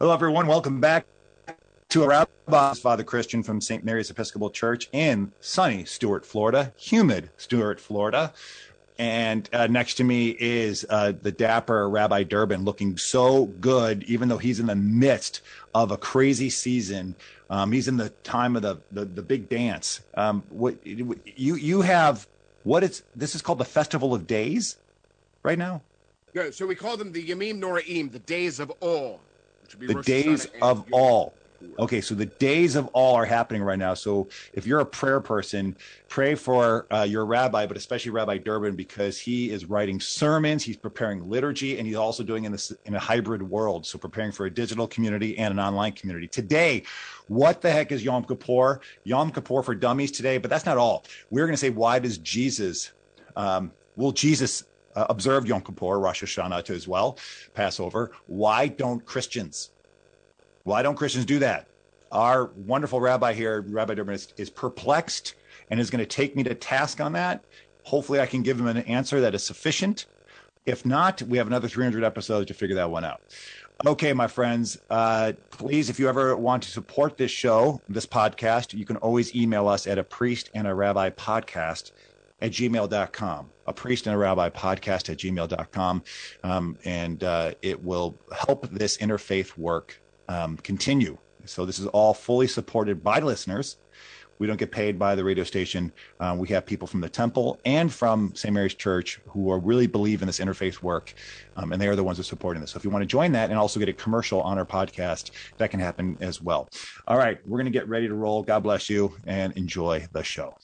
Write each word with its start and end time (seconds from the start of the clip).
Hello, 0.00 0.14
everyone. 0.14 0.46
Welcome 0.46 0.80
back 0.80 1.04
to 1.90 2.04
a 2.04 2.08
rabbi, 2.08 2.72
Father 2.72 3.04
Christian 3.04 3.42
from 3.42 3.60
St. 3.60 3.84
Mary's 3.84 4.08
Episcopal 4.08 4.48
Church 4.48 4.88
in 4.92 5.30
sunny 5.40 5.84
Stuart, 5.84 6.24
Florida, 6.24 6.72
humid 6.78 7.28
Stuart, 7.36 7.78
Florida. 7.78 8.32
And 8.98 9.46
uh, 9.52 9.66
next 9.66 9.96
to 9.96 10.04
me 10.04 10.30
is 10.40 10.86
uh, 10.88 11.12
the 11.20 11.30
dapper 11.30 11.86
Rabbi 11.86 12.22
Durbin, 12.22 12.64
looking 12.64 12.96
so 12.96 13.44
good, 13.44 14.02
even 14.04 14.30
though 14.30 14.38
he's 14.38 14.58
in 14.58 14.64
the 14.64 14.74
midst 14.74 15.42
of 15.74 15.90
a 15.90 15.98
crazy 15.98 16.48
season. 16.48 17.14
Um, 17.50 17.70
he's 17.70 17.86
in 17.86 17.98
the 17.98 18.08
time 18.08 18.56
of 18.56 18.62
the 18.62 18.78
the, 18.90 19.04
the 19.04 19.22
big 19.22 19.50
dance. 19.50 20.00
Um, 20.14 20.42
what 20.48 20.78
you 20.86 21.14
you 21.56 21.82
have? 21.82 22.26
What 22.64 22.84
it's 22.84 23.02
this 23.14 23.34
is 23.34 23.42
called 23.42 23.58
the 23.58 23.66
Festival 23.66 24.14
of 24.14 24.26
Days, 24.26 24.78
right 25.42 25.58
now. 25.58 25.82
Yeah, 26.32 26.52
so 26.52 26.66
we 26.66 26.74
call 26.74 26.96
them 26.96 27.12
the 27.12 27.22
Yamim 27.22 27.60
Noraim, 27.60 28.10
the 28.10 28.18
days 28.20 28.60
of 28.60 28.72
awe. 28.80 29.18
The 29.78 30.02
days 30.02 30.46
of 30.62 30.84
all. 30.92 31.34
Okay, 31.78 32.00
so 32.00 32.14
the 32.14 32.26
days 32.26 32.74
of 32.74 32.86
all 32.88 33.14
are 33.14 33.24
happening 33.24 33.62
right 33.62 33.78
now. 33.78 33.94
So 33.94 34.28
if 34.54 34.66
you're 34.66 34.80
a 34.80 34.86
prayer 34.86 35.20
person, 35.20 35.76
pray 36.08 36.34
for 36.34 36.86
uh, 36.90 37.02
your 37.02 37.26
rabbi, 37.26 37.66
but 37.66 37.76
especially 37.76 38.12
Rabbi 38.12 38.38
Durbin, 38.38 38.76
because 38.76 39.18
he 39.18 39.50
is 39.50 39.66
writing 39.66 40.00
sermons, 40.00 40.64
he's 40.64 40.76
preparing 40.76 41.28
liturgy, 41.28 41.78
and 41.78 41.86
he's 41.86 41.96
also 41.96 42.22
doing 42.22 42.44
in 42.44 42.52
this 42.52 42.72
in 42.86 42.94
a 42.94 42.98
hybrid 42.98 43.42
world. 43.42 43.86
So 43.86 43.98
preparing 43.98 44.32
for 44.32 44.46
a 44.46 44.50
digital 44.50 44.86
community 44.86 45.36
and 45.38 45.52
an 45.52 45.60
online 45.60 45.92
community. 45.92 46.28
Today, 46.28 46.82
what 47.28 47.60
the 47.60 47.70
heck 47.70 47.92
is 47.92 48.02
Yom 48.02 48.24
Kippur? 48.24 48.80
Yom 49.04 49.30
Kippur 49.30 49.62
for 49.62 49.74
dummies 49.74 50.12
today, 50.12 50.38
but 50.38 50.50
that's 50.50 50.66
not 50.66 50.78
all. 50.78 51.04
We're 51.30 51.46
going 51.46 51.54
to 51.54 51.60
say 51.60 51.70
why 51.70 51.98
does 51.98 52.18
Jesus? 52.18 52.92
Um, 53.36 53.72
will 53.96 54.12
Jesus 54.12 54.64
uh, 54.96 55.06
observe 55.08 55.46
Yom 55.46 55.62
Kippur, 55.62 55.98
Rosh 55.98 56.22
Hashanah 56.22 56.64
too, 56.64 56.74
as 56.74 56.88
well, 56.88 57.18
Passover? 57.54 58.12
Why 58.26 58.68
don't 58.68 59.04
Christians? 59.04 59.70
Why 60.64 60.82
don't 60.82 60.96
Christians 60.96 61.24
do 61.24 61.38
that? 61.40 61.66
Our 62.12 62.46
wonderful 62.56 63.00
rabbi 63.00 63.32
here, 63.32 63.60
Rabbi 63.62 63.94
Durbin, 63.94 64.14
is, 64.14 64.32
is 64.36 64.50
perplexed 64.50 65.34
and 65.70 65.78
is 65.78 65.90
going 65.90 66.00
to 66.00 66.06
take 66.06 66.34
me 66.34 66.42
to 66.42 66.54
task 66.54 67.00
on 67.00 67.12
that. 67.12 67.44
Hopefully, 67.84 68.20
I 68.20 68.26
can 68.26 68.42
give 68.42 68.58
him 68.58 68.66
an 68.66 68.78
answer 68.78 69.20
that 69.20 69.34
is 69.34 69.44
sufficient. 69.44 70.06
If 70.66 70.84
not, 70.84 71.22
we 71.22 71.38
have 71.38 71.46
another 71.46 71.68
300 71.68 72.04
episodes 72.04 72.48
to 72.48 72.54
figure 72.54 72.76
that 72.76 72.90
one 72.90 73.04
out. 73.04 73.20
Okay, 73.86 74.12
my 74.12 74.26
friends, 74.26 74.76
uh, 74.90 75.32
please, 75.50 75.88
if 75.88 75.98
you 75.98 76.08
ever 76.08 76.36
want 76.36 76.62
to 76.64 76.70
support 76.70 77.16
this 77.16 77.30
show, 77.30 77.80
this 77.88 78.04
podcast, 78.04 78.74
you 78.74 78.84
can 78.84 78.96
always 78.96 79.34
email 79.34 79.68
us 79.68 79.86
at 79.86 79.98
a 79.98 80.04
priest 80.04 80.50
and 80.52 80.66
a 80.66 80.74
rabbi 80.74 81.08
podcast 81.08 81.92
at 82.42 82.50
gmail.com, 82.50 83.50
a 83.70 83.72
priest 83.72 84.06
and 84.06 84.14
a 84.14 84.18
rabbi 84.18 84.50
podcast 84.50 85.08
at 85.08 85.16
gmail.com. 85.18 86.02
Um, 86.44 86.76
and 86.84 87.24
uh, 87.24 87.52
it 87.62 87.82
will 87.82 88.18
help 88.36 88.68
this 88.70 88.98
interfaith 88.98 89.56
work 89.56 90.00
um, 90.28 90.56
continue. 90.58 91.16
So 91.46 91.64
this 91.64 91.78
is 91.78 91.86
all 91.86 92.12
fully 92.12 92.46
supported 92.46 93.02
by 93.02 93.20
listeners. 93.20 93.78
We 94.38 94.46
don't 94.46 94.56
get 94.56 94.72
paid 94.72 94.98
by 94.98 95.14
the 95.14 95.22
radio 95.22 95.44
station. 95.44 95.92
Uh, 96.18 96.34
we 96.38 96.48
have 96.48 96.64
people 96.64 96.88
from 96.88 97.02
the 97.02 97.10
temple 97.10 97.60
and 97.66 97.92
from 97.92 98.34
St. 98.34 98.54
Mary's 98.54 98.74
Church 98.74 99.20
who 99.26 99.50
are 99.50 99.58
really 99.58 99.86
believe 99.86 100.22
in 100.22 100.26
this 100.26 100.40
interfaith 100.40 100.82
work, 100.82 101.12
um, 101.56 101.72
and 101.72 101.80
they 101.80 101.88
are 101.88 101.96
the 101.96 102.02
ones 102.02 102.16
who 102.16 102.22
are 102.22 102.24
supporting 102.24 102.62
this. 102.62 102.70
So 102.70 102.78
if 102.78 102.84
you 102.84 102.90
want 102.90 103.02
to 103.02 103.06
join 103.06 103.32
that 103.32 103.50
and 103.50 103.58
also 103.58 103.78
get 103.78 103.90
a 103.90 103.92
commercial 103.92 104.40
on 104.40 104.56
our 104.56 104.64
podcast, 104.64 105.32
that 105.58 105.70
can 105.70 105.78
happen 105.78 106.16
as 106.22 106.40
well. 106.40 106.70
All 107.06 107.18
right, 107.18 107.38
we're 107.46 107.58
going 107.58 107.70
to 107.70 107.78
get 107.78 107.86
ready 107.86 108.08
to 108.08 108.14
roll. 108.14 108.42
God 108.42 108.62
bless 108.62 108.88
you 108.88 109.14
and 109.26 109.54
enjoy 109.58 110.06
the 110.12 110.22
show. 110.22 110.56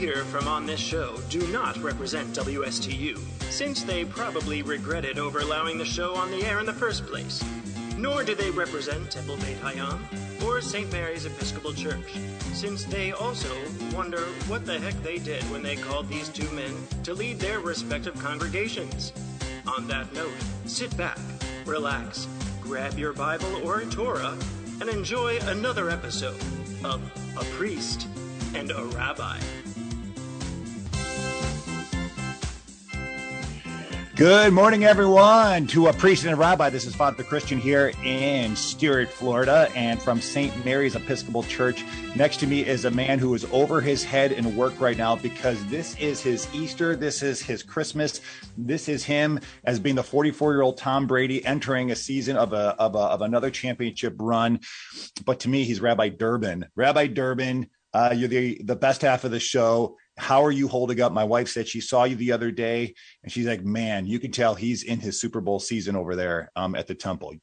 Hear 0.00 0.24
from 0.24 0.48
on 0.48 0.64
this 0.64 0.80
show 0.80 1.14
do 1.28 1.46
not 1.48 1.76
represent 1.82 2.32
WSTU, 2.32 3.18
since 3.50 3.82
they 3.82 4.02
probably 4.02 4.62
regretted 4.62 5.18
over 5.18 5.40
allowing 5.40 5.76
the 5.76 5.84
show 5.84 6.14
on 6.14 6.30
the 6.30 6.42
air 6.42 6.58
in 6.58 6.64
the 6.64 6.72
first 6.72 7.04
place. 7.04 7.44
Nor 7.98 8.24
do 8.24 8.34
they 8.34 8.50
represent 8.50 9.10
Temple 9.10 9.36
Beit 9.36 9.60
Hayam 9.60 9.98
or 10.42 10.62
St. 10.62 10.90
Mary's 10.90 11.26
Episcopal 11.26 11.74
Church, 11.74 12.14
since 12.54 12.84
they 12.84 13.12
also 13.12 13.54
wonder 13.92 14.22
what 14.48 14.64
the 14.64 14.78
heck 14.78 14.94
they 15.02 15.18
did 15.18 15.42
when 15.50 15.62
they 15.62 15.76
called 15.76 16.08
these 16.08 16.30
two 16.30 16.50
men 16.52 16.74
to 17.02 17.12
lead 17.12 17.38
their 17.38 17.60
respective 17.60 18.18
congregations. 18.22 19.12
On 19.66 19.86
that 19.88 20.10
note, 20.14 20.32
sit 20.64 20.96
back, 20.96 21.18
relax, 21.66 22.26
grab 22.62 22.98
your 22.98 23.12
Bible 23.12 23.54
or 23.62 23.82
Torah 23.82 24.34
and 24.80 24.88
enjoy 24.88 25.38
another 25.42 25.90
episode 25.90 26.40
of 26.84 27.02
A 27.36 27.44
Priest 27.56 28.08
and 28.54 28.70
a 28.70 28.82
Rabbi. 28.82 29.38
Good 34.20 34.52
morning, 34.52 34.84
everyone, 34.84 35.66
to 35.68 35.86
a 35.86 35.94
priest 35.94 36.24
and 36.24 36.34
a 36.34 36.36
rabbi. 36.36 36.68
This 36.68 36.84
is 36.84 36.94
Father 36.94 37.24
Christian 37.24 37.58
here 37.58 37.90
in 38.04 38.54
Stuart, 38.54 39.08
Florida, 39.08 39.72
and 39.74 39.98
from 40.02 40.20
St. 40.20 40.62
Mary's 40.62 40.94
Episcopal 40.94 41.42
Church. 41.42 41.86
Next 42.14 42.36
to 42.40 42.46
me 42.46 42.62
is 42.62 42.84
a 42.84 42.90
man 42.90 43.18
who 43.18 43.32
is 43.32 43.46
over 43.50 43.80
his 43.80 44.04
head 44.04 44.32
in 44.32 44.56
work 44.56 44.78
right 44.78 44.98
now 44.98 45.16
because 45.16 45.64
this 45.68 45.96
is 45.96 46.20
his 46.20 46.46
Easter, 46.54 46.96
this 46.96 47.22
is 47.22 47.40
his 47.40 47.62
Christmas, 47.62 48.20
this 48.58 48.90
is 48.90 49.04
him 49.04 49.40
as 49.64 49.80
being 49.80 49.96
the 49.96 50.02
44 50.02 50.52
year 50.52 50.60
old 50.60 50.76
Tom 50.76 51.06
Brady 51.06 51.42
entering 51.42 51.90
a 51.90 51.96
season 51.96 52.36
of 52.36 52.52
a, 52.52 52.76
of 52.78 52.94
a 52.96 52.98
of 52.98 53.22
another 53.22 53.50
championship 53.50 54.16
run. 54.18 54.60
But 55.24 55.40
to 55.40 55.48
me, 55.48 55.64
he's 55.64 55.80
Rabbi 55.80 56.10
Durbin. 56.10 56.66
Rabbi 56.76 57.06
Durbin, 57.06 57.70
uh, 57.94 58.12
you're 58.14 58.28
the 58.28 58.60
the 58.64 58.76
best 58.76 59.00
half 59.00 59.24
of 59.24 59.30
the 59.30 59.40
show 59.40 59.96
how 60.20 60.44
are 60.44 60.52
you 60.52 60.68
holding 60.68 61.00
up? 61.00 61.12
My 61.12 61.24
wife 61.24 61.48
said 61.48 61.66
she 61.66 61.80
saw 61.80 62.04
you 62.04 62.16
the 62.16 62.32
other 62.32 62.50
day, 62.50 62.94
and 63.22 63.32
she's 63.32 63.46
like, 63.46 63.64
man, 63.64 64.06
you 64.06 64.18
can 64.18 64.30
tell 64.30 64.54
he's 64.54 64.82
in 64.82 65.00
his 65.00 65.20
Super 65.20 65.40
Bowl 65.40 65.58
season 65.58 65.96
over 65.96 66.14
there 66.14 66.50
um, 66.56 66.74
at 66.74 66.86
the 66.86 66.94
temple. 66.94 67.34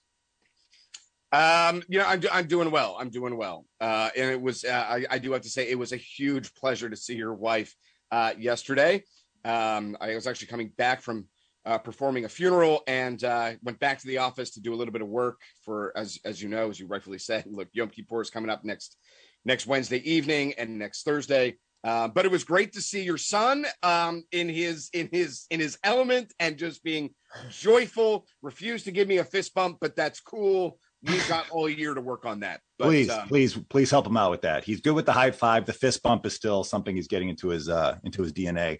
Um, 1.31 1.83
you 1.89 1.99
know, 1.99 2.05
I'm, 2.05 2.21
I'm 2.31 2.47
doing 2.47 2.71
well. 2.71 2.95
I'm 2.99 3.09
doing 3.09 3.35
well. 3.35 3.65
Uh, 3.81 4.09
and 4.15 4.31
it 4.31 4.41
was, 4.41 4.63
uh, 4.63 4.85
I, 4.87 5.05
I 5.09 5.17
do 5.17 5.31
have 5.33 5.41
to 5.41 5.49
say, 5.49 5.69
it 5.69 5.77
was 5.77 5.91
a 5.91 5.97
huge 5.97 6.53
pleasure 6.53 6.89
to 6.89 6.95
see 6.95 7.15
your 7.15 7.33
wife 7.33 7.75
uh, 8.11 8.33
yesterday. 8.37 9.03
Um, 9.43 9.97
I 9.99 10.15
was 10.15 10.27
actually 10.27 10.47
coming 10.47 10.71
back 10.77 11.01
from 11.01 11.25
uh, 11.65 11.77
performing 11.77 12.23
a 12.23 12.29
funeral 12.29 12.81
and 12.87 13.21
uh, 13.23 13.53
went 13.61 13.79
back 13.79 13.99
to 13.99 14.07
the 14.07 14.19
office 14.19 14.51
to 14.51 14.61
do 14.61 14.73
a 14.73 14.77
little 14.77 14.93
bit 14.93 15.01
of 15.01 15.09
work 15.09 15.41
for, 15.65 15.91
as 15.97 16.17
as 16.23 16.41
you 16.41 16.47
know, 16.47 16.69
as 16.69 16.79
you 16.79 16.87
rightfully 16.87 17.17
said, 17.17 17.43
look, 17.49 17.67
Yom 17.73 17.89
Kippur 17.89 18.21
is 18.21 18.29
coming 18.29 18.49
up 18.49 18.63
next 18.63 18.95
next 19.43 19.67
Wednesday 19.67 19.99
evening 20.09 20.53
and 20.57 20.79
next 20.79 21.03
Thursday. 21.03 21.57
Uh, 21.87 22.05
but 22.05 22.25
it 22.25 22.31
was 22.31 22.43
great 22.43 22.73
to 22.73 22.81
see 22.81 23.01
your 23.01 23.17
son 23.17 23.65
um, 23.81 24.21
in 24.33 24.49
his 24.49 24.89
in 24.91 25.07
his 25.09 25.45
in 25.49 25.61
his 25.61 25.77
element 25.85 26.33
and 26.37 26.57
just 26.57 26.83
being 26.83 27.09
joyful. 27.49 28.27
Refused 28.41 28.83
to 28.85 28.91
give 28.91 29.07
me 29.07 29.19
a 29.19 29.23
fist 29.23 29.53
bump, 29.53 29.77
but 29.79 29.95
that's 29.95 30.19
cool. 30.19 30.79
We've 31.03 31.27
got 31.29 31.49
all 31.51 31.69
year 31.69 31.93
to 31.93 32.01
work 32.01 32.25
on 32.25 32.41
that. 32.41 32.59
But, 32.77 32.87
please, 32.87 33.09
um, 33.09 33.27
please, 33.29 33.57
please 33.69 33.89
help 33.89 34.05
him 34.05 34.17
out 34.17 34.31
with 34.31 34.41
that. 34.41 34.65
He's 34.65 34.81
good 34.81 34.95
with 34.95 35.05
the 35.05 35.13
high 35.13 35.31
five. 35.31 35.65
The 35.65 35.71
fist 35.71 36.03
bump 36.03 36.25
is 36.25 36.33
still 36.33 36.65
something 36.65 36.93
he's 36.93 37.07
getting 37.07 37.29
into 37.29 37.47
his 37.47 37.69
uh, 37.69 37.97
into 38.03 38.21
his 38.21 38.33
DNA. 38.33 38.79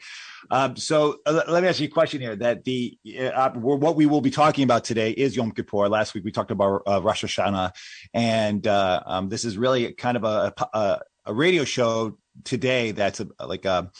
Um, 0.51 0.75
so 0.75 1.19
uh, 1.25 1.43
let 1.47 1.63
me 1.63 1.69
ask 1.69 1.79
you 1.79 1.87
a 1.87 1.91
question 1.91 2.19
here. 2.19 2.35
That 2.35 2.65
the 2.65 2.97
uh, 3.33 3.51
what 3.51 3.95
we 3.95 4.05
will 4.05 4.21
be 4.21 4.31
talking 4.31 4.65
about 4.65 4.83
today 4.83 5.11
is 5.11 5.33
Yom 5.37 5.51
Kippur. 5.51 5.87
Last 5.87 6.13
week 6.13 6.25
we 6.25 6.31
talked 6.31 6.51
about 6.51 6.81
uh, 6.85 7.01
Rosh 7.01 7.23
Hashanah, 7.23 7.71
and 8.13 8.67
uh, 8.67 9.01
um, 9.05 9.29
this 9.29 9.45
is 9.45 9.57
really 9.57 9.93
kind 9.93 10.17
of 10.17 10.25
a, 10.25 10.53
a, 10.73 10.99
a 11.27 11.33
radio 11.33 11.63
show 11.63 12.17
today 12.43 12.91
that's 12.91 13.19
a, 13.19 13.27
like 13.45 13.65
a 13.65 13.91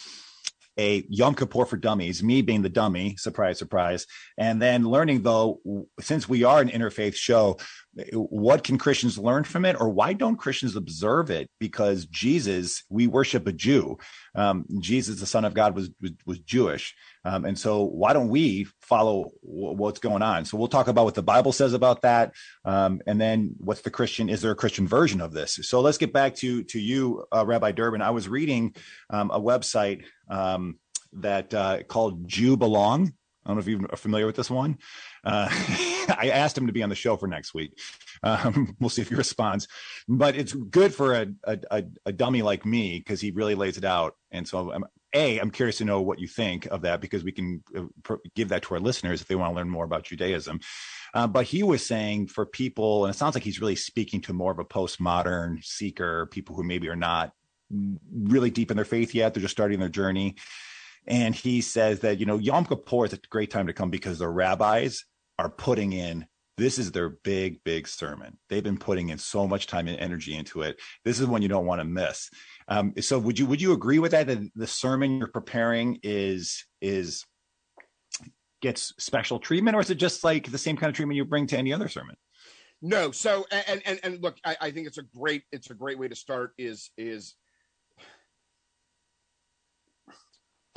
a 0.80 1.04
Yom 1.10 1.34
Kippur 1.34 1.66
for 1.66 1.76
dummies, 1.76 2.22
me 2.22 2.44
being 2.44 2.62
the 2.62 2.70
dummy, 2.70 3.16
surprise, 3.18 3.58
surprise. 3.58 4.06
And 4.38 4.62
then 4.62 4.84
learning 4.84 5.24
though, 5.24 5.60
since 6.00 6.30
we 6.30 6.44
are 6.44 6.62
an 6.62 6.70
interfaith 6.70 7.16
show, 7.16 7.58
what 8.14 8.64
can 8.64 8.78
Christians 8.78 9.18
learn 9.18 9.44
from 9.44 9.66
it, 9.66 9.76
or 9.80 9.90
why 9.90 10.14
don't 10.14 10.38
Christians 10.38 10.76
observe 10.76 11.30
it? 11.30 11.50
Because 11.60 12.06
Jesus, 12.06 12.84
we 12.90 13.08
worship 13.08 13.48
a 13.48 13.52
Jew. 13.52 13.98
Um, 14.36 14.66
Jesus, 14.80 15.20
the 15.20 15.26
Son 15.26 15.46
of 15.46 15.54
God, 15.54 15.76
was 15.76 15.90
was, 16.02 16.12
was 16.26 16.40
Jewish, 16.40 16.96
um, 17.26 17.46
and 17.46 17.58
so 17.58 17.84
why 17.84 18.14
don't 18.14 18.30
we 18.30 18.68
follow 18.82 19.32
w- 19.44 19.76
what's 19.76 20.00
going 20.00 20.22
on? 20.22 20.46
So 20.46 20.58
we'll 20.58 20.68
talk 20.68 20.88
about 20.88 21.06
what 21.06 21.16
the 21.16 21.24
Bible 21.24 21.52
says 21.52 21.74
about 21.74 22.02
that, 22.02 22.34
um, 22.66 23.02
and 23.08 23.20
then 23.20 23.56
what's 23.58 23.82
the 23.82 23.92
Christian? 23.92 24.30
Is 24.30 24.42
there 24.42 24.52
a 24.52 24.56
Christian 24.56 24.88
version 24.88 25.22
of 25.22 25.34
this? 25.34 25.60
So 25.64 25.82
let's 25.82 25.98
get 25.98 26.14
back 26.14 26.36
to 26.36 26.64
to 26.66 26.80
you, 26.80 27.26
uh, 27.32 27.46
Rabbi 27.46 27.72
Durbin. 27.72 28.02
I 28.02 28.12
was 28.12 28.28
reading 28.30 28.76
um, 29.10 29.32
a 29.32 29.40
website 29.40 30.04
um, 30.30 30.78
that 31.14 31.54
uh, 31.54 31.84
called 31.84 32.28
JewBelong. 32.28 33.14
I 33.48 33.50
don't 33.52 33.56
know 33.56 33.62
if 33.62 33.68
you're 33.68 33.98
familiar 33.98 34.26
with 34.26 34.36
this 34.36 34.52
one. 34.52 34.78
Uh, 35.28 35.50
I 36.18 36.32
asked 36.34 36.58
him 36.58 36.68
to 36.68 36.74
be 36.74 36.82
on 36.84 36.90
the 36.90 36.96
show 36.96 37.18
for 37.18 37.28
next 37.28 37.54
week. 37.54 37.78
Um, 38.24 38.76
we'll 38.80 38.90
see 38.90 39.02
if 39.02 39.10
he 39.10 39.16
responds. 39.16 39.68
But 40.08 40.36
it's 40.36 40.54
good 40.54 40.94
for 40.94 41.14
a 41.14 41.28
a, 41.44 41.84
a 42.06 42.12
dummy 42.12 42.42
like 42.42 42.66
me 42.66 43.00
because 43.00 43.20
he 43.20 43.32
really 43.32 43.56
lays 43.56 43.78
it 43.78 43.84
out. 43.84 44.16
And 44.32 44.48
so, 44.48 44.72
I'm, 44.72 44.86
a, 45.14 45.40
I'm 45.40 45.52
curious 45.52 45.78
to 45.78 45.86
know 45.86 46.02
what 46.02 46.20
you 46.20 46.28
think 46.28 46.66
of 46.68 46.82
that 46.82 47.02
because 47.02 47.24
we 47.24 47.34
can 47.34 47.62
uh, 47.76 48.16
give 48.36 48.50
that 48.50 48.64
to 48.64 48.76
our 48.76 48.80
listeners 48.80 49.22
if 49.22 49.28
they 49.28 49.36
want 49.36 49.52
to 49.52 49.56
learn 49.56 49.70
more 49.70 49.86
about 49.86 50.04
Judaism. 50.04 50.62
Uh, 51.14 51.28
but 51.28 51.46
he 51.46 51.62
was 51.62 51.86
saying 51.86 52.28
for 52.28 52.46
people, 52.46 53.06
and 53.06 53.14
it 53.14 53.18
sounds 53.18 53.36
like 53.36 53.44
he's 53.44 53.62
really 53.62 53.76
speaking 53.76 54.22
to 54.22 54.34
more 54.34 54.52
of 54.52 54.60
a 54.60 54.66
postmodern 54.66 55.64
seeker, 55.64 56.28
people 56.28 56.56
who 56.56 56.64
maybe 56.64 56.88
are 56.88 56.96
not 56.96 57.34
really 58.14 58.50
deep 58.50 58.72
in 58.72 58.78
their 58.78 58.86
faith 58.86 59.14
yet; 59.14 59.34
they're 59.34 59.42
just 59.42 59.56
starting 59.56 59.80
their 59.80 59.90
journey. 59.90 60.36
And 61.06 61.34
he 61.34 61.62
says 61.62 62.02
that 62.02 62.20
you 62.20 62.26
know 62.26 62.38
Yom 62.38 62.66
Kippur 62.66 63.06
is 63.06 63.14
a 63.14 63.20
great 63.30 63.52
time 63.52 63.68
to 63.68 63.74
come 63.74 63.90
because 63.90 64.20
the 64.20 64.30
rabbis 64.30 65.04
are 65.40 65.50
putting 65.50 65.94
in 65.94 66.28
this 66.58 66.80
is 66.80 66.92
their 66.92 67.10
big 67.10 67.64
big 67.64 67.88
sermon. 67.88 68.38
They've 68.50 68.64
been 68.64 68.80
putting 68.80 69.10
in 69.10 69.20
so 69.20 69.48
much 69.48 69.68
time 69.68 69.88
and 69.88 70.00
energy 70.00 70.36
into 70.36 70.64
it. 70.64 70.80
This 71.06 71.20
is 71.20 71.28
one 71.28 71.44
you 71.44 71.48
don't 71.48 71.68
want 71.68 71.82
to 71.82 71.86
miss. 71.86 72.30
Um, 72.68 72.94
so 73.00 73.20
would 73.20 73.38
you 73.38 73.46
would 73.46 73.62
you 73.62 73.74
agree 73.74 74.00
with 74.00 74.12
that 74.12 74.28
that 74.28 74.50
the 74.56 74.68
sermon 74.68 75.18
you're 75.18 75.28
preparing 75.28 76.00
is 76.02 76.66
is 76.82 77.26
gets 78.62 78.94
special 78.98 79.38
treatment 79.40 79.76
or 79.76 79.82
is 79.82 79.92
it 79.92 79.96
just 79.96 80.24
like 80.24 80.50
the 80.52 80.58
same 80.58 80.76
kind 80.78 80.90
of 80.90 80.96
treatment 80.96 81.16
you 81.16 81.26
bring 81.26 81.46
to 81.48 81.58
any 81.58 81.72
other 81.72 81.88
sermon? 81.88 82.16
No 82.82 83.12
so 83.12 83.46
and 83.52 83.84
and, 83.86 84.00
and 84.04 84.24
look 84.24 84.38
I, 84.44 84.58
I 84.60 84.72
think 84.72 84.88
it's 84.88 84.98
a 84.98 85.04
great 85.04 85.44
it's 85.52 85.70
a 85.70 85.76
great 85.76 86.00
way 86.00 86.08
to 86.08 86.16
start 86.16 86.54
is 86.58 86.90
is 86.98 87.36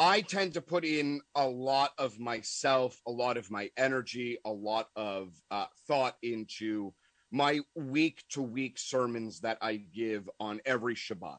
I 0.00 0.22
tend 0.22 0.54
to 0.54 0.62
put 0.62 0.86
in 0.86 1.20
a 1.34 1.46
lot 1.46 1.90
of 1.98 2.18
myself, 2.18 2.98
a 3.06 3.10
lot 3.10 3.36
of 3.36 3.50
my 3.50 3.70
energy, 3.76 4.38
a 4.46 4.50
lot 4.50 4.88
of 4.96 5.34
uh, 5.50 5.66
thought 5.86 6.16
into 6.22 6.94
my 7.30 7.60
week 7.74 8.24
to 8.30 8.40
week 8.40 8.78
sermons 8.78 9.40
that 9.40 9.58
I 9.60 9.76
give 9.76 10.26
on 10.40 10.62
every 10.64 10.94
Shabbat. 10.94 11.36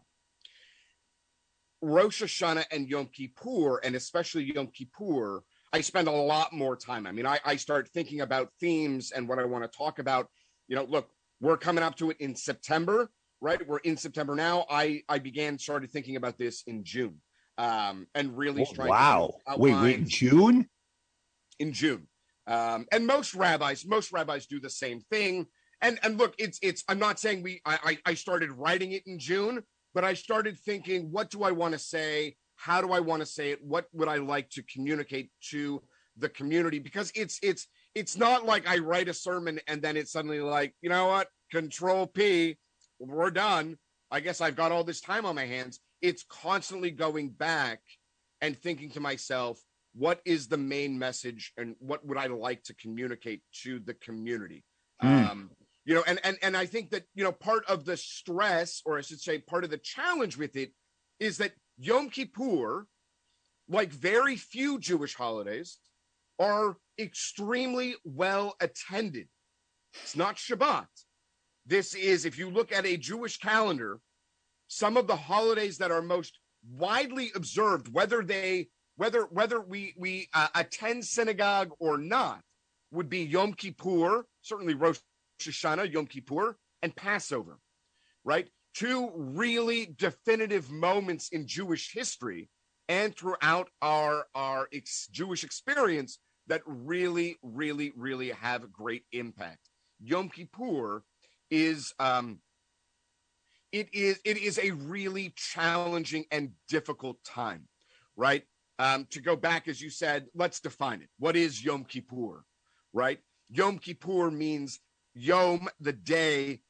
Rosh 1.81 2.21
Hashanah 2.21 2.65
and 2.71 2.87
Yom 2.87 3.07
Kippur, 3.07 3.77
and 3.77 3.95
especially 3.95 4.53
Yom 4.53 4.67
Kippur, 4.67 5.43
I 5.73 5.81
spend 5.81 6.07
a 6.07 6.11
lot 6.11 6.53
more 6.53 6.75
time. 6.75 7.07
I 7.07 7.11
mean, 7.11 7.25
I, 7.25 7.39
I 7.43 7.55
start 7.55 7.89
thinking 7.89 8.21
about 8.21 8.51
themes 8.59 9.09
and 9.09 9.27
what 9.27 9.39
I 9.39 9.45
want 9.45 9.63
to 9.63 9.75
talk 9.75 9.97
about. 9.97 10.29
You 10.67 10.75
know, 10.75 10.83
look, 10.83 11.09
we're 11.39 11.57
coming 11.57 11.83
up 11.83 11.95
to 11.95 12.11
it 12.11 12.17
in 12.19 12.35
September, 12.35 13.09
right? 13.41 13.67
We're 13.67 13.79
in 13.79 13.97
September 13.97 14.35
now. 14.35 14.67
I 14.69 15.01
I 15.09 15.17
began 15.17 15.57
started 15.57 15.89
thinking 15.89 16.15
about 16.15 16.37
this 16.37 16.61
in 16.67 16.83
June 16.83 17.21
um, 17.57 18.07
and 18.15 18.37
really 18.37 18.65
oh, 18.65 18.85
wow. 18.85 19.33
Wait, 19.57 19.75
wait, 19.75 19.99
in 19.99 20.07
June? 20.07 20.67
In 21.59 21.73
June. 21.73 22.07
Um, 22.47 22.85
and 22.91 23.05
most 23.05 23.33
rabbis, 23.35 23.85
most 23.85 24.11
rabbis 24.11 24.47
do 24.47 24.59
the 24.59 24.69
same 24.69 25.01
thing. 25.11 25.45
And 25.81 25.99
and 26.03 26.17
look, 26.17 26.35
it's 26.37 26.59
it's. 26.61 26.83
I'm 26.87 26.99
not 26.99 27.19
saying 27.19 27.43
we. 27.43 27.61
I 27.65 27.97
I 28.05 28.13
started 28.13 28.51
writing 28.51 28.91
it 28.91 29.03
in 29.05 29.19
June, 29.19 29.63
but 29.93 30.03
I 30.03 30.13
started 30.13 30.59
thinking, 30.59 31.11
what 31.11 31.29
do 31.29 31.43
I 31.43 31.51
want 31.51 31.73
to 31.73 31.79
say? 31.79 32.35
How 32.55 32.81
do 32.81 32.91
I 32.91 32.99
want 32.99 33.21
to 33.21 33.25
say 33.25 33.51
it? 33.51 33.63
What 33.63 33.87
would 33.93 34.07
I 34.07 34.17
like 34.17 34.49
to 34.51 34.63
communicate 34.63 35.31
to 35.49 35.81
the 36.17 36.29
community? 36.29 36.79
Because 36.79 37.11
it's 37.15 37.39
it's 37.41 37.67
it's 37.95 38.15
not 38.15 38.45
like 38.45 38.67
I 38.67 38.77
write 38.77 39.09
a 39.09 39.13
sermon 39.13 39.59
and 39.67 39.81
then 39.81 39.97
it's 39.97 40.11
suddenly 40.11 40.39
like, 40.39 40.75
you 40.81 40.89
know 40.89 41.07
what? 41.07 41.27
Control 41.51 42.05
P, 42.07 42.57
we're 42.99 43.31
done. 43.31 43.77
I 44.11 44.19
guess 44.19 44.41
I've 44.41 44.55
got 44.55 44.71
all 44.71 44.83
this 44.83 45.01
time 45.01 45.25
on 45.25 45.35
my 45.35 45.45
hands 45.45 45.79
it's 46.01 46.23
constantly 46.29 46.91
going 46.91 47.29
back 47.29 47.81
and 48.41 48.57
thinking 48.57 48.89
to 48.91 48.99
myself, 48.99 49.61
what 49.93 50.21
is 50.25 50.47
the 50.47 50.57
main 50.57 50.97
message 50.97 51.53
and 51.57 51.75
what 51.79 52.05
would 52.05 52.17
I 52.17 52.27
like 52.27 52.63
to 52.63 52.73
communicate 52.75 53.41
to 53.63 53.79
the 53.79 53.93
community? 53.93 54.63
Mm. 55.03 55.29
Um, 55.29 55.51
you 55.85 55.95
know, 55.95 56.03
and 56.05 56.19
and 56.23 56.37
and 56.41 56.55
I 56.55 56.65
think 56.65 56.91
that 56.91 57.03
you 57.15 57.23
know 57.23 57.31
part 57.31 57.65
of 57.65 57.85
the 57.85 57.97
stress, 57.97 58.81
or 58.85 58.97
I 58.97 59.01
should 59.01 59.19
say, 59.19 59.39
part 59.39 59.63
of 59.63 59.69
the 59.69 59.79
challenge 59.79 60.37
with 60.37 60.55
it, 60.55 60.71
is 61.19 61.37
that 61.37 61.53
Yom 61.79 62.09
Kippur, 62.09 62.85
like 63.67 63.91
very 63.91 64.35
few 64.35 64.79
Jewish 64.79 65.15
holidays, 65.15 65.79
are 66.39 66.77
extremely 66.99 67.95
well 68.03 68.55
attended. 68.61 69.27
It's 70.03 70.15
not 70.15 70.35
Shabbat. 70.35 70.87
This 71.65 71.93
is, 71.93 72.25
if 72.25 72.37
you 72.37 72.49
look 72.49 72.71
at 72.71 72.85
a 72.85 72.97
Jewish 72.97 73.37
calendar, 73.37 73.99
some 74.71 74.95
of 74.95 75.05
the 75.05 75.17
holidays 75.17 75.79
that 75.79 75.91
are 75.91 76.01
most 76.01 76.39
widely 76.65 77.29
observed, 77.35 77.93
whether 77.93 78.23
they 78.23 78.69
whether 78.95 79.23
whether 79.23 79.59
we 79.59 79.93
we 79.97 80.29
uh, 80.33 80.47
attend 80.55 81.03
synagogue 81.03 81.71
or 81.79 81.97
not, 81.97 82.41
would 82.89 83.09
be 83.09 83.23
Yom 83.23 83.53
Kippur, 83.53 84.25
certainly 84.41 84.73
Rosh 84.73 84.99
Hashanah, 85.41 85.91
Yom 85.91 86.05
Kippur, 86.05 86.55
and 86.81 86.95
Passover, 86.95 87.59
right? 88.23 88.47
Two 88.73 89.11
really 89.13 89.93
definitive 89.97 90.71
moments 90.71 91.27
in 91.29 91.47
Jewish 91.47 91.91
history 91.93 92.47
and 92.87 93.13
throughout 93.13 93.69
our 93.81 94.27
our 94.33 94.69
ex- 94.71 95.09
Jewish 95.11 95.43
experience 95.43 96.19
that 96.47 96.61
really, 96.65 97.35
really, 97.43 97.91
really 97.97 98.29
have 98.29 98.71
great 98.71 99.03
impact. 99.11 99.69
Yom 100.01 100.29
Kippur 100.29 101.03
is 101.49 101.93
um, 101.99 102.39
it 103.71 103.93
is 103.93 104.19
it 104.25 104.37
is 104.37 104.59
a 104.59 104.71
really 104.71 105.33
challenging 105.35 106.25
and 106.31 106.51
difficult 106.67 107.23
time, 107.23 107.67
right? 108.15 108.43
Um, 108.79 109.07
to 109.11 109.21
go 109.21 109.35
back, 109.35 109.67
as 109.67 109.81
you 109.81 109.89
said, 109.89 110.27
let's 110.33 110.59
define 110.59 111.01
it. 111.01 111.09
What 111.19 111.35
is 111.35 111.63
Yom 111.63 111.85
Kippur, 111.85 112.43
right? 112.93 113.19
Yom 113.49 113.77
Kippur 113.77 114.31
means 114.31 114.79
Yom, 115.13 115.67
the 115.79 115.93
day 115.93 116.61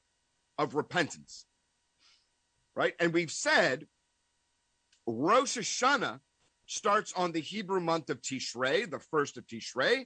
of 0.57 0.75
repentance, 0.75 1.45
right? 2.75 2.94
And 3.00 3.13
we've 3.13 3.31
said 3.31 3.88
Rosh 5.07 5.57
Hashanah 5.57 6.19
starts 6.65 7.13
on 7.13 7.31
the 7.31 7.42
Hebrew 7.42 7.80
month 7.80 8.09
of 8.09 8.21
Tishrei, 8.21 8.89
the 8.89 9.00
first 9.00 9.38
of 9.38 9.45
Tishrei. 9.48 10.06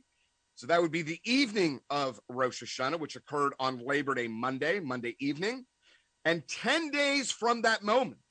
So 0.55 0.67
that 0.67 0.81
would 0.81 0.91
be 0.91 1.01
the 1.01 1.19
evening 1.25 1.81
of 1.89 2.19
Rosh 2.29 2.63
Hashanah, 2.63 2.99
which 2.99 3.15
occurred 3.15 3.53
on 3.59 3.85
Labor 3.85 4.15
Day 4.15 4.27
Monday, 4.27 4.79
Monday 4.79 5.15
evening. 5.19 5.65
And 6.25 6.47
10 6.47 6.89
days 6.89 7.31
from 7.31 7.61
that 7.61 7.83
moment 7.83 8.21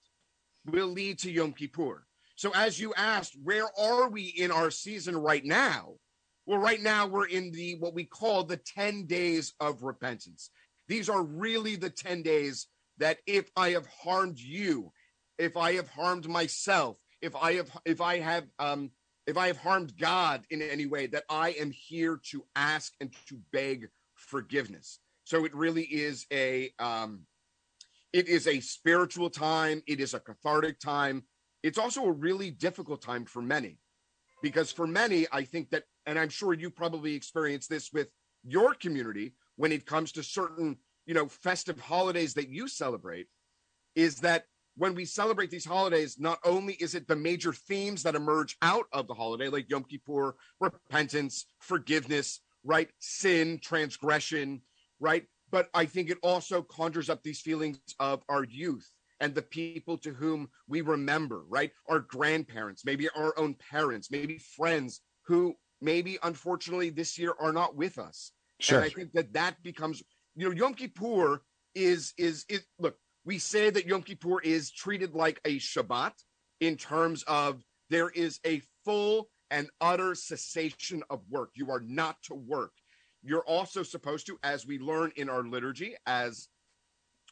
will 0.66 0.88
lead 0.88 1.20
to 1.20 1.30
Yom 1.30 1.52
Kippur. 1.52 2.04
So, 2.36 2.50
as 2.54 2.80
you 2.80 2.92
asked, 2.94 3.36
where 3.42 3.68
are 3.78 4.08
we 4.08 4.24
in 4.24 4.50
our 4.50 4.70
season 4.70 5.16
right 5.16 5.44
now? 5.44 5.94
Well, 6.46 6.58
right 6.58 6.80
now 6.80 7.06
we're 7.06 7.28
in 7.28 7.52
the 7.52 7.76
what 7.78 7.94
we 7.94 8.04
call 8.04 8.44
the 8.44 8.56
10 8.56 9.06
days 9.06 9.54
of 9.60 9.82
repentance. 9.82 10.50
These 10.88 11.08
are 11.08 11.22
really 11.22 11.76
the 11.76 11.90
10 11.90 12.22
days 12.22 12.66
that 12.98 13.18
if 13.26 13.48
I 13.56 13.70
have 13.70 13.86
harmed 13.86 14.38
you, 14.38 14.92
if 15.38 15.56
I 15.56 15.74
have 15.74 15.88
harmed 15.88 16.28
myself, 16.28 16.98
if 17.22 17.34
I 17.36 17.54
have 17.54 17.70
if 17.84 18.00
I 18.00 18.18
have 18.18 18.44
um 18.58 18.90
if 19.26 19.38
I 19.38 19.46
have 19.46 19.56
harmed 19.56 19.96
God 19.96 20.44
in 20.50 20.60
any 20.60 20.86
way, 20.86 21.06
that 21.06 21.24
I 21.30 21.50
am 21.50 21.70
here 21.70 22.20
to 22.30 22.44
ask 22.54 22.92
and 23.00 23.10
to 23.28 23.38
beg 23.52 23.88
forgiveness. 24.14 24.98
So 25.24 25.44
it 25.44 25.54
really 25.54 25.84
is 25.84 26.26
a 26.32 26.72
um 26.78 27.26
it 28.14 28.28
is 28.28 28.46
a 28.46 28.60
spiritual 28.60 29.28
time, 29.28 29.82
it 29.88 29.98
is 29.98 30.14
a 30.14 30.20
cathartic 30.20 30.78
time. 30.78 31.24
It's 31.64 31.78
also 31.78 32.04
a 32.04 32.12
really 32.12 32.52
difficult 32.52 33.02
time 33.02 33.24
for 33.24 33.42
many 33.42 33.78
because 34.40 34.70
for 34.70 34.86
many, 34.86 35.26
I 35.32 35.42
think 35.42 35.70
that, 35.70 35.82
and 36.06 36.16
I'm 36.16 36.28
sure 36.28 36.52
you 36.52 36.70
probably 36.70 37.14
experienced 37.14 37.68
this 37.68 37.92
with 37.92 38.08
your 38.44 38.72
community 38.74 39.34
when 39.56 39.72
it 39.72 39.84
comes 39.84 40.12
to 40.12 40.22
certain, 40.22 40.76
you 41.06 41.14
know, 41.14 41.26
festive 41.26 41.80
holidays 41.80 42.34
that 42.34 42.48
you 42.48 42.68
celebrate, 42.68 43.26
is 43.96 44.20
that 44.20 44.44
when 44.76 44.94
we 44.94 45.06
celebrate 45.06 45.50
these 45.50 45.64
holidays, 45.64 46.16
not 46.16 46.38
only 46.44 46.74
is 46.74 46.94
it 46.94 47.08
the 47.08 47.16
major 47.16 47.52
themes 47.52 48.04
that 48.04 48.14
emerge 48.14 48.56
out 48.62 48.86
of 48.92 49.08
the 49.08 49.14
holiday, 49.14 49.48
like 49.48 49.68
Yom 49.68 49.82
Kippur, 49.82 50.36
repentance, 50.60 51.46
forgiveness, 51.58 52.40
right? 52.62 52.90
Sin, 53.00 53.58
transgression, 53.60 54.62
right? 55.00 55.26
But 55.54 55.70
I 55.72 55.84
think 55.84 56.10
it 56.10 56.18
also 56.20 56.62
conjures 56.62 57.08
up 57.08 57.22
these 57.22 57.40
feelings 57.40 57.78
of 58.00 58.24
our 58.28 58.42
youth 58.42 58.90
and 59.20 59.32
the 59.32 59.42
people 59.42 59.96
to 59.98 60.10
whom 60.10 60.48
we 60.66 60.80
remember, 60.80 61.44
right? 61.48 61.70
Our 61.88 62.00
grandparents, 62.00 62.84
maybe 62.84 63.08
our 63.10 63.38
own 63.38 63.54
parents, 63.70 64.10
maybe 64.10 64.38
friends 64.38 65.02
who 65.24 65.54
maybe 65.80 66.18
unfortunately 66.24 66.90
this 66.90 67.16
year 67.16 67.34
are 67.38 67.52
not 67.52 67.76
with 67.76 67.98
us. 67.98 68.32
Sure. 68.58 68.78
And 68.78 68.84
I 68.84 68.88
think 68.88 69.12
that 69.12 69.32
that 69.34 69.62
becomes, 69.62 70.02
you 70.34 70.48
know, 70.48 70.56
Yom 70.56 70.74
Kippur 70.74 71.42
is 71.76 72.14
is 72.18 72.44
is 72.48 72.66
look. 72.80 72.96
We 73.24 73.38
say 73.38 73.70
that 73.70 73.86
Yom 73.86 74.02
Kippur 74.02 74.40
is 74.40 74.72
treated 74.72 75.14
like 75.14 75.40
a 75.44 75.60
Shabbat 75.60 76.14
in 76.58 76.76
terms 76.76 77.22
of 77.28 77.62
there 77.90 78.10
is 78.10 78.40
a 78.44 78.60
full 78.84 79.28
and 79.52 79.70
utter 79.80 80.16
cessation 80.16 81.04
of 81.10 81.20
work. 81.30 81.50
You 81.54 81.70
are 81.70 81.84
not 81.86 82.16
to 82.24 82.34
work. 82.34 82.72
You're 83.24 83.44
also 83.46 83.82
supposed 83.82 84.26
to, 84.26 84.38
as 84.42 84.66
we 84.66 84.78
learn 84.78 85.12
in 85.16 85.28
our 85.30 85.42
liturgy, 85.42 85.96
as 86.06 86.48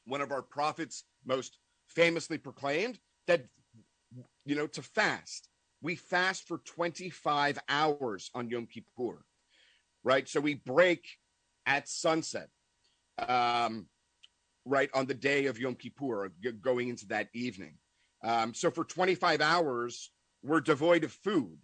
one 0.07 0.21
of 0.23 0.33
our 0.33 0.43
prophets 0.43 1.05
most 1.25 1.59
famously 1.89 2.39
proclaimed, 2.39 2.99
that, 3.27 3.45
you 4.47 4.57
know, 4.57 4.67
to 4.69 4.83
fast. 4.83 5.49
We 5.83 5.97
fast 5.97 6.49
for 6.49 6.59
25 6.59 7.59
hours 7.69 8.31
on 8.35 8.49
Yom 8.49 8.67
Kippur. 8.67 9.25
right? 10.05 10.29
So 10.29 10.41
we 10.41 10.55
break 10.55 11.07
at 11.67 11.89
sunset, 11.89 12.49
um, 13.19 13.87
right 14.65 14.91
on 14.95 15.07
the 15.07 15.15
day 15.15 15.47
of 15.47 15.59
Yom 15.59 15.75
Kippur, 15.75 16.33
going 16.61 16.89
into 16.89 17.07
that 17.09 17.29
evening. 17.35 17.75
Um, 18.25 18.55
so 18.55 18.71
for 18.71 18.85
25 18.85 19.41
hours, 19.41 20.11
we're 20.43 20.61
devoid 20.61 21.05
of 21.05 21.13
food, 21.13 21.59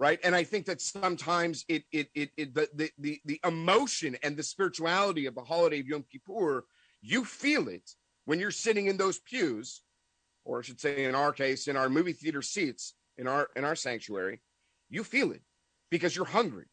right? 0.00 0.18
And 0.24 0.34
I 0.34 0.44
think 0.44 0.64
that 0.66 0.80
sometimes 0.80 1.66
it 1.68 1.84
it 1.92 2.08
it, 2.14 2.30
it 2.38 2.54
the, 2.54 2.90
the 2.98 3.20
the 3.26 3.38
emotion 3.44 4.16
and 4.22 4.34
the 4.34 4.42
spirituality 4.42 5.26
of 5.26 5.34
the 5.34 5.44
holiday 5.44 5.80
of 5.80 5.86
Yom 5.86 6.04
Kippur, 6.10 6.64
you 7.02 7.24
feel 7.24 7.68
it 7.68 7.88
when 8.24 8.40
you're 8.40 8.50
sitting 8.50 8.86
in 8.86 8.96
those 8.96 9.18
pews, 9.18 9.82
or 10.46 10.60
I 10.60 10.62
should 10.62 10.80
say, 10.80 11.04
in 11.04 11.14
our 11.14 11.32
case, 11.32 11.68
in 11.68 11.76
our 11.76 11.90
movie 11.90 12.14
theater 12.14 12.40
seats 12.40 12.94
in 13.18 13.28
our 13.28 13.50
in 13.54 13.64
our 13.64 13.76
sanctuary, 13.76 14.40
you 14.88 15.04
feel 15.04 15.32
it 15.32 15.42
because 15.90 16.16
you're 16.16 16.24
hungry 16.24 16.66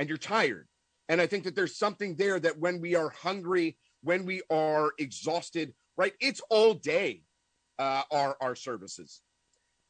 and 0.00 0.08
you're 0.08 0.18
tired. 0.18 0.66
And 1.08 1.20
I 1.20 1.28
think 1.28 1.44
that 1.44 1.54
there's 1.54 1.78
something 1.78 2.16
there 2.16 2.40
that 2.40 2.58
when 2.58 2.80
we 2.80 2.96
are 2.96 3.10
hungry, 3.10 3.76
when 4.02 4.26
we 4.26 4.42
are 4.50 4.90
exhausted, 4.98 5.72
right? 5.96 6.14
It's 6.20 6.40
all 6.50 6.74
day, 6.74 7.22
uh, 7.78 8.02
our 8.10 8.36
our 8.40 8.56
services, 8.56 9.20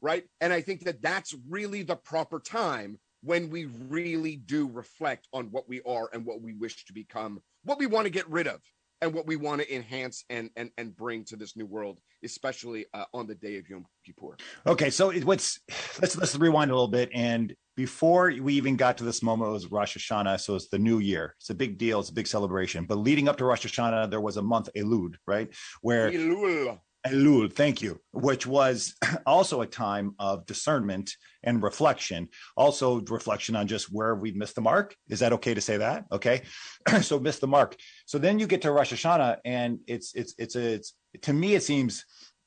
right? 0.03 0.25
And 0.41 0.53
I 0.53 0.61
think 0.61 0.85
that 0.85 1.01
that's 1.01 1.35
really 1.49 1.83
the 1.83 1.97
proper 1.97 2.41
time 2.41 2.99
when 3.23 3.49
we 3.49 3.67
really 3.89 4.37
do 4.37 4.69
reflect 4.69 5.29
on 5.33 5.47
what 5.47 5.69
we 5.69 5.81
are 5.87 6.11
and 6.13 6.27
what 6.27 6.43
we 6.43 6.53
wish 6.55 6.85
to 6.87 6.93
become, 6.93 7.41
what 7.65 7.79
we 7.79 7.87
want 7.87 8.05
to 8.05 8.11
get 8.11 8.29
rid 8.29 8.49
of, 8.49 8.61
and 9.01 9.15
what 9.15 9.27
we 9.27 9.37
want 9.37 9.61
to 9.61 9.75
enhance 9.75 10.25
and 10.29 10.51
and 10.57 10.71
and 10.77 10.97
bring 10.97 11.25
to 11.25 11.37
this 11.37 11.57
new 11.57 11.67
world, 11.67 11.99
especially 12.25 12.87
uh, 12.95 13.05
on 13.15 13.27
the 13.27 13.35
day 13.35 13.57
of 13.59 13.69
Yom 13.69 13.85
Kippur. 14.05 14.37
Okay, 14.67 14.91
so 14.91 15.11
it- 15.11 15.25
what's 15.25 15.61
let's 16.01 16.17
let's 16.17 16.37
rewind 16.37 16.71
a 16.71 16.75
little 16.75 16.89
bit. 16.89 17.11
And 17.15 17.55
before 17.77 18.33
we 18.41 18.55
even 18.55 18.77
got 18.77 18.99
to 18.99 19.05
this 19.05 19.23
moment, 19.23 19.51
it 19.51 19.53
was 19.53 19.67
Rosh 19.71 19.97
Hashanah, 19.97 20.41
so 20.41 20.57
it's 20.57 20.69
the 20.69 20.79
new 20.79 20.99
year. 20.99 21.35
It's 21.41 21.51
a 21.51 21.55
big 21.55 21.79
deal. 21.79 22.01
It's 22.01 22.11
a 22.11 22.15
big 22.15 22.27
celebration. 22.27 22.85
But 22.87 22.99
leading 22.99 23.29
up 23.29 23.37
to 23.39 23.45
Rosh 23.45 23.65
Hashanah, 23.65 24.11
there 24.11 24.21
was 24.21 24.37
a 24.37 24.43
month 24.43 24.69
Elul, 24.77 25.15
right, 25.27 25.49
where 25.81 26.11
Elul. 26.11 26.81
Elul, 27.07 27.53
thank 27.53 27.83
you, 27.83 28.01
which 28.13 28.47
was 28.47 28.95
also 29.27 29.61
a 29.61 29.67
time 29.67 30.15
of 30.19 30.47
discernment 30.47 31.17
and 31.43 31.63
reflection. 31.63 32.29
Also, 32.57 33.01
reflection 33.01 33.57
on 33.57 33.67
just 33.67 33.93
where 33.93 34.15
we've 34.15 34.37
missed 34.37 34.55
the 34.55 34.61
mark. 34.61 34.95
Is 35.09 35.21
that 35.21 35.33
okay 35.33 35.55
to 35.55 35.61
say 35.61 35.79
that? 35.79 36.05
Okay, 36.13 36.43
so 37.03 37.19
missed 37.19 37.41
the 37.41 37.49
mark. 37.49 37.77
So 38.07 38.19
then 38.19 38.39
you 38.39 38.47
get 38.47 38.63
to 38.63 38.73
Rosh 38.73 38.93
Hashanah, 38.93 39.39
and 39.45 39.81
it's 39.87 40.15
it's 40.15 40.35
it's 40.39 40.55
a 40.55 40.75
it's 40.75 40.95
to 41.23 41.33
me 41.33 41.55
it 41.55 41.65
seems 41.65 42.05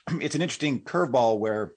it's 0.22 0.36
an 0.36 0.42
interesting 0.42 0.82
curveball 0.82 1.40
where 1.40 1.74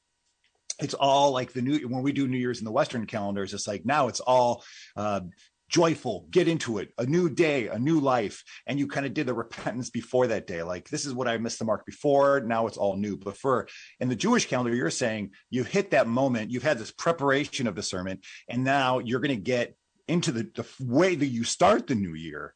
it's 0.80 0.94
all 0.94 1.32
like 1.32 1.52
the 1.52 1.62
new 1.62 1.88
when 1.88 2.02
we 2.02 2.12
do 2.12 2.28
New 2.28 2.38
Year's 2.38 2.60
in 2.60 2.64
the 2.64 2.70
Western 2.70 3.06
calendars. 3.06 3.54
It's 3.54 3.66
like 3.66 3.84
now 3.84 4.08
it's 4.08 4.20
all. 4.20 4.64
Uh, 4.96 5.20
joyful 5.68 6.26
get 6.30 6.48
into 6.48 6.78
it 6.78 6.92
a 6.98 7.06
new 7.06 7.28
day 7.28 7.68
a 7.68 7.78
new 7.78 8.00
life. 8.00 8.42
And 8.66 8.78
you 8.78 8.86
kind 8.86 9.06
of 9.06 9.14
did 9.14 9.26
the 9.26 9.34
repentance 9.34 9.90
before 9.90 10.28
that 10.28 10.46
day 10.46 10.62
like 10.62 10.88
this 10.88 11.06
is 11.06 11.14
what 11.14 11.28
i 11.28 11.36
missed 11.38 11.58
the 11.58 11.64
mark 11.64 11.84
before 11.86 12.40
now 12.40 12.66
it's 12.66 12.76
all 12.76 12.96
new. 12.96 13.16
But 13.16 13.36
for 13.36 13.68
in 14.00 14.08
the 14.08 14.16
jewish 14.16 14.46
calendar 14.46 14.74
you're 14.74 14.90
saying 14.90 15.30
you 15.50 15.64
hit 15.64 15.90
that 15.90 16.06
moment 16.06 16.50
you've 16.50 16.62
had 16.62 16.78
this 16.78 16.90
preparation 16.90 17.66
of 17.66 17.74
discernment 17.74 18.24
and 18.48 18.64
now 18.64 18.98
you're 18.98 19.20
going 19.20 19.36
to 19.36 19.42
get 19.42 19.74
into 20.06 20.32
the, 20.32 20.50
the 20.54 20.66
way 20.80 21.14
that 21.14 21.26
you 21.26 21.44
start 21.44 21.86
the 21.86 21.94
new 21.94 22.14
year 22.14 22.54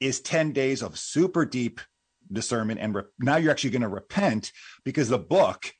is 0.00 0.20
10 0.20 0.52
days 0.52 0.82
of 0.82 0.98
super 0.98 1.44
deep 1.44 1.80
discernment 2.30 2.80
and 2.80 2.94
re- 2.94 3.02
now 3.18 3.36
you're 3.36 3.50
actually 3.50 3.70
going 3.70 3.82
to 3.82 3.88
repent 3.88 4.52
because 4.84 5.08
the 5.08 5.18
book 5.18 5.72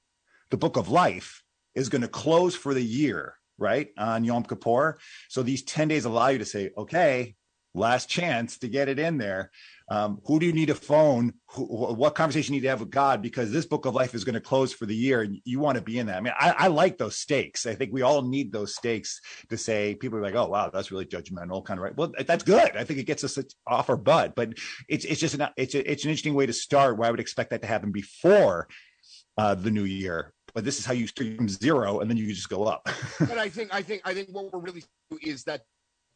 the 0.50 0.56
book 0.56 0.76
of 0.76 0.88
life 0.88 1.42
is 1.74 1.88
going 1.88 2.02
to 2.02 2.08
close 2.08 2.54
for 2.54 2.72
the 2.72 2.82
year 2.82 3.37
right 3.58 3.88
on 3.98 4.24
yom 4.24 4.44
kippur. 4.44 4.98
So 5.28 5.42
these 5.42 5.62
10 5.62 5.88
days 5.88 6.04
allow 6.04 6.28
you 6.28 6.38
to 6.38 6.44
say 6.44 6.70
okay 6.76 7.34
last 7.74 8.08
chance 8.08 8.58
to 8.58 8.68
get 8.68 8.88
it 8.88 8.98
in 8.98 9.18
there. 9.18 9.50
Um, 9.90 10.20
who 10.26 10.38
do 10.38 10.46
you 10.46 10.52
need 10.52 10.66
to 10.66 10.74
phone? 10.74 11.34
Who, 11.52 11.64
what 11.64 12.14
conversation 12.14 12.54
you 12.54 12.60
need 12.60 12.64
to 12.64 12.70
have 12.70 12.80
with 12.80 12.90
god? 12.90 13.22
Because 13.22 13.52
this 13.52 13.66
book 13.66 13.86
of 13.86 13.94
life 13.94 14.14
is 14.14 14.24
going 14.24 14.34
to 14.34 14.40
close 14.40 14.72
for 14.72 14.86
the 14.86 14.96
year 14.96 15.22
and 15.22 15.38
you 15.44 15.60
want 15.60 15.76
to 15.76 15.82
be 15.82 15.98
in 15.98 16.06
that. 16.06 16.16
I 16.16 16.20
mean 16.20 16.34
I, 16.38 16.54
I 16.58 16.66
like 16.68 16.98
those 16.98 17.16
stakes. 17.16 17.66
I 17.66 17.74
think 17.74 17.92
we 17.92 18.02
all 18.02 18.22
need 18.22 18.52
those 18.52 18.74
stakes 18.74 19.20
to 19.50 19.56
say 19.56 19.94
people 19.94 20.18
are 20.18 20.22
like 20.22 20.34
oh 20.34 20.48
wow 20.48 20.70
that's 20.70 20.90
really 20.90 21.06
judgmental 21.06 21.64
kind 21.64 21.78
of 21.78 21.84
right? 21.84 21.96
Well 21.96 22.12
that's 22.26 22.44
good. 22.44 22.76
I 22.76 22.84
think 22.84 22.98
it 22.98 23.06
gets 23.06 23.24
us 23.24 23.38
off 23.66 23.90
our 23.90 23.96
butt 23.96 24.34
but 24.34 24.54
it's 24.88 25.04
it's 25.04 25.20
just 25.20 25.34
an 25.34 25.48
it's 25.56 25.74
a, 25.74 25.90
it's 25.90 26.04
an 26.04 26.10
interesting 26.10 26.34
way 26.34 26.46
to 26.46 26.52
start 26.52 26.96
where 26.96 27.08
i 27.08 27.10
would 27.10 27.20
expect 27.20 27.50
that 27.50 27.62
to 27.62 27.68
happen 27.68 27.90
before 27.90 28.68
uh, 29.36 29.54
the 29.54 29.70
new 29.70 29.84
year 29.84 30.32
but 30.58 30.64
this 30.64 30.80
is 30.80 30.84
how 30.84 30.92
you 30.92 31.06
start 31.06 31.36
from 31.36 31.48
zero 31.48 32.00
and 32.00 32.10
then 32.10 32.16
you 32.16 32.26
just 32.34 32.48
go 32.48 32.64
up 32.64 32.82
but 33.20 33.38
I 33.38 33.48
think 33.48 33.72
I 33.72 33.80
think 33.80 34.02
I 34.04 34.12
think 34.12 34.28
what 34.32 34.52
we're 34.52 34.58
really 34.58 34.82
is 35.22 35.44
that 35.44 35.62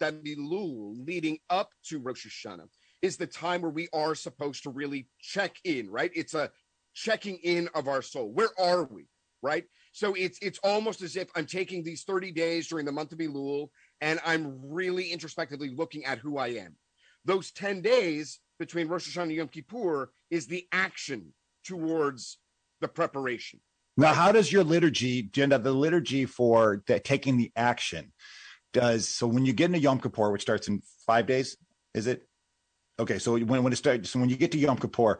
that 0.01 0.21
Elul 0.25 1.07
leading 1.07 1.39
up 1.49 1.71
to 1.85 2.01
Rosh 2.01 2.27
Hashanah 2.27 2.67
is 3.03 3.17
the 3.17 3.27
time 3.29 3.63
where 3.63 3.71
we 3.71 3.87
are 3.93 4.17
supposed 4.17 4.65
to 4.65 4.71
really 4.71 5.07
check 5.21 5.55
in, 5.63 5.89
right? 5.89 6.11
It's 6.17 6.35
a 6.35 6.51
checking 6.93 7.37
in 7.45 7.69
of 7.77 7.87
our 7.87 8.03
soul. 8.03 8.33
Where 8.33 8.49
are 8.59 8.83
we, 8.83 9.07
right? 9.43 9.63
So 9.93 10.15
it's 10.15 10.41
it's 10.43 10.59
almost 10.65 11.03
as 11.03 11.15
if 11.15 11.29
I'm 11.37 11.47
taking 11.47 11.85
these 11.85 12.03
30 12.03 12.33
days 12.33 12.67
during 12.67 12.85
the 12.85 12.91
month 12.91 13.13
of 13.13 13.21
Elul 13.21 13.69
and 14.01 14.19
I'm 14.27 14.59
really 14.61 15.13
introspectively 15.13 15.71
looking 15.73 16.05
at 16.05 16.19
who 16.19 16.37
I 16.37 16.49
am. 16.49 16.75
Those 17.25 17.53
10 17.53 17.81
days 17.81 18.41
between 18.59 18.89
Rosh 18.89 19.09
Hashanah 19.09 19.23
and 19.23 19.33
Yom 19.35 19.47
Kippur 19.47 20.11
is 20.33 20.49
the 20.49 20.67
action 20.73 21.33
towards 21.65 22.39
the 22.81 22.89
preparation. 22.89 23.61
Now, 23.97 24.15
how 24.15 24.33
does 24.33 24.51
your 24.51 24.65
liturgy, 24.65 25.23
Jenna, 25.23 25.59
the 25.59 25.73
liturgy 25.73 26.25
for 26.25 26.83
the, 26.87 26.99
taking 26.99 27.37
the 27.37 27.53
action, 27.55 28.13
does 28.73 29.09
so 29.09 29.27
when 29.27 29.45
you 29.45 29.53
get 29.53 29.67
into 29.67 29.79
Yom 29.79 30.01
Kippur, 30.01 30.33
which 30.33 30.43
starts 30.43 30.69
in 30.69 30.83
five 31.07 31.27
days, 31.27 31.57
is 31.95 32.07
it? 32.07 32.27
Okay, 32.99 33.19
so 33.19 33.39
when 33.39 33.63
when 33.63 33.73
it 33.73 33.77
starts, 33.77 34.11
so 34.11 34.19
when 34.19 34.31
you 34.31 34.37
get 34.37 34.53
to 34.53 34.59
Yom 34.59 34.79
Kippur, 34.79 35.19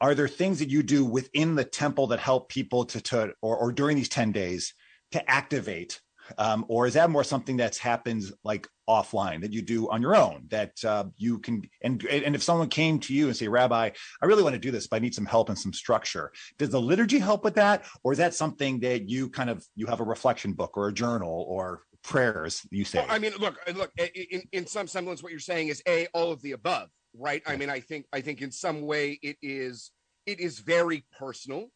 are 0.00 0.14
there 0.14 0.28
things 0.28 0.58
that 0.60 0.70
you 0.70 0.82
do 0.82 1.04
within 1.04 1.56
the 1.56 1.64
temple 1.64 2.06
that 2.08 2.20
help 2.20 2.48
people 2.48 2.86
to 2.86 3.00
to 3.02 3.32
or, 3.42 3.56
or 3.56 3.72
during 3.72 3.96
these 3.96 4.08
ten 4.08 4.32
days 4.32 4.74
to 5.12 5.30
activate, 5.30 6.00
um, 6.38 6.64
or 6.68 6.86
is 6.86 6.94
that 6.94 7.10
more 7.10 7.24
something 7.24 7.56
that's 7.56 7.78
happens 7.78 8.32
like 8.44 8.68
offline 8.88 9.40
that 9.40 9.52
you 9.52 9.62
do 9.62 9.90
on 9.90 10.00
your 10.00 10.14
own 10.14 10.46
that 10.48 10.72
uh, 10.84 11.04
you 11.16 11.38
can 11.38 11.62
and 11.82 12.04
and 12.06 12.34
if 12.34 12.42
someone 12.42 12.68
came 12.68 12.98
to 13.00 13.14
you 13.14 13.26
and 13.26 13.36
say, 13.36 13.48
Rabbi, 13.48 13.90
I 14.22 14.26
really 14.26 14.42
want 14.42 14.54
to 14.54 14.60
do 14.60 14.70
this, 14.70 14.86
but 14.86 14.96
I 14.96 14.98
need 15.00 15.14
some 15.14 15.26
help 15.26 15.48
and 15.48 15.58
some 15.58 15.72
structure 15.72 16.32
does 16.58 16.70
the 16.70 16.80
liturgy 16.80 17.18
help 17.18 17.44
with 17.44 17.54
that 17.54 17.84
or 18.04 18.12
is 18.12 18.18
that 18.18 18.34
something 18.34 18.80
that 18.80 19.08
you 19.08 19.28
kind 19.28 19.50
of 19.50 19.64
you 19.74 19.86
have 19.86 20.00
a 20.00 20.04
reflection 20.04 20.52
book 20.52 20.76
or 20.76 20.88
a 20.88 20.92
journal 20.92 21.44
or 21.48 21.82
prayers 22.02 22.66
you 22.70 22.84
say 22.84 23.00
Well, 23.00 23.08
I 23.10 23.18
mean, 23.18 23.32
look, 23.38 23.56
uh, 23.66 23.72
look. 23.72 23.90
In, 23.98 24.42
in 24.52 24.66
some 24.66 24.86
semblance, 24.86 25.22
what 25.22 25.32
you're 25.32 25.40
saying 25.40 25.68
is 25.68 25.82
a 25.88 26.06
all 26.14 26.30
of 26.30 26.40
the 26.42 26.52
above, 26.52 26.88
right? 27.14 27.42
I 27.46 27.56
mean, 27.56 27.70
I 27.70 27.80
think 27.80 28.06
I 28.12 28.20
think 28.20 28.42
in 28.42 28.52
some 28.52 28.82
way 28.82 29.18
it 29.22 29.36
is 29.42 29.90
it 30.24 30.40
is 30.40 30.60
very 30.60 31.04
personal, 31.18 31.66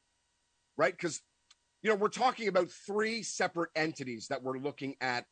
right? 0.77 0.93
Because 0.93 1.21
you 1.83 1.91
know 1.91 1.97
we're 1.97 2.09
talking 2.09 2.49
about 2.49 2.71
three 2.71 3.23
separate 3.23 3.71
entities 3.75 4.29
that 4.29 4.43
we're 4.43 4.59
looking 4.59 4.97
at 5.01 5.25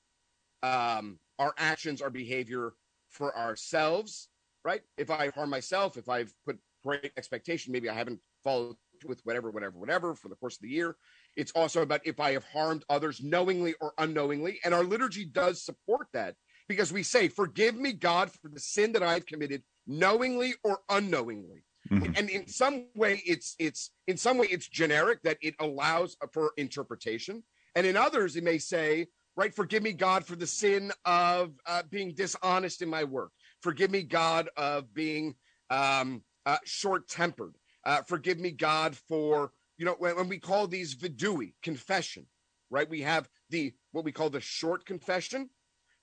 um, 0.62 1.18
our 1.38 1.54
actions, 1.58 2.02
our 2.02 2.10
behavior 2.10 2.74
for 3.10 3.36
ourselves, 3.36 4.28
right? 4.64 4.82
If 4.96 5.10
I 5.10 5.30
harm 5.30 5.50
myself, 5.50 5.96
if 5.96 6.08
I've 6.08 6.32
put 6.44 6.58
great 6.84 7.12
expectation, 7.16 7.72
maybe 7.72 7.88
I 7.88 7.94
haven't 7.94 8.20
followed 8.42 8.76
with 9.06 9.20
whatever, 9.24 9.50
whatever, 9.50 9.78
whatever 9.78 10.14
for 10.14 10.28
the 10.28 10.34
course 10.36 10.56
of 10.56 10.62
the 10.62 10.68
year. 10.68 10.96
It's 11.36 11.52
also 11.52 11.82
about 11.82 12.00
if 12.04 12.18
I 12.18 12.32
have 12.32 12.44
harmed 12.44 12.84
others 12.88 13.22
knowingly 13.22 13.74
or 13.80 13.92
unknowingly. 13.98 14.58
And 14.64 14.74
our 14.74 14.82
liturgy 14.82 15.24
does 15.24 15.62
support 15.64 16.08
that 16.12 16.34
because 16.68 16.92
we 16.92 17.02
say, 17.02 17.28
Forgive 17.28 17.76
me, 17.76 17.92
God, 17.92 18.30
for 18.30 18.48
the 18.48 18.60
sin 18.60 18.92
that 18.92 19.02
I've 19.02 19.26
committed 19.26 19.62
knowingly 19.86 20.54
or 20.64 20.80
unknowingly. 20.88 21.64
Mhm. 21.90 22.18
And 22.18 22.30
in 22.30 22.46
some 22.46 22.86
way, 22.94 23.22
it's 23.26 23.54
it's 23.58 23.90
in 24.06 24.16
some 24.16 24.38
way 24.38 24.46
it's 24.48 24.68
generic 24.68 25.22
that 25.22 25.38
it 25.40 25.54
allows 25.58 26.16
for 26.32 26.52
interpretation. 26.56 27.42
And 27.74 27.86
in 27.86 27.96
others, 27.96 28.36
it 28.36 28.44
may 28.44 28.58
say, 28.58 29.08
right, 29.36 29.54
forgive 29.54 29.82
me, 29.82 29.92
God, 29.92 30.26
for 30.26 30.36
the 30.36 30.46
sin 30.46 30.92
of 31.04 31.52
uh, 31.66 31.82
being 31.90 32.14
dishonest 32.14 32.82
in 32.82 32.88
my 32.88 33.04
work. 33.04 33.30
Forgive 33.62 33.90
me, 33.90 34.02
God, 34.02 34.48
of 34.56 34.92
being 34.92 35.36
um, 35.70 36.22
uh, 36.44 36.58
short 36.64 37.08
tempered. 37.08 37.54
Uh, 37.84 38.02
forgive 38.02 38.38
me, 38.38 38.50
God, 38.50 38.96
for 38.96 39.52
you 39.78 39.84
know 39.86 39.96
when, 39.98 40.16
when 40.16 40.28
we 40.28 40.38
call 40.38 40.66
these 40.66 40.94
vidui 40.94 41.54
confession, 41.62 42.26
right? 42.70 42.88
We 42.88 43.00
have 43.02 43.28
the 43.48 43.72
what 43.92 44.04
we 44.04 44.12
call 44.12 44.28
the 44.28 44.40
short 44.40 44.84
confession, 44.84 45.48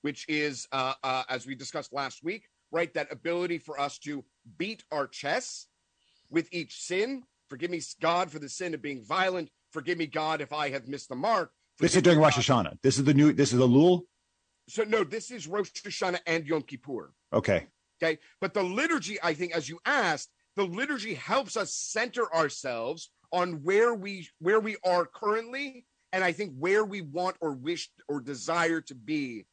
which 0.01 0.25
is 0.27 0.67
uh, 0.71 0.93
uh, 1.03 1.23
as 1.29 1.45
we 1.45 1.55
discussed 1.55 1.93
last 1.93 2.23
week, 2.23 2.47
right? 2.71 2.91
That 2.93 3.11
ability 3.11 3.59
for 3.59 3.79
us 3.79 3.99
to 3.99 4.23
beat 4.57 4.83
our 4.91 5.07
chests 5.07 5.67
with 6.29 6.47
each 6.51 6.81
sin. 6.81 7.23
Forgive 7.49 7.71
me, 7.71 7.81
God, 8.01 8.31
for 8.31 8.39
the 8.39 8.49
sin 8.49 8.73
of 8.73 8.81
being 8.81 9.03
violent. 9.03 9.49
Forgive 9.71 9.97
me, 9.97 10.07
God, 10.07 10.41
if 10.41 10.51
I 10.53 10.69
have 10.69 10.87
missed 10.87 11.09
the 11.09 11.15
mark. 11.15 11.51
this 11.79 11.95
is 11.95 12.01
during 12.01 12.19
me, 12.19 12.23
Rosh 12.25 12.35
God- 12.47 12.65
Hashanah 12.65 12.81
this 12.81 12.97
is 12.97 13.03
the 13.03 13.13
new 13.13 13.33
this 13.33 13.51
is 13.51 13.59
the 13.59 13.67
Elul 13.67 14.01
So 14.69 14.83
no, 14.83 15.03
this 15.03 15.31
is 15.31 15.47
Rosh 15.47 15.69
Hashanah 15.71 16.19
and 16.25 16.45
Yom 16.47 16.61
Kippur. 16.63 17.13
okay 17.33 17.67
Okay. 18.01 18.19
But 18.41 18.53
the 18.53 18.61
liturgy, 18.63 19.17
I 19.23 19.33
think, 19.33 19.55
as 19.55 19.69
you 19.69 19.79
asked, 19.85 20.29
the 20.57 20.65
liturgy 20.65 21.13
helps 21.13 21.55
us 21.55 21.73
center 21.73 22.33
ourselves 22.35 23.09
on 23.31 23.63
where 23.63 23.93
we 23.93 24.27
where 24.39 24.59
we 24.59 24.75
are 24.85 25.05
currently, 25.05 25.85
and 26.11 26.21
I 26.23 26.31
think 26.33 26.53
where 26.57 26.83
we 26.83 27.01
want 27.01 27.37
or 27.39 27.53
wish 27.53 27.89
or 28.09 28.19
desire 28.19 28.81
to 28.81 28.95
be. 28.95 29.45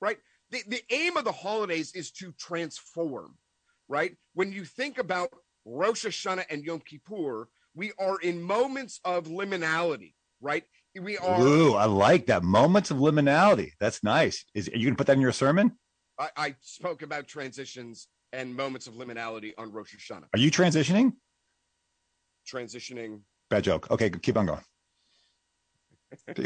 Right. 0.00 0.18
the, 0.50 0.62
the 0.66 0.82
aim 0.90 1.16
of 1.16 1.24
the 1.24 1.32
holidays 1.32 1.92
is 1.94 2.10
to 2.12 2.32
transform, 2.32 3.36
right? 3.88 4.16
When 4.34 4.50
you 4.52 4.64
think 4.64 4.98
about 4.98 5.30
Rosh 5.64 6.06
Hashanah 6.06 6.44
and 6.50 6.64
Yom 6.64 6.80
Kippur, 6.80 7.48
we 7.74 7.92
are 7.98 8.18
in 8.18 8.42
moments 8.42 9.00
of 9.04 9.26
liminality, 9.26 10.14
right? 10.40 10.64
We 11.00 11.18
are. 11.18 11.40
Ooh, 11.40 11.74
I 11.74 11.84
like 11.84 12.26
that. 12.26 12.42
Moments 12.42 12.90
of 12.90 12.96
liminality. 12.96 13.72
That's 13.78 14.02
nice. 14.02 14.44
Is 14.54 14.68
are 14.68 14.76
you 14.76 14.86
gonna 14.86 14.96
put 14.96 15.06
that 15.06 15.16
in 15.16 15.20
your 15.20 15.32
sermon? 15.32 15.72
I, 16.18 16.28
I 16.36 16.54
spoke 16.60 17.02
about 17.02 17.28
transitions 17.28 18.08
and 18.32 18.54
moments 18.54 18.86
of 18.86 18.94
liminality 18.94 19.52
on 19.56 19.72
Rosh 19.72 19.94
Hashanah. 19.94 20.26
Are 20.34 20.38
you 20.38 20.50
transitioning? 20.50 21.12
Transitioning. 22.52 23.20
Bad 23.48 23.64
joke. 23.64 23.90
Okay, 23.90 24.10
keep 24.10 24.36
on 24.36 24.46
going. 24.46 24.60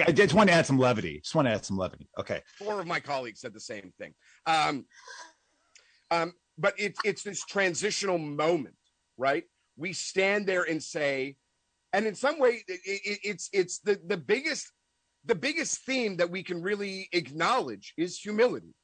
I 0.06 0.12
just 0.12 0.35
want 0.35 0.50
to 0.50 0.54
add 0.54 0.66
some 0.66 0.78
levity. 0.78 1.21
Just 1.21 1.35
want 1.35 1.49
to 1.49 1.52
add 1.52 1.64
some 1.64 1.78
levity. 1.78 2.09
Okay. 2.18 2.42
Four 2.59 2.80
of 2.80 2.87
my 2.87 3.00
colleagues 3.00 3.40
said 3.40 3.54
the 3.54 3.61
same 3.61 3.92
thing. 3.99 4.14
Um, 4.47 4.85
um, 6.11 6.35
but 6.59 6.75
it's 6.78 6.99
it's 7.04 7.23
this 7.23 7.44
transitional 7.44 8.18
moment, 8.18 8.76
right? 9.16 9.44
We 9.76 9.92
stand 9.92 10.47
there 10.47 10.62
and 10.62 10.83
say, 10.83 11.37
and 11.92 12.06
in 12.06 12.14
some 12.14 12.38
way, 12.38 12.62
it, 12.66 12.80
it, 12.85 13.18
it's 13.25 13.49
it's 13.52 13.78
the 13.80 14.00
the 14.06 14.16
biggest 14.16 14.73
the 15.25 15.35
biggest 15.35 15.80
theme 15.85 16.16
that 16.18 16.30
we 16.30 16.42
can 16.42 16.62
really 16.62 17.09
acknowledge 17.12 17.94
is 17.97 18.18
humility, 18.18 18.75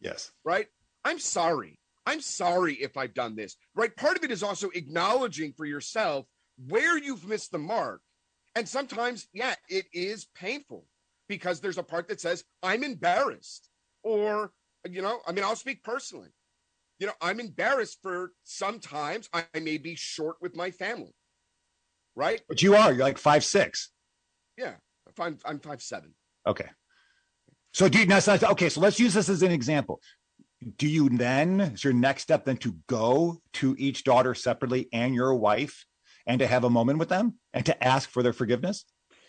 Yes. 0.00 0.32
right? 0.44 0.66
I'm 1.04 1.18
sorry. 1.18 1.78
I'm 2.06 2.20
sorry 2.20 2.74
if 2.74 2.96
I've 2.96 3.14
done 3.14 3.36
this, 3.36 3.56
right? 3.74 3.94
Part 3.96 4.16
of 4.16 4.24
it 4.24 4.30
is 4.30 4.42
also 4.42 4.68
acknowledging 4.70 5.52
for 5.52 5.64
yourself 5.64 6.26
where 6.68 6.98
you've 6.98 7.26
missed 7.26 7.52
the 7.52 7.58
mark. 7.58 8.00
And 8.54 8.68
sometimes, 8.68 9.28
yeah, 9.32 9.54
it 9.68 9.86
is 9.92 10.26
painful 10.34 10.86
because 11.28 11.60
there's 11.60 11.78
a 11.78 11.82
part 11.82 12.08
that 12.08 12.20
says, 12.20 12.44
I'm 12.62 12.82
embarrassed. 12.84 13.68
Or, 14.02 14.52
you 14.88 15.02
know, 15.02 15.20
I 15.26 15.32
mean, 15.32 15.44
I'll 15.44 15.56
speak 15.56 15.82
personally. 15.82 16.30
You 16.98 17.06
know, 17.08 17.12
I'm 17.20 17.40
embarrassed 17.40 17.98
for 18.02 18.32
sometimes 18.44 19.28
I 19.32 19.44
may 19.60 19.76
be 19.78 19.94
short 19.96 20.36
with 20.40 20.56
my 20.56 20.70
family, 20.70 21.14
right? 22.14 22.40
But 22.48 22.62
you 22.62 22.74
are. 22.74 22.92
You're 22.92 23.02
like 23.04 23.18
five 23.18 23.44
six. 23.44 23.90
Yeah. 24.56 24.74
I'm, 25.18 25.38
I'm 25.44 25.60
five 25.60 25.82
seven. 25.82 26.14
Okay. 26.46 26.68
So 27.72 27.88
do 27.88 27.98
you 27.98 28.06
now? 28.06 28.18
so- 28.18 28.38
Okay. 28.50 28.68
So 28.68 28.80
let's 28.80 28.98
use 28.98 29.14
this 29.14 29.28
as 29.28 29.42
an 29.42 29.52
example. 29.52 30.00
Do 30.78 30.88
you 30.88 31.10
then? 31.10 31.60
Is 31.60 31.84
your 31.84 31.92
next 31.92 32.22
step 32.22 32.44
then 32.46 32.56
to 32.58 32.76
go 32.86 33.40
to 33.54 33.76
each 33.78 34.04
daughter 34.04 34.34
separately 34.34 34.88
and 34.92 35.14
your 35.14 35.34
wife, 35.34 35.84
and 36.26 36.38
to 36.38 36.46
have 36.46 36.64
a 36.64 36.70
moment 36.70 36.98
with 36.98 37.08
them 37.10 37.34
and 37.52 37.64
to 37.66 37.84
ask 37.84 38.08
for 38.10 38.22
their 38.22 38.32
forgiveness? 38.32 38.84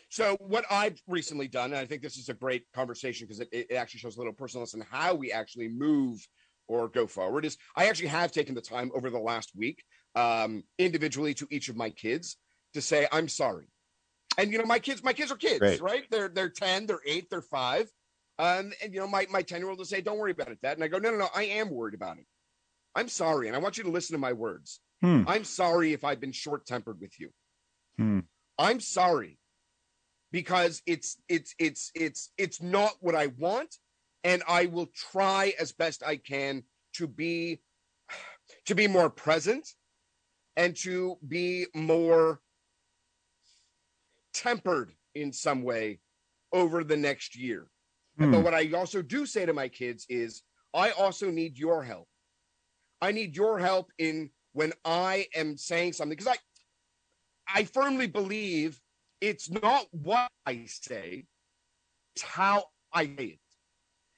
So 0.09 0.38
what 0.39 0.63
I've 0.71 0.97
recently 1.07 1.50
done, 1.50 1.71
and 1.71 1.79
I 1.79 1.86
think 1.86 2.01
this 2.01 2.15
is 2.17 2.29
a 2.29 2.33
great 2.33 2.63
conversation 2.74 3.27
because 3.27 3.41
it, 3.41 3.50
it 3.51 3.74
actually 3.74 4.00
shows 4.00 4.15
a 4.15 4.19
little 4.19 4.33
personalness 4.33 4.74
in 4.74 4.81
how 4.89 5.13
we 5.13 5.33
actually 5.33 5.67
move 5.67 6.25
or 6.67 6.88
go 6.88 7.07
forward, 7.07 7.45
is 7.45 7.57
I 7.75 7.88
actually 7.88 8.09
have 8.09 8.31
taken 8.31 8.55
the 8.55 8.62
time 8.62 8.91
over 8.95 9.09
the 9.09 9.19
last 9.19 9.51
week, 9.55 9.83
um, 10.15 10.63
individually 10.77 11.33
to 11.36 11.47
each 11.50 11.69
of 11.69 11.75
my 11.75 11.89
kids 11.89 12.38
to 12.74 12.81
say, 12.81 13.07
I'm 13.12 13.27
sorry. 13.27 13.67
And 14.38 14.51
you 14.51 14.57
know, 14.59 14.65
my 14.65 14.79
kids, 14.79 15.03
my 15.03 15.13
kids 15.13 15.31
are 15.31 15.36
kids, 15.38 15.62
Right. 15.62 15.81
right? 15.81 16.03
They're 16.12 16.29
they're 16.29 16.50
10, 16.50 16.86
they're 16.86 17.01
eight, 17.05 17.29
they're 17.29 17.41
five. 17.41 17.89
Um, 18.39 18.71
and 18.83 18.93
you 18.93 19.00
know, 19.00 19.07
my 19.07 19.25
my 19.31 19.41
10-year-old 19.41 19.79
will 19.79 19.86
say, 19.86 20.01
Don't 20.01 20.19
worry 20.19 20.31
about 20.31 20.50
it, 20.51 20.62
Dad. 20.62 20.77
And 20.77 20.83
I 20.83 20.88
go, 20.88 21.00
No, 21.00 21.09
no, 21.12 21.17
no, 21.17 21.29
I 21.36 21.43
am 21.45 21.69
worried 21.71 21.95
about 21.95 22.17
it. 22.19 22.25
I'm 22.95 23.07
sorry, 23.09 23.47
and 23.47 23.55
I 23.55 23.59
want 23.59 23.77
you 23.77 23.83
to 23.83 23.89
listen 23.89 24.13
to 24.13 24.19
my 24.19 24.33
words. 24.33 24.79
Hmm. 25.01 25.24
I'm 25.27 25.43
sorry 25.43 25.93
if 25.93 26.03
I've 26.03 26.19
been 26.19 26.31
short-tempered 26.31 27.00
with 27.00 27.19
you. 27.19 27.29
Hmm. 27.97 28.19
I'm 28.59 28.79
sorry 28.79 29.39
because 30.31 30.81
it's 30.86 31.17
it's 31.29 31.55
it's 31.57 31.91
it's 31.95 32.31
it's 32.38 32.62
not 32.62 32.93
what 33.00 33.15
I 33.15 33.27
want 33.27 33.75
and 34.24 34.43
I 34.47 34.65
will 34.65 34.88
try 35.12 35.53
as 35.59 35.71
best 35.71 36.03
I 36.03 36.17
can 36.17 36.63
to 36.93 37.07
be 37.07 37.62
to 38.65 38.75
be 38.75 38.88
more 38.88 39.09
present 39.09 39.67
and 40.55 40.75
to 40.75 41.17
be 41.27 41.67
more 41.74 42.41
tempered 44.33 44.91
in 45.15 45.31
some 45.33 45.63
way 45.63 46.00
over 46.53 46.83
the 46.83 46.97
next 46.97 47.36
year. 47.36 47.67
Hmm. 48.17 48.31
But 48.31 48.43
what 48.43 48.53
I 48.53 48.71
also 48.71 49.01
do 49.01 49.25
say 49.25 49.45
to 49.45 49.53
my 49.53 49.67
kids 49.67 50.06
is 50.10 50.41
I 50.73 50.91
also 50.91 51.30
need 51.30 51.58
your 51.58 51.84
help. 51.84 52.08
I 53.01 53.12
need 53.12 53.36
your 53.36 53.60
help 53.60 53.91
in 53.97 54.32
when 54.53 54.73
I 54.84 55.27
am 55.36 55.58
saying 55.58 55.93
something 55.93 56.17
because 56.17 56.34
I 56.34 56.38
I 57.60 57.63
firmly 57.63 58.08
believe 58.08 58.80
it's 59.21 59.49
not 59.49 59.86
what 59.91 60.30
I 60.45 60.65
say, 60.65 61.25
it's 62.15 62.23
how 62.23 62.65
I 62.93 63.06
say 63.06 63.13
it. 63.19 63.39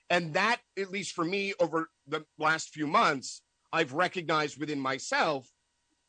And 0.10 0.34
that, 0.34 0.60
at 0.78 0.90
least 0.92 1.14
for 1.14 1.24
me, 1.24 1.54
over 1.60 1.90
the 2.08 2.26
last 2.38 2.70
few 2.70 2.88
months, 2.88 3.42
I've 3.72 3.94
recognized 3.94 4.60
within 4.60 4.80
myself 4.80 5.48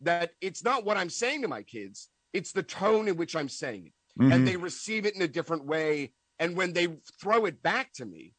that 0.00 0.32
it's 0.40 0.64
not 0.64 0.84
what 0.84 0.96
I'm 0.96 1.10
saying 1.10 1.42
to 1.42 1.48
my 1.48 1.62
kids, 1.62 2.08
it's 2.32 2.52
the 2.52 2.62
tone 2.62 3.08
in 3.08 3.16
which 3.16 3.36
I'm 3.36 3.48
saying 3.48 3.86
it. 3.88 3.92
Mhm. 4.22 4.34
And 4.34 4.48
they 4.48 4.56
receive 4.56 5.04
it 5.04 5.14
in 5.14 5.22
a 5.22 5.28
different 5.28 5.66
way. 5.66 6.14
And 6.38 6.56
when 6.56 6.72
they 6.72 6.88
throw 7.20 7.44
it 7.44 7.62
back 7.62 7.92
to 7.94 8.06
me, 8.06 8.34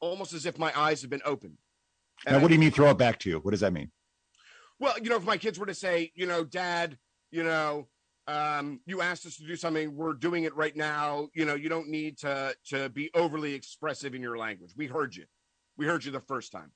almost 0.00 0.32
as 0.32 0.46
if 0.46 0.58
my 0.58 0.76
eyes 0.78 1.00
have 1.02 1.10
been 1.10 1.22
opened. 1.24 1.58
And 2.26 2.36
now, 2.36 2.42
what 2.42 2.48
do 2.48 2.54
you 2.54 2.60
mean 2.60 2.72
throw 2.72 2.90
it 2.90 2.98
back 2.98 3.18
to 3.20 3.30
you? 3.30 3.38
What 3.38 3.52
does 3.52 3.60
that 3.60 3.72
mean? 3.72 3.92
well, 4.80 4.98
you 5.00 5.08
know, 5.08 5.16
if 5.16 5.24
my 5.24 5.36
kids 5.36 5.58
were 5.58 5.66
to 5.66 5.74
say, 5.74 6.10
you 6.14 6.26
know, 6.26 6.44
dad, 6.44 6.98
you 7.30 7.42
know, 7.44 7.88
um, 8.26 8.80
you 8.86 9.00
asked 9.00 9.26
us 9.26 9.36
to 9.36 9.46
do 9.46 9.56
something, 9.56 9.94
we're 9.96 10.14
doing 10.14 10.44
it 10.44 10.56
right 10.56 10.74
now. 10.74 11.28
You 11.34 11.44
know, 11.44 11.54
you 11.54 11.68
don't 11.68 11.88
need 11.88 12.18
to 12.18 12.54
to 12.68 12.88
be 12.88 13.10
overly 13.14 13.54
expressive 13.54 14.14
in 14.14 14.22
your 14.22 14.38
language. 14.38 14.72
We 14.76 14.86
heard 14.86 15.14
you. 15.14 15.24
We 15.76 15.86
heard 15.86 16.04
you 16.04 16.12
the 16.12 16.20
first 16.20 16.52
time. 16.52 16.72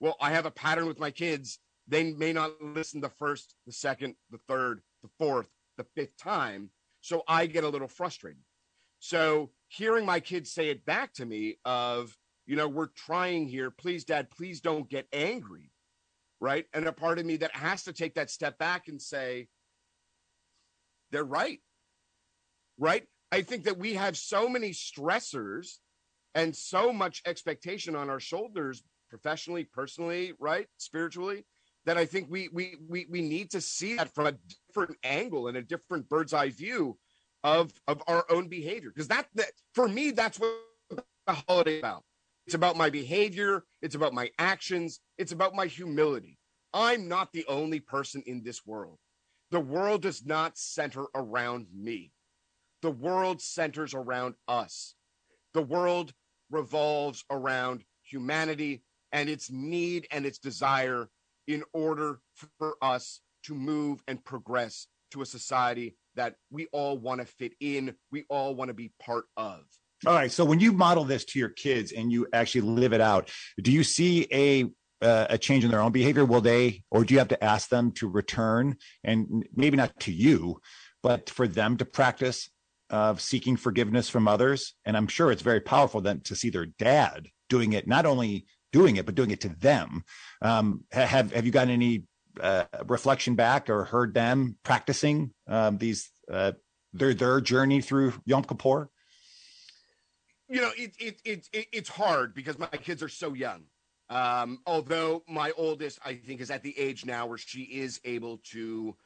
Well, 0.00 0.16
I 0.20 0.30
have 0.32 0.46
a 0.46 0.50
pattern 0.50 0.86
with 0.86 0.98
my 0.98 1.10
kids. 1.10 1.58
They 1.86 2.12
may 2.12 2.32
not 2.32 2.52
listen 2.60 3.00
the 3.00 3.10
first, 3.10 3.54
the 3.66 3.72
second, 3.72 4.14
the 4.30 4.38
third, 4.48 4.80
the 5.02 5.10
fourth, 5.18 5.48
the 5.76 5.86
fifth 5.94 6.16
time. 6.16 6.70
So 7.00 7.22
I 7.28 7.46
get 7.46 7.64
a 7.64 7.68
little 7.68 7.88
frustrated. 7.88 8.42
So 8.98 9.50
hearing 9.68 10.06
my 10.06 10.20
kids 10.20 10.52
say 10.52 10.68
it 10.68 10.84
back 10.84 11.12
to 11.14 11.26
me 11.26 11.58
of, 11.64 12.16
you 12.46 12.56
know, 12.56 12.68
we're 12.68 12.86
trying 12.86 13.48
here. 13.48 13.70
Please, 13.70 14.04
dad, 14.04 14.30
please 14.30 14.60
don't 14.60 14.88
get 14.88 15.06
angry 15.12 15.70
right? 16.40 16.66
And 16.72 16.86
a 16.86 16.92
part 16.92 17.18
of 17.18 17.26
me 17.26 17.36
that 17.36 17.54
has 17.54 17.84
to 17.84 17.92
take 17.92 18.14
that 18.14 18.30
step 18.30 18.58
back 18.58 18.88
and 18.88 19.00
say, 19.00 19.48
they're 21.10 21.24
right. 21.24 21.60
Right? 22.78 23.04
I 23.32 23.42
think 23.42 23.64
that 23.64 23.78
we 23.78 23.94
have 23.94 24.16
so 24.16 24.48
many 24.48 24.70
stressors 24.70 25.78
and 26.34 26.54
so 26.54 26.92
much 26.92 27.22
expectation 27.26 27.94
on 27.94 28.10
our 28.10 28.20
shoulders, 28.20 28.82
professionally, 29.08 29.64
personally, 29.64 30.32
right? 30.38 30.66
Spiritually, 30.78 31.44
that 31.86 31.96
I 31.96 32.06
think 32.06 32.28
we 32.30 32.48
we 32.52 32.76
we 32.88 33.06
we 33.10 33.22
need 33.22 33.50
to 33.52 33.60
see 33.60 33.96
that 33.96 34.14
from 34.14 34.26
a 34.26 34.34
different 34.68 34.96
angle 35.04 35.48
and 35.48 35.56
a 35.56 35.62
different 35.62 36.08
bird's 36.08 36.32
eye 36.32 36.50
view 36.50 36.98
of 37.44 37.72
of 37.88 38.02
our 38.06 38.24
own 38.30 38.48
behavior. 38.48 38.90
Because 38.94 39.08
that, 39.08 39.26
that 39.34 39.52
for 39.74 39.88
me, 39.88 40.10
that's 40.10 40.38
what 40.38 40.58
the 41.26 41.32
holiday 41.48 41.78
about. 41.78 42.04
It's 42.46 42.54
about 42.54 42.76
my 42.76 42.90
behavior. 42.90 43.64
It's 43.82 43.94
about 43.94 44.12
my 44.12 44.30
actions. 44.38 45.00
It's 45.18 45.32
about 45.32 45.54
my 45.54 45.66
humility. 45.66 46.38
I'm 46.72 47.08
not 47.08 47.32
the 47.32 47.44
only 47.46 47.80
person 47.80 48.22
in 48.26 48.42
this 48.42 48.64
world. 48.66 48.98
The 49.50 49.60
world 49.60 50.02
does 50.02 50.24
not 50.24 50.56
center 50.56 51.06
around 51.14 51.66
me. 51.74 52.12
The 52.82 52.90
world 52.90 53.42
centers 53.42 53.94
around 53.94 54.34
us. 54.46 54.94
The 55.54 55.62
world 55.62 56.12
revolves 56.50 57.24
around 57.30 57.84
humanity 58.02 58.82
and 59.12 59.28
its 59.28 59.50
need 59.50 60.06
and 60.10 60.24
its 60.24 60.38
desire 60.38 61.08
in 61.46 61.64
order 61.72 62.20
for 62.58 62.76
us 62.80 63.20
to 63.44 63.54
move 63.54 64.02
and 64.06 64.24
progress 64.24 64.86
to 65.10 65.22
a 65.22 65.26
society 65.26 65.96
that 66.14 66.36
we 66.50 66.68
all 66.72 66.96
want 66.96 67.20
to 67.20 67.26
fit 67.26 67.54
in, 67.60 67.94
we 68.12 68.24
all 68.28 68.54
want 68.54 68.68
to 68.68 68.74
be 68.74 68.92
part 69.00 69.24
of. 69.36 69.60
All 70.06 70.14
right. 70.14 70.30
So 70.30 70.44
when 70.44 70.60
you 70.60 70.72
model 70.72 71.04
this 71.04 71.24
to 71.26 71.38
your 71.38 71.50
kids 71.50 71.92
and 71.92 72.10
you 72.10 72.26
actually 72.32 72.62
live 72.62 72.92
it 72.92 73.00
out, 73.00 73.30
do 73.60 73.70
you 73.70 73.84
see 73.84 74.26
a 74.32 74.70
uh, 75.02 75.26
a 75.30 75.38
change 75.38 75.64
in 75.64 75.70
their 75.70 75.80
own 75.80 75.92
behavior? 75.92 76.24
Will 76.24 76.40
they, 76.40 76.82
or 76.90 77.04
do 77.04 77.14
you 77.14 77.18
have 77.18 77.28
to 77.28 77.44
ask 77.44 77.68
them 77.68 77.92
to 77.92 78.08
return 78.08 78.76
and 79.04 79.46
maybe 79.54 79.76
not 79.76 79.98
to 80.00 80.12
you, 80.12 80.60
but 81.02 81.30
for 81.30 81.46
them 81.48 81.76
to 81.78 81.84
practice 81.84 82.50
of 82.90 83.20
seeking 83.20 83.56
forgiveness 83.56 84.08
from 84.08 84.28
others? 84.28 84.74
And 84.84 84.96
I'm 84.96 85.06
sure 85.06 85.30
it's 85.30 85.42
very 85.42 85.60
powerful 85.60 86.00
then 86.00 86.20
to 86.22 86.36
see 86.36 86.50
their 86.50 86.66
dad 86.66 87.28
doing 87.48 87.72
it, 87.72 87.86
not 87.86 88.06
only 88.06 88.46
doing 88.72 88.96
it, 88.96 89.06
but 89.06 89.14
doing 89.14 89.30
it 89.30 89.40
to 89.42 89.48
them. 89.48 90.04
Um, 90.42 90.84
have 90.92 91.32
Have 91.32 91.46
you 91.46 91.52
gotten 91.52 91.72
any 91.72 92.04
uh, 92.40 92.64
reflection 92.86 93.34
back 93.34 93.68
or 93.68 93.84
heard 93.84 94.14
them 94.14 94.56
practicing 94.62 95.32
um, 95.48 95.78
these 95.78 96.10
uh, 96.30 96.52
their 96.92 97.14
their 97.14 97.40
journey 97.40 97.80
through 97.80 98.14
Yom 98.24 98.44
Kippur? 98.44 98.90
you 100.50 100.60
know 100.60 100.70
it, 100.76 100.92
it, 100.98 101.20
it, 101.24 101.48
it 101.52 101.66
it's 101.72 101.88
hard 101.88 102.34
because 102.34 102.58
my 102.58 102.66
kids 102.66 103.02
are 103.02 103.08
so 103.08 103.32
young 103.32 103.62
um 104.10 104.58
although 104.66 105.22
my 105.28 105.52
oldest 105.56 105.98
i 106.04 106.14
think 106.14 106.40
is 106.40 106.50
at 106.50 106.62
the 106.62 106.78
age 106.78 107.06
now 107.06 107.26
where 107.26 107.38
she 107.38 107.62
is 107.62 108.00
able 108.04 108.38
to 108.38 108.96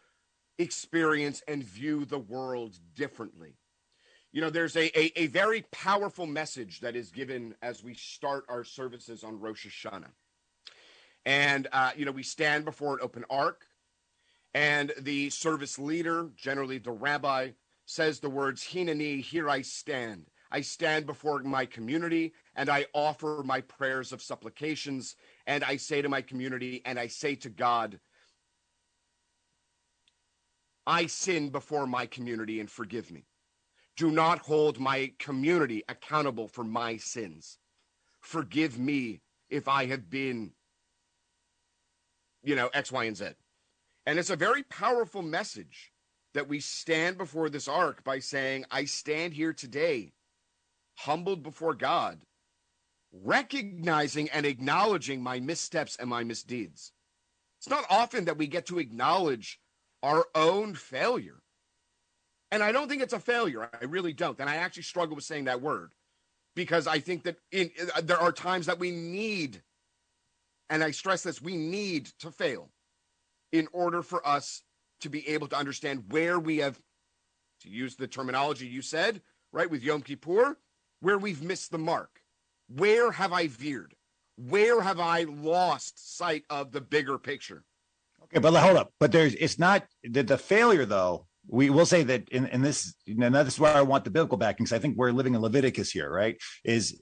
experience 0.58 1.42
and 1.48 1.62
view 1.64 2.04
the 2.04 2.18
world 2.18 2.78
differently 2.96 3.54
You 4.32 4.40
know, 4.40 4.50
there's 4.50 4.76
a, 4.76 4.86
a, 4.98 5.12
a 5.24 5.26
very 5.28 5.62
powerful 5.70 6.26
message 6.26 6.80
that 6.80 6.96
is 6.96 7.12
given 7.12 7.54
as 7.62 7.84
we 7.84 7.94
start 7.94 8.44
our 8.48 8.64
services 8.64 9.22
on 9.22 9.38
Rosh 9.38 9.64
Hashanah. 9.66 10.10
And, 11.24 11.68
uh, 11.72 11.92
you 11.96 12.04
know, 12.04 12.10
we 12.12 12.24
stand 12.24 12.64
before 12.64 12.94
an 12.94 12.98
open 13.00 13.24
ark, 13.30 13.66
and 14.54 14.92
the 15.00 15.30
service 15.30 15.78
leader, 15.78 16.30
generally 16.36 16.78
the 16.78 16.90
rabbi, 16.90 17.50
says 17.86 18.18
the 18.18 18.30
words, 18.30 18.64
Hineni, 18.64 19.20
here 19.22 19.48
I 19.48 19.62
stand. 19.62 20.26
I 20.50 20.62
stand 20.62 21.06
before 21.06 21.40
my 21.44 21.66
community 21.66 22.32
and 22.56 22.68
I 22.68 22.86
offer 22.92 23.42
my 23.44 23.60
prayers 23.60 24.12
of 24.12 24.22
supplications. 24.22 25.16
And 25.46 25.64
I 25.64 25.76
say 25.76 26.02
to 26.02 26.08
my 26.08 26.22
community 26.22 26.82
and 26.84 26.98
I 26.98 27.08
say 27.08 27.34
to 27.36 27.50
God, 27.50 27.98
I 30.86 31.06
sin 31.06 31.48
before 31.50 31.86
my 31.86 32.06
community 32.06 32.60
and 32.60 32.70
forgive 32.70 33.10
me. 33.10 33.26
Do 33.96 34.10
not 34.10 34.40
hold 34.40 34.78
my 34.80 35.12
community 35.18 35.82
accountable 35.88 36.48
for 36.48 36.64
my 36.64 36.96
sins. 36.96 37.58
Forgive 38.20 38.78
me 38.78 39.20
if 39.48 39.68
I 39.68 39.86
have 39.86 40.10
been, 40.10 40.52
you 42.42 42.56
know, 42.56 42.70
X, 42.74 42.90
Y, 42.90 43.04
and 43.04 43.16
Z. 43.16 43.28
And 44.06 44.18
it's 44.18 44.30
a 44.30 44.36
very 44.36 44.62
powerful 44.64 45.22
message 45.22 45.92
that 46.34 46.48
we 46.48 46.60
stand 46.60 47.16
before 47.16 47.48
this 47.48 47.68
ark 47.68 48.02
by 48.04 48.18
saying, 48.18 48.64
I 48.70 48.84
stand 48.84 49.32
here 49.32 49.52
today, 49.52 50.12
humbled 50.96 51.42
before 51.42 51.74
God, 51.74 52.20
recognizing 53.22 54.28
and 54.30 54.44
acknowledging 54.44 55.22
my 55.22 55.40
missteps 55.40 55.96
and 55.96 56.08
my 56.08 56.24
misdeeds. 56.24 56.92
It's 57.58 57.68
not 57.68 57.84
often 57.88 58.24
that 58.26 58.38
we 58.38 58.46
get 58.46 58.66
to 58.66 58.78
acknowledge 58.78 59.60
our 60.02 60.26
own 60.34 60.74
failure. 60.74 61.42
And 62.50 62.62
I 62.62 62.72
don't 62.72 62.88
think 62.88 63.02
it's 63.02 63.12
a 63.12 63.20
failure. 63.20 63.68
I 63.80 63.84
really 63.86 64.12
don't. 64.12 64.38
And 64.38 64.48
I 64.48 64.56
actually 64.56 64.82
struggle 64.82 65.16
with 65.16 65.24
saying 65.24 65.44
that 65.44 65.62
word 65.62 65.92
because 66.54 66.86
I 66.86 67.00
think 67.00 67.24
that 67.24 67.36
in, 67.50 67.70
uh, 67.96 68.00
there 68.02 68.20
are 68.20 68.32
times 68.32 68.66
that 68.66 68.78
we 68.78 68.90
need, 68.90 69.62
and 70.70 70.84
I 70.84 70.90
stress 70.90 71.22
this, 71.22 71.42
we 71.42 71.56
need 71.56 72.06
to 72.20 72.30
fail 72.30 72.70
in 73.52 73.68
order 73.72 74.02
for 74.02 74.26
us 74.26 74.62
to 75.00 75.08
be 75.08 75.26
able 75.28 75.48
to 75.48 75.56
understand 75.56 76.04
where 76.10 76.38
we 76.38 76.58
have, 76.58 76.80
to 77.62 77.68
use 77.68 77.96
the 77.96 78.06
terminology 78.06 78.66
you 78.66 78.82
said, 78.82 79.20
right, 79.52 79.70
with 79.70 79.82
Yom 79.82 80.02
Kippur, 80.02 80.58
where 81.00 81.18
we've 81.18 81.42
missed 81.42 81.70
the 81.70 81.78
mark. 81.78 82.13
Where 82.68 83.10
have 83.10 83.32
I 83.32 83.48
veered? 83.48 83.94
Where 84.36 84.80
have 84.80 84.98
I 84.98 85.24
lost 85.24 86.16
sight 86.16 86.44
of 86.50 86.72
the 86.72 86.80
bigger 86.80 87.18
picture? 87.18 87.62
Okay, 88.24 88.40
but 88.40 88.54
hold 88.54 88.76
up. 88.76 88.92
But 88.98 89.12
there's 89.12 89.34
it's 89.34 89.58
not 89.58 89.84
the, 90.02 90.22
the 90.22 90.38
failure 90.38 90.86
though. 90.86 91.26
We 91.46 91.68
will 91.68 91.86
say 91.86 92.02
that 92.04 92.30
in, 92.30 92.46
in 92.46 92.62
this, 92.62 92.94
and 93.06 93.34
this 93.34 93.54
is 93.54 93.60
where 93.60 93.76
I 93.76 93.82
want 93.82 94.04
the 94.04 94.10
biblical 94.10 94.38
backing 94.38 94.64
because 94.64 94.72
I 94.72 94.78
think 94.78 94.96
we're 94.96 95.12
living 95.12 95.34
in 95.34 95.42
Leviticus 95.42 95.90
here, 95.90 96.10
right? 96.10 96.40
Is 96.64 97.00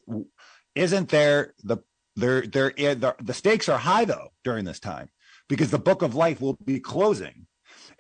isn't 0.75 1.09
there 1.11 1.55
the 1.63 1.79
there 2.17 2.43
there 2.43 2.73
the, 2.73 3.15
the 3.23 3.35
stakes 3.35 3.69
are 3.69 3.79
high 3.79 4.05
though 4.05 4.29
during 4.45 4.65
this 4.65 4.81
time 4.81 5.09
because 5.49 5.71
the 5.71 5.79
book 5.79 6.03
of 6.03 6.15
life 6.15 6.41
will 6.41 6.59
be 6.65 6.81
closing 6.81 7.47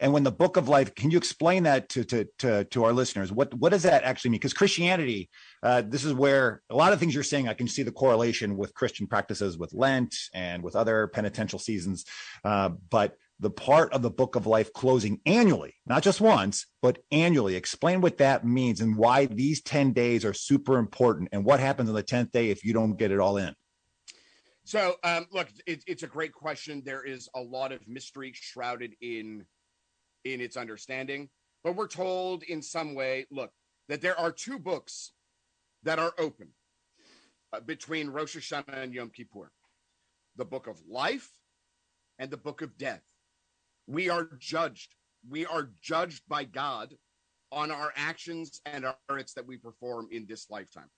and 0.03 0.13
when 0.13 0.25
the 0.25 0.33
book 0.33 0.57
of 0.57 0.69
life, 0.69 0.97
can 0.97 1.13
you 1.13 1.17
explain 1.17 1.63
that 1.63 1.89
to 1.91 2.05
to 2.05 2.27
to, 2.41 2.65
to 2.65 2.85
our 2.85 2.93
listeners? 2.93 3.33
What 3.33 3.55
what 3.55 3.71
does 3.71 3.85
that 3.85 4.03
actually 4.03 4.33
mean? 4.33 4.41
Because 4.41 4.53
Christianity, 4.53 5.31
uh, 5.63 5.83
this 5.87 6.05
is 6.05 6.13
where 6.13 6.61
a 6.69 6.75
lot 6.75 6.93
of 6.93 6.99
things 6.99 7.15
you're 7.15 7.23
saying, 7.23 7.49
I 7.49 7.55
can 7.55 7.69
see 7.69 7.85
the 7.85 7.93
correlation 7.93 8.57
with 8.57 8.75
Christian 8.75 9.07
practices 9.07 9.57
with 9.57 9.73
Lent 9.73 10.15
and 10.35 10.63
with 10.63 10.75
other 10.75 11.07
penitential 11.07 11.61
seasons. 11.61 12.05
Uh, 12.45 12.71
but 12.91 13.17
the 13.39 13.51
part 13.51 13.93
of 13.93 14.03
the 14.03 14.11
book 14.11 14.35
of 14.35 14.47
life 14.47 14.73
closing 14.73 15.21
annually, 15.25 15.75
not 15.87 16.03
just 16.03 16.21
once, 16.21 16.67
but 16.81 16.99
annually. 17.13 17.55
Explain 17.55 18.01
what 18.01 18.19
that 18.19 18.45
means 18.45 18.81
and 18.81 18.97
why 18.97 19.27
these 19.27 19.63
10 19.63 19.93
days 19.93 20.25
are 20.25 20.35
super 20.35 20.79
important 20.79 21.29
and 21.33 21.45
what 21.45 21.59
happens 21.59 21.89
on 21.89 21.95
the 21.95 22.05
10th 22.05 22.33
day 22.33 22.51
if 22.51 22.65
you 22.65 22.73
don't 22.73 22.97
get 22.97 23.11
it 23.11 23.19
all 23.19 23.37
in. 23.37 23.55
So, 24.65 24.95
um, 25.03 25.27
look, 25.33 25.49
it, 25.67 25.83
it's 25.89 26.05
a 26.05 26.07
great 26.07 26.33
question. 26.33 26.83
There 26.85 27.03
is 27.03 27.29
a 27.35 27.41
lot 27.41 27.73
of 27.73 27.81
mystery 27.89 28.33
shrouded 28.33 28.95
in 29.01 29.45
in 30.25 30.41
its 30.41 30.57
understanding. 30.57 31.29
But 31.65 31.77
we're 31.77 31.89
told 31.89 32.43
in 32.43 32.63
some 32.63 32.95
way, 32.95 33.27
look, 33.31 33.51
that 33.89 34.01
there 34.01 34.19
are 34.19 34.33
two 34.33 34.59
books 34.59 35.13
that 35.83 35.99
are 35.99 36.13
open 36.19 36.49
uh, 37.53 37.61
between 37.61 38.09
Rosh 38.11 38.37
Hashanah 38.37 38.83
and 38.83 38.95
Yom 38.95 39.11
Kippur 39.11 39.51
the 40.37 40.45
book 40.45 40.67
of 40.67 40.81
life 40.89 41.31
and 42.19 42.31
the 42.31 42.37
book 42.37 42.63
of 42.63 42.79
death. 42.79 43.03
We 43.87 44.09
are 44.09 44.29
judged. 44.39 44.95
We 45.29 45.45
are 45.47 45.71
judged 45.83 46.23
by 46.29 46.45
God 46.45 46.95
on 47.51 47.71
our 47.71 47.93
actions 47.97 48.61
and 48.65 48.87
our 48.87 48.97
merits 49.11 49.35
that 49.35 49.47
we 49.47 49.59
perform 49.59 50.09
in 50.11 50.27
this 50.27 50.49
lifetime. 50.49 50.89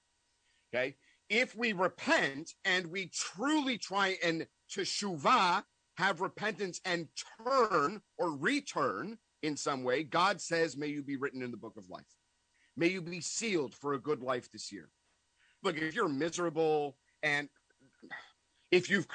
Okay. 0.73 0.95
If 1.29 1.57
we 1.57 1.73
repent 1.73 2.53
and 2.65 2.87
we 2.87 3.11
truly 3.13 3.79
try 3.79 4.17
and 4.23 4.47
teshuvah 4.71 5.65
have 5.97 6.21
repentance 6.21 6.81
and 6.85 7.09
turn 7.45 8.01
or 8.19 8.37
return 8.37 9.19
in 9.43 9.57
some 9.57 9.85
way, 9.85 10.03
God 10.03 10.41
says, 10.41 10.77
May 10.77 10.89
you 10.89 11.03
be 11.03 11.17
written 11.17 11.43
in 11.43 11.51
the 11.51 11.57
book 11.57 11.75
of 11.77 11.89
life. 11.89 12.05
May 12.77 12.89
you 12.89 13.03
be 13.03 13.21
sealed 13.21 13.75
for 13.75 13.95
a 13.95 13.99
good 13.99 14.23
life 14.23 14.51
this 14.51 14.73
year. 14.73 14.89
Look, 15.63 15.79
if 15.79 15.95
you're 15.95 16.09
miserable 16.09 16.97
and 17.23 17.49
if 18.71 18.91
you've 18.91 19.07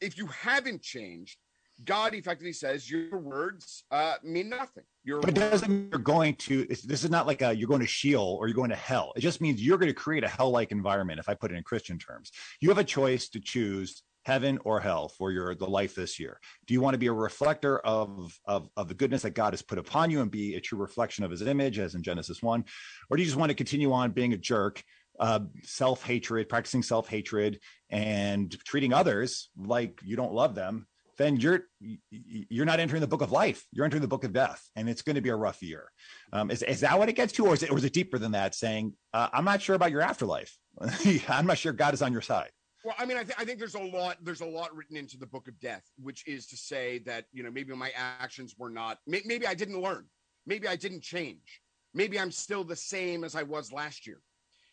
if 0.00 0.16
you 0.16 0.26
haven't 0.26 0.82
changed, 0.82 1.36
God 1.84 2.14
effectively 2.14 2.52
says 2.52 2.90
your 2.90 3.18
words 3.18 3.84
uh, 3.90 4.14
mean 4.22 4.48
nothing. 4.48 4.84
Your 5.04 5.20
but 5.20 5.30
it 5.30 5.34
doesn't 5.34 5.70
mean 5.70 5.88
you're 5.90 6.00
going 6.00 6.36
to. 6.36 6.64
This 6.66 7.04
is 7.04 7.10
not 7.10 7.26
like 7.26 7.42
a, 7.42 7.54
you're 7.54 7.68
going 7.68 7.80
to 7.80 7.86
Sheol 7.86 8.36
or 8.40 8.46
you're 8.46 8.54
going 8.54 8.70
to 8.70 8.76
hell. 8.76 9.12
It 9.16 9.20
just 9.20 9.40
means 9.40 9.62
you're 9.62 9.78
going 9.78 9.88
to 9.88 9.94
create 9.94 10.24
a 10.24 10.28
hell-like 10.28 10.72
environment. 10.72 11.18
If 11.18 11.28
I 11.28 11.34
put 11.34 11.50
it 11.50 11.56
in 11.56 11.62
Christian 11.62 11.98
terms, 11.98 12.30
you 12.60 12.68
have 12.68 12.78
a 12.78 12.84
choice 12.84 13.28
to 13.30 13.40
choose 13.40 14.02
heaven 14.24 14.58
or 14.64 14.80
hell 14.80 15.08
for 15.08 15.30
your 15.30 15.54
the 15.54 15.66
life 15.66 15.94
this 15.94 16.18
year? 16.18 16.38
Do 16.66 16.74
you 16.74 16.80
want 16.80 16.94
to 16.94 16.98
be 16.98 17.08
a 17.08 17.12
reflector 17.12 17.78
of, 17.80 18.38
of 18.46 18.68
of 18.76 18.88
the 18.88 18.94
goodness 18.94 19.22
that 19.22 19.30
god 19.30 19.52
has 19.52 19.62
put 19.62 19.78
upon 19.78 20.10
you 20.10 20.20
and 20.20 20.30
be 20.30 20.54
a 20.54 20.60
true 20.60 20.78
reflection 20.78 21.24
of 21.24 21.30
his 21.30 21.42
image 21.42 21.78
as 21.78 21.94
in 21.94 22.02
genesis 22.02 22.42
1 22.42 22.64
or 23.10 23.16
do 23.16 23.22
you 23.22 23.26
just 23.26 23.38
want 23.38 23.50
to 23.50 23.54
continue 23.54 23.92
on 23.92 24.10
being 24.10 24.32
a 24.32 24.38
jerk 24.38 24.82
uh, 25.20 25.40
self-hatred 25.62 26.48
practicing 26.48 26.82
self-hatred 26.82 27.60
and 27.90 28.58
treating 28.64 28.92
others 28.92 29.50
like 29.56 30.00
you 30.04 30.16
don't 30.16 30.32
love 30.32 30.54
them? 30.54 30.86
Then 31.18 31.36
you're 31.36 31.66
you're 32.10 32.64
not 32.64 32.80
entering 32.80 33.00
the 33.00 33.06
book 33.06 33.20
of 33.20 33.30
life. 33.30 33.64
You're 33.70 33.84
entering 33.84 34.00
the 34.00 34.08
book 34.08 34.24
of 34.24 34.32
death 34.32 34.62
and 34.74 34.88
it's 34.88 35.02
going 35.02 35.16
to 35.16 35.20
be 35.20 35.28
a 35.28 35.36
rough 35.36 35.62
year. 35.62 35.90
Um, 36.32 36.50
is, 36.50 36.62
is 36.62 36.80
that 36.80 36.98
what 36.98 37.08
it 37.10 37.12
gets 37.12 37.34
to 37.34 37.46
or 37.46 37.54
is 37.54 37.62
it, 37.62 37.70
or 37.70 37.76
is 37.76 37.84
it 37.84 37.92
deeper 37.92 38.18
than 38.18 38.32
that 38.32 38.54
saying 38.54 38.94
uh, 39.12 39.28
i'm 39.32 39.44
not 39.44 39.60
sure 39.60 39.76
about 39.76 39.90
your 39.90 40.00
afterlife. 40.00 40.56
I'm 41.28 41.46
not 41.46 41.58
sure 41.58 41.72
god 41.72 41.94
is 41.94 42.02
on 42.02 42.12
your 42.12 42.22
side 42.22 42.50
well, 42.84 42.94
I 42.98 43.04
mean, 43.04 43.16
I, 43.16 43.22
th- 43.22 43.36
I 43.38 43.44
think 43.44 43.58
there's 43.58 43.74
a 43.74 43.82
lot. 43.82 44.18
There's 44.22 44.40
a 44.40 44.46
lot 44.46 44.74
written 44.74 44.96
into 44.96 45.16
the 45.16 45.26
Book 45.26 45.48
of 45.48 45.58
Death, 45.60 45.82
which 45.96 46.26
is 46.26 46.46
to 46.48 46.56
say 46.56 46.98
that 47.00 47.26
you 47.32 47.42
know 47.42 47.50
maybe 47.50 47.74
my 47.74 47.92
actions 47.96 48.54
were 48.58 48.70
not. 48.70 48.98
May- 49.06 49.22
maybe 49.24 49.46
I 49.46 49.54
didn't 49.54 49.80
learn. 49.80 50.06
Maybe 50.46 50.66
I 50.66 50.76
didn't 50.76 51.02
change. 51.02 51.60
Maybe 51.94 52.18
I'm 52.18 52.32
still 52.32 52.64
the 52.64 52.76
same 52.76 53.22
as 53.24 53.36
I 53.36 53.42
was 53.42 53.72
last 53.72 54.06
year. 54.06 54.20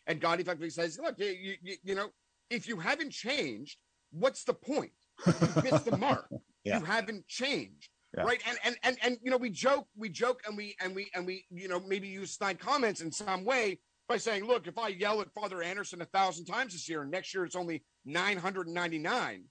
And 0.06 0.20
God 0.20 0.40
effectively 0.40 0.70
says, 0.70 0.98
"Look, 0.98 1.18
you, 1.18 1.56
you, 1.62 1.76
you 1.82 1.94
know, 1.94 2.08
if 2.48 2.66
you 2.66 2.78
haven't 2.78 3.10
changed, 3.10 3.78
what's 4.10 4.44
the 4.44 4.54
point? 4.54 4.92
You 5.26 5.62
missed 5.62 5.84
the 5.84 5.96
mark. 5.96 6.26
yeah. 6.64 6.78
You 6.78 6.84
haven't 6.84 7.26
changed." 7.28 7.88
Yeah. 8.16 8.24
right 8.24 8.42
and, 8.48 8.58
and 8.64 8.76
and 8.82 8.96
and 9.04 9.18
you 9.22 9.30
know 9.30 9.36
we 9.36 9.50
joke 9.50 9.86
we 9.96 10.08
joke 10.08 10.40
and 10.44 10.56
we 10.56 10.74
and 10.80 10.96
we 10.96 11.08
and 11.14 11.24
we 11.24 11.44
you 11.48 11.68
know 11.68 11.78
maybe 11.78 12.08
use 12.08 12.32
snide 12.32 12.58
comments 12.58 13.02
in 13.02 13.12
some 13.12 13.44
way 13.44 13.78
by 14.10 14.16
saying, 14.16 14.44
look, 14.44 14.66
if 14.66 14.76
I 14.76 14.88
yell 14.88 15.20
at 15.20 15.32
Father 15.32 15.62
Anderson 15.62 16.02
a 16.02 16.04
thousand 16.04 16.44
times 16.46 16.72
this 16.72 16.88
year 16.88 17.02
and 17.02 17.12
next 17.12 17.32
year 17.32 17.44
it's 17.44 17.54
only 17.54 17.84
999, 18.04 19.44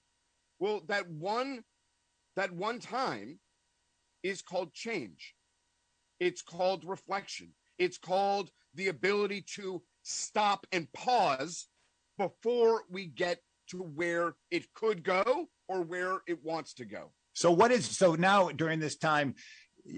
well, 0.59 0.81
that 0.89 1.09
one 1.09 1.63
that 2.35 2.51
one 2.51 2.79
time 2.79 3.39
is 4.21 4.41
called 4.41 4.73
change. 4.73 5.33
It's 6.19 6.41
called 6.41 6.83
reflection. 6.83 7.53
It's 7.77 7.97
called 7.97 8.51
the 8.75 8.89
ability 8.89 9.45
to 9.55 9.81
stop 10.03 10.67
and 10.73 10.91
pause 10.91 11.67
before 12.17 12.83
we 12.89 13.05
get 13.05 13.39
to 13.69 13.77
where 13.77 14.35
it 14.51 14.73
could 14.73 15.03
go 15.03 15.47
or 15.69 15.83
where 15.83 16.19
it 16.27 16.43
wants 16.43 16.73
to 16.73 16.85
go. 16.85 17.13
So 17.31 17.49
what 17.49 17.71
is 17.71 17.85
so 17.85 18.15
now 18.15 18.49
during 18.49 18.79
this 18.79 18.97
time 18.97 19.35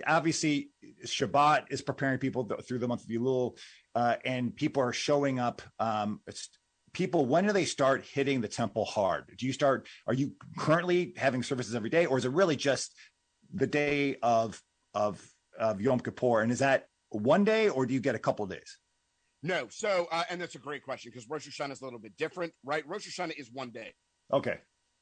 obviously 0.06 0.72
Shabbat 1.06 1.66
is 1.70 1.82
preparing 1.82 2.20
people 2.20 2.50
through 2.68 2.80
the 2.80 2.88
month 2.88 3.04
of 3.04 3.10
Elul, 3.10 3.58
uh, 3.96 4.16
and 4.26 4.56
people 4.56 4.84
are 4.84 4.94
showing 4.94 5.40
up. 5.40 5.62
Um, 5.80 6.22
people, 6.94 7.26
when 7.26 7.46
do 7.46 7.54
they 7.54 7.66
start 7.66 8.06
hitting 8.06 8.42
the 8.42 8.48
temple 8.48 8.86
hard? 8.86 9.34
Do 9.38 9.46
you 9.46 9.54
start? 9.54 9.88
Are 10.08 10.14
you 10.14 10.34
currently 10.58 11.14
having 11.18 11.44
services 11.44 11.76
every 11.76 11.90
day, 11.90 12.06
or 12.06 12.18
is 12.18 12.26
it 12.26 12.32
really 12.32 12.56
just 12.56 12.94
the 13.54 13.68
day 13.68 14.18
of 14.22 14.62
of 14.94 15.26
of 15.60 15.82
Yom 15.82 16.00
Kippur? 16.00 16.42
And 16.42 16.52
is 16.52 16.60
that 16.60 16.88
one 17.10 17.44
day, 17.44 17.70
or 17.70 17.86
do 17.86 17.94
you 17.94 18.00
get 18.00 18.16
a 18.16 18.20
couple 18.20 18.46
days? 18.46 18.78
No. 19.44 19.68
So, 19.70 20.08
uh, 20.12 20.24
and 20.30 20.40
that's 20.40 20.56
a 20.56 20.60
great 20.60 20.84
question 20.84 21.12
because 21.12 21.28
Rosh 21.30 21.48
Hashanah 21.48 21.72
is 21.72 21.82
a 21.82 21.84
little 21.84 22.00
bit 22.00 22.16
different, 22.18 22.54
right? 22.64 22.88
Rosh 22.88 23.08
Hashanah 23.08 23.38
is 23.40 23.52
one 23.52 23.72
day. 23.72 23.94
Okay. 24.32 24.60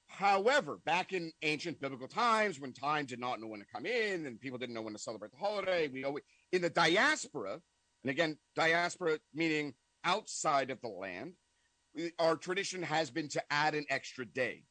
However, 0.10 0.80
back 0.86 1.13
in 1.13 1.32
ancient 1.43 1.80
biblical 1.80 2.08
times, 2.08 2.60
when 2.60 2.74
time 2.74 3.06
did 3.06 3.19
not 3.19 3.39
know 3.39 3.48
when 3.48 3.62
to 3.62 3.65
come 3.74 3.86
in 3.86 4.26
and 4.26 4.41
people 4.41 4.58
didn't 4.58 4.76
know 4.76 4.82
when 4.82 4.93
to 4.93 5.00
celebrate 5.00 5.32
the 5.32 5.38
holiday, 5.38 5.88
we 5.88 6.02
know 6.02 6.17
in 6.52 6.62
the 6.62 6.69
diaspora, 6.69 7.62
and 8.04 8.10
again, 8.12 8.38
diaspora 8.56 9.19
meaning 9.34 9.74
outside 10.04 10.72
of 10.72 10.82
the 10.82 10.89
land, 10.89 11.34
our 12.17 12.36
tradition 12.36 12.82
has 12.84 13.10
been 13.10 13.30
to 13.30 13.43
add 13.50 13.76
an 13.76 13.86
extra 13.89 14.26
day, 14.26 14.63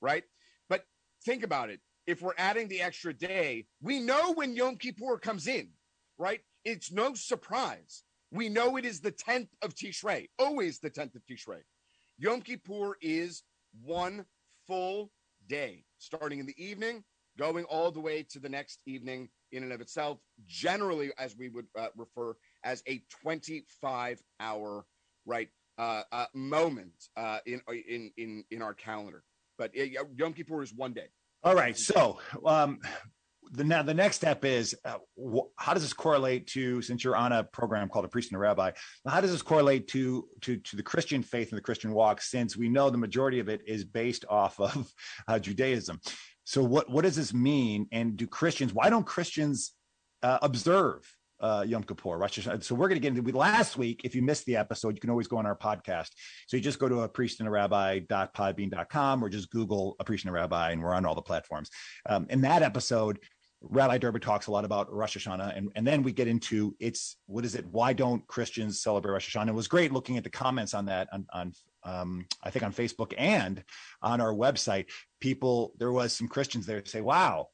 right? 0.00 0.24
But 0.68 0.84
think 1.24 1.42
about 1.42 1.70
it. 1.70 1.80
If 2.06 2.20
we're 2.20 2.34
adding 2.36 2.68
the 2.68 2.82
extra 2.82 3.14
day, 3.14 3.66
we 3.80 4.00
know 4.00 4.32
when 4.32 4.56
Yom 4.56 4.76
Kippur 4.76 5.16
comes 5.18 5.46
in, 5.46 5.70
right? 6.18 6.40
It's 6.64 6.90
no 6.90 7.14
surprise. 7.14 8.02
We 8.32 8.48
know 8.48 8.76
it 8.76 8.84
is 8.84 9.00
the 9.00 9.12
10th 9.12 9.48
of 9.62 9.74
Tishrei, 9.74 10.28
always 10.38 10.80
the 10.80 10.90
10th 10.90 11.14
of 11.14 11.22
Tishrei. 11.24 11.60
Yom 12.18 12.42
Kippur 12.42 12.96
is 13.00 13.42
one 13.82 14.24
full 14.66 15.10
day, 15.48 15.84
starting 15.98 16.38
in 16.38 16.46
the 16.46 16.62
evening, 16.62 17.04
going 17.38 17.64
all 17.64 17.90
the 17.90 18.00
way 18.00 18.24
to 18.30 18.38
the 18.38 18.48
next 18.48 18.80
evening 18.86 19.28
in 19.52 19.62
and 19.62 19.72
of 19.72 19.80
itself, 19.80 20.18
generally, 20.46 21.12
as 21.18 21.36
we 21.36 21.48
would 21.48 21.66
uh, 21.78 21.88
refer 21.96 22.34
as 22.64 22.82
a 22.88 23.02
25 23.22 24.22
hour, 24.40 24.86
right, 25.26 25.48
uh, 25.78 26.02
uh, 26.12 26.26
moment 26.34 26.92
uh, 27.16 27.38
in, 27.46 27.60
in, 27.68 28.10
in, 28.16 28.44
in 28.50 28.62
our 28.62 28.74
calendar. 28.74 29.24
But 29.58 29.74
Yom 29.74 30.32
Kippur 30.32 30.62
is 30.62 30.72
one 30.74 30.92
day. 30.92 31.08
All 31.44 31.54
right. 31.54 31.76
So, 31.76 32.18
um, 32.44 32.80
the 33.52 33.64
now 33.64 33.82
the 33.82 33.94
next 33.94 34.16
step 34.16 34.44
is 34.44 34.74
uh, 34.84 34.96
wh- 35.16 35.48
how 35.56 35.74
does 35.74 35.82
this 35.82 35.92
correlate 35.92 36.46
to 36.48 36.82
since 36.82 37.04
you're 37.04 37.16
on 37.16 37.32
a 37.32 37.44
program 37.44 37.88
called 37.88 38.04
a 38.04 38.08
priest 38.08 38.30
and 38.30 38.36
a 38.36 38.40
rabbi 38.40 38.70
how 39.06 39.20
does 39.20 39.30
this 39.30 39.42
correlate 39.42 39.86
to 39.88 40.26
to 40.40 40.56
to 40.58 40.76
the 40.76 40.82
christian 40.82 41.22
faith 41.22 41.50
and 41.50 41.58
the 41.58 41.62
christian 41.62 41.92
walk 41.92 42.20
since 42.20 42.56
we 42.56 42.68
know 42.68 42.90
the 42.90 42.98
majority 42.98 43.38
of 43.38 43.48
it 43.48 43.60
is 43.66 43.84
based 43.84 44.24
off 44.28 44.58
of 44.58 44.90
uh, 45.28 45.38
judaism 45.38 46.00
so 46.44 46.62
what 46.62 46.90
what 46.90 47.02
does 47.02 47.16
this 47.16 47.32
mean 47.32 47.86
and 47.92 48.16
do 48.16 48.26
christians 48.26 48.72
why 48.72 48.90
don't 48.90 49.06
christians 49.06 49.72
uh, 50.22 50.38
observe 50.42 51.02
uh, 51.42 51.64
Yom 51.66 51.82
Kippur, 51.82 52.16
Rosh 52.16 52.38
Hashanah. 52.38 52.62
So 52.62 52.74
we're 52.74 52.88
going 52.88 53.00
to 53.00 53.08
get 53.08 53.16
into 53.16 53.36
last 53.36 53.76
week. 53.76 54.02
If 54.04 54.14
you 54.14 54.22
missed 54.22 54.46
the 54.46 54.56
episode, 54.56 54.94
you 54.94 55.00
can 55.00 55.10
always 55.10 55.26
go 55.26 55.38
on 55.38 55.44
our 55.44 55.56
podcast. 55.56 56.10
So 56.46 56.56
you 56.56 56.62
just 56.62 56.78
go 56.78 56.88
to 56.88 57.00
a 57.00 57.08
priest 57.08 57.40
and 57.40 57.48
a 57.48 57.50
rabbi.podbean.com 57.50 59.24
or 59.24 59.28
just 59.28 59.50
Google 59.50 59.96
a 59.98 60.04
priest 60.04 60.24
and 60.24 60.30
a 60.30 60.32
rabbi, 60.32 60.70
and 60.70 60.80
we're 60.80 60.94
on 60.94 61.04
all 61.04 61.16
the 61.16 61.22
platforms. 61.22 61.68
Um, 62.08 62.26
in 62.30 62.42
that 62.42 62.62
episode, 62.62 63.18
Rabbi 63.62 63.98
Durbin 63.98 64.20
talks 64.20 64.46
a 64.46 64.50
lot 64.50 64.64
about 64.64 64.92
Rosh 64.92 65.16
Hashanah, 65.16 65.56
and, 65.56 65.70
and 65.74 65.86
then 65.86 66.02
we 66.02 66.12
get 66.12 66.28
into 66.28 66.74
it's 66.80 67.16
what 67.26 67.44
is 67.44 67.54
it? 67.54 67.66
Why 67.66 67.92
don't 67.92 68.26
Christians 68.26 68.80
celebrate 68.80 69.12
Rosh 69.12 69.34
Hashanah? 69.34 69.48
It 69.48 69.54
was 69.54 69.68
great 69.68 69.92
looking 69.92 70.16
at 70.16 70.24
the 70.24 70.30
comments 70.30 70.74
on 70.74 70.86
that 70.86 71.08
on, 71.12 71.26
on 71.32 71.52
um, 71.84 72.26
I 72.42 72.50
think 72.50 72.64
on 72.64 72.72
Facebook 72.72 73.12
and 73.16 73.62
on 74.02 74.20
our 74.20 74.32
website. 74.32 74.86
People, 75.20 75.72
there 75.78 75.92
was 75.92 76.12
some 76.12 76.28
Christians 76.28 76.66
there 76.66 76.84
say, 76.84 77.00
"Wow, 77.00 77.48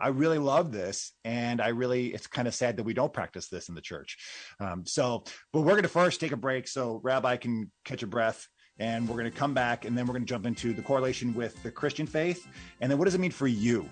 I 0.00 0.08
really 0.08 0.38
love 0.38 0.72
this, 0.72 1.12
and 1.24 1.60
I 1.60 1.68
really 1.68 2.08
it's 2.08 2.26
kind 2.26 2.48
of 2.48 2.54
sad 2.54 2.76
that 2.76 2.84
we 2.84 2.94
don't 2.94 3.12
practice 3.12 3.48
this 3.48 3.68
in 3.68 3.74
the 3.74 3.80
church." 3.80 4.18
Um, 4.60 4.84
so, 4.84 5.24
but 5.52 5.60
we're 5.60 5.72
going 5.72 5.82
to 5.82 5.88
first 5.88 6.20
take 6.20 6.32
a 6.32 6.36
break 6.36 6.66
so 6.66 7.00
Rabbi 7.02 7.36
can 7.36 7.70
catch 7.84 8.02
a 8.02 8.06
breath 8.06 8.46
and 8.78 9.06
we're 9.06 9.18
going 9.18 9.30
to 9.30 9.38
come 9.38 9.52
back 9.52 9.84
and 9.84 9.96
then 9.96 10.06
we're 10.06 10.14
going 10.14 10.24
to 10.24 10.28
jump 10.28 10.46
into 10.46 10.72
the 10.72 10.80
correlation 10.80 11.34
with 11.34 11.62
the 11.62 11.70
Christian 11.70 12.06
faith 12.06 12.48
and 12.80 12.90
then 12.90 12.98
what 12.98 13.04
does 13.04 13.14
it 13.14 13.20
mean 13.20 13.30
for 13.30 13.46
you 13.46 13.88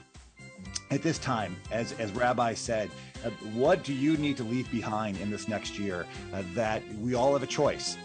at 0.90 1.02
this 1.02 1.18
time, 1.18 1.56
as 1.70 1.92
as 1.92 2.10
Rabbi 2.12 2.54
said, 2.54 2.90
uh, 3.24 3.30
what 3.52 3.84
do 3.84 3.92
you 3.92 4.16
need 4.16 4.36
to 4.38 4.44
leave 4.44 4.70
behind 4.70 5.18
in 5.18 5.30
this 5.30 5.48
next 5.48 5.78
year? 5.78 6.06
Uh, 6.32 6.42
that 6.54 6.82
we 7.00 7.14
all 7.14 7.32
have 7.32 7.42
a 7.42 7.46
choice 7.46 7.96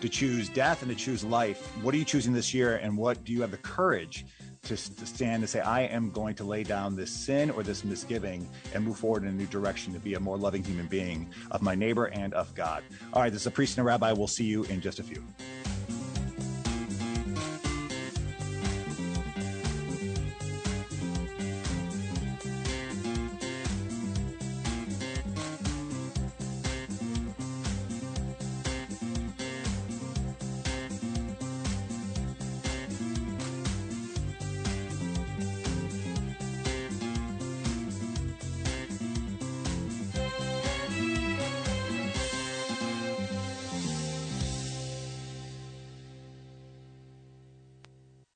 to 0.00 0.08
choose 0.08 0.48
death 0.48 0.82
and 0.82 0.90
to 0.90 0.96
choose 0.96 1.22
life. 1.22 1.66
What 1.82 1.94
are 1.94 1.98
you 1.98 2.04
choosing 2.04 2.32
this 2.32 2.54
year, 2.54 2.76
and 2.76 2.96
what 2.96 3.24
do 3.24 3.32
you 3.32 3.42
have 3.42 3.50
the 3.50 3.58
courage 3.58 4.24
to, 4.62 4.76
to 4.76 5.06
stand 5.06 5.42
and 5.42 5.48
say, 5.48 5.60
I 5.60 5.82
am 5.82 6.10
going 6.10 6.34
to 6.36 6.44
lay 6.44 6.62
down 6.62 6.96
this 6.96 7.10
sin 7.10 7.50
or 7.50 7.62
this 7.62 7.84
misgiving 7.84 8.48
and 8.74 8.84
move 8.84 8.98
forward 8.98 9.22
in 9.22 9.28
a 9.28 9.32
new 9.32 9.46
direction 9.46 9.92
to 9.94 9.98
be 9.98 10.14
a 10.14 10.20
more 10.20 10.36
loving 10.36 10.62
human 10.62 10.86
being 10.86 11.30
of 11.50 11.62
my 11.62 11.74
neighbor 11.74 12.06
and 12.06 12.34
of 12.34 12.54
God? 12.54 12.82
All 13.12 13.22
right, 13.22 13.32
this 13.32 13.42
is 13.42 13.46
a 13.46 13.50
priest 13.50 13.78
and 13.78 13.82
a 13.82 13.88
rabbi. 13.88 14.12
We'll 14.12 14.26
see 14.26 14.44
you 14.44 14.64
in 14.64 14.80
just 14.80 14.98
a 14.98 15.02
few. 15.02 15.24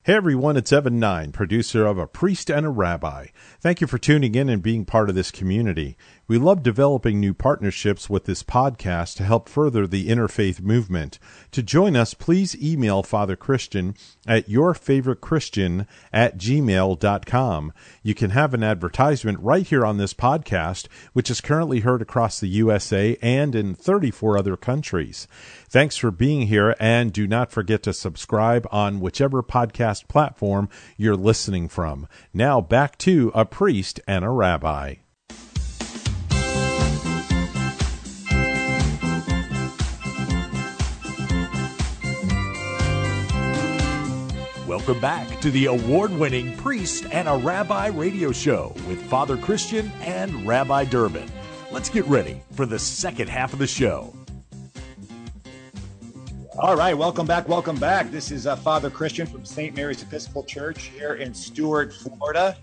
Hey 0.07 0.13
everyone, 0.13 0.59
it's 0.59 0.71
Evan 0.71 1.01
Nine, 1.01 1.33
producer 1.33 1.87
of 1.87 1.97
A 1.97 2.07
Priest 2.07 2.51
and 2.51 2.67
a 2.67 2.69
Rabbi. 2.69 3.29
Thank 3.59 3.81
you 3.81 3.87
for 3.87 3.97
tuning 3.97 4.35
in 4.35 4.51
and 4.51 4.63
being 4.63 4.85
part 4.85 5.09
of 5.09 5.15
this 5.15 5.31
community. 5.31 5.97
We 6.29 6.37
love 6.37 6.63
developing 6.63 7.21
new 7.21 7.33
partnerships 7.33 8.11
with 8.11 8.27
this 8.27 8.43
podcast 8.43 9.17
to 9.17 9.25
help 9.25 9.49
further 9.49 9.87
the 9.87 10.09
interfaith 10.09 10.61
movement. 10.61 11.19
To 11.53 11.63
join 11.63 11.97
us, 11.97 12.13
please 12.13 12.55
email 12.63 13.03
Father 13.03 13.35
Christian 13.35 13.95
at 14.27 14.47
yourfavoritechristian 14.47 15.87
at 16.13 16.37
gmail.com. 16.37 17.73
You 18.03 18.15
can 18.15 18.31
have 18.31 18.53
an 18.53 18.63
advertisement 18.63 19.41
right 19.41 19.67
here 19.67 19.87
on 19.87 19.97
this 19.97 20.13
podcast, 20.13 20.87
which 21.15 21.31
is 21.31 21.41
currently 21.41 21.81
heard 21.81 22.03
across 22.03 22.41
the 22.41 22.49
USA 22.49 23.17
and 23.23 23.55
in 23.55 23.75
34 23.75 24.37
other 24.37 24.59
countries. 24.59 25.27
Thanks 25.75 25.97
for 25.97 26.13
being 26.13 26.43
here, 26.43 26.77
and 26.79 27.13
do 27.13 27.27
not 27.27 27.51
forget 27.51 27.83
to 27.83 27.93
subscribe 27.93 28.65
on 28.71 29.01
whichever 29.01 29.43
podcast 29.43 30.07
platform 30.07 30.69
you're 30.97 31.17
listening 31.17 31.67
from. 31.67 32.07
Now 32.33 32.61
back 32.61 32.97
to 32.99 33.33
A 33.35 33.45
Priest 33.45 33.99
and 34.07 34.25
a 34.25 34.31
Rabbi. 34.31 34.95
Welcome 44.69 45.01
back 45.01 45.41
to 45.41 45.51
the 45.51 45.67
award 45.67 46.13
winning 46.13 46.57
Priest 46.57 47.07
and 47.11 47.27
a 47.27 47.37
Rabbi 47.37 47.89
radio 47.89 48.31
show 48.31 48.73
with 48.87 49.03
Father 49.07 49.37
Christian 49.37 49.91
and 50.03 50.47
Rabbi 50.47 50.85
Durbin. 50.85 51.29
Let's 51.73 51.89
get 51.89 52.05
ready 52.05 52.43
for 52.53 52.65
the 52.65 52.79
second 52.79 53.29
half 53.29 53.53
of 53.53 53.59
the 53.59 53.67
show. 53.67 54.15
All 56.57 56.77
right, 56.77 56.97
welcome 56.97 57.27
back. 57.27 57.49
Welcome 57.49 57.81
back. 57.81 58.13
This 58.13 58.31
is 58.31 58.47
uh, 58.47 58.55
Father 58.55 58.89
Christian 58.89 59.27
from 59.27 59.45
St. 59.45 59.75
Mary's 59.75 60.05
Episcopal 60.05 60.45
Church 60.45 60.85
here 60.85 61.15
in 61.15 61.35
Stuart, 61.35 61.93
Florida. 61.93 62.57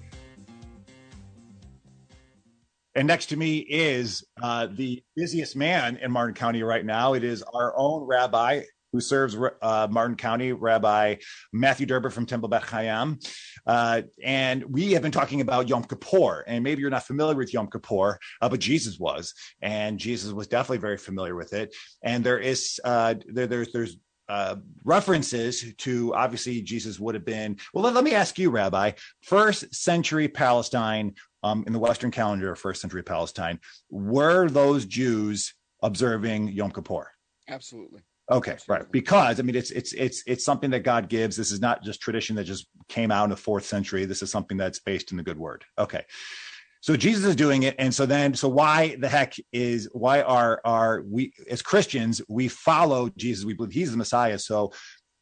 And 2.95 3.05
next 3.05 3.25
to 3.27 3.35
me 3.35 3.57
is 3.57 4.23
uh, 4.41 4.67
the 4.71 5.03
busiest 5.17 5.57
man 5.57 5.97
in 5.97 6.09
Martin 6.09 6.35
County 6.35 6.63
right 6.63 6.85
now. 6.85 7.15
It 7.15 7.25
is 7.25 7.43
our 7.53 7.73
own 7.75 8.03
rabbi, 8.03 8.61
who 8.91 8.99
serves 8.99 9.35
uh, 9.61 9.87
Martin 9.89 10.15
County, 10.15 10.51
Rabbi 10.51 11.15
Matthew 11.53 11.85
Durbin 11.85 12.11
from 12.11 12.25
Temple 12.25 12.49
Beit 12.49 12.63
Hayam. 12.63 13.25
Uh, 13.65 14.03
and 14.23 14.63
we 14.63 14.93
have 14.93 15.01
been 15.01 15.11
talking 15.11 15.41
about 15.41 15.69
Yom 15.69 15.83
Kippur. 15.83 16.43
And 16.47 16.63
maybe 16.63 16.81
you're 16.81 16.89
not 16.89 17.07
familiar 17.07 17.35
with 17.35 17.53
Yom 17.53 17.69
Kippur, 17.69 18.19
uh, 18.41 18.49
but 18.49 18.59
Jesus 18.59 18.99
was. 18.99 19.33
And 19.61 19.99
Jesus 19.99 20.31
was 20.31 20.47
definitely 20.47 20.79
very 20.79 20.97
familiar 20.97 21.35
with 21.35 21.53
it. 21.53 21.75
And 22.01 22.23
there 22.23 22.39
is, 22.39 22.79
uh, 22.83 23.15
there, 23.27 23.47
there's, 23.47 23.71
there's, 23.71 23.97
uh, 24.29 24.55
references 24.85 25.73
to 25.75 26.15
obviously 26.15 26.61
Jesus 26.61 26.97
would 26.97 27.15
have 27.15 27.25
been. 27.25 27.57
Well, 27.73 27.83
let, 27.83 27.93
let 27.93 28.05
me 28.05 28.13
ask 28.13 28.39
you, 28.39 28.49
Rabbi. 28.49 28.91
First 29.23 29.75
century 29.75 30.29
Palestine 30.29 31.15
um, 31.43 31.65
in 31.67 31.73
the 31.73 31.79
Western 31.79 32.11
calendar, 32.11 32.55
first 32.55 32.81
century 32.81 33.03
Palestine, 33.03 33.59
were 33.89 34.47
those 34.47 34.85
Jews 34.85 35.53
observing 35.81 36.47
Yom 36.49 36.71
Kippur? 36.71 37.11
Absolutely. 37.49 38.01
Okay, 38.31 38.55
right. 38.67 38.89
Because 38.91 39.39
I 39.39 39.43
mean, 39.43 39.55
it's 39.55 39.71
it's 39.71 39.91
it's 39.93 40.23
it's 40.25 40.45
something 40.45 40.71
that 40.71 40.81
God 40.81 41.09
gives. 41.09 41.35
This 41.35 41.51
is 41.51 41.59
not 41.59 41.83
just 41.83 41.99
tradition 41.99 42.35
that 42.37 42.45
just 42.45 42.67
came 42.87 43.11
out 43.11 43.25
in 43.25 43.29
the 43.29 43.35
fourth 43.35 43.65
century. 43.65 44.05
This 44.05 44.21
is 44.21 44.31
something 44.31 44.57
that's 44.57 44.79
based 44.79 45.11
in 45.11 45.17
the 45.17 45.23
good 45.23 45.37
word. 45.37 45.65
Okay, 45.77 46.05
so 46.79 46.95
Jesus 46.95 47.25
is 47.25 47.35
doing 47.35 47.63
it, 47.63 47.75
and 47.77 47.93
so 47.93 48.05
then, 48.05 48.33
so 48.33 48.47
why 48.47 48.95
the 48.95 49.09
heck 49.09 49.35
is 49.51 49.89
why 49.91 50.21
are 50.21 50.61
are 50.63 51.03
we 51.05 51.33
as 51.49 51.61
Christians 51.61 52.21
we 52.29 52.47
follow 52.47 53.09
Jesus? 53.17 53.43
We 53.43 53.53
believe 53.53 53.73
He's 53.73 53.91
the 53.91 53.97
Messiah. 53.97 54.39
So 54.39 54.71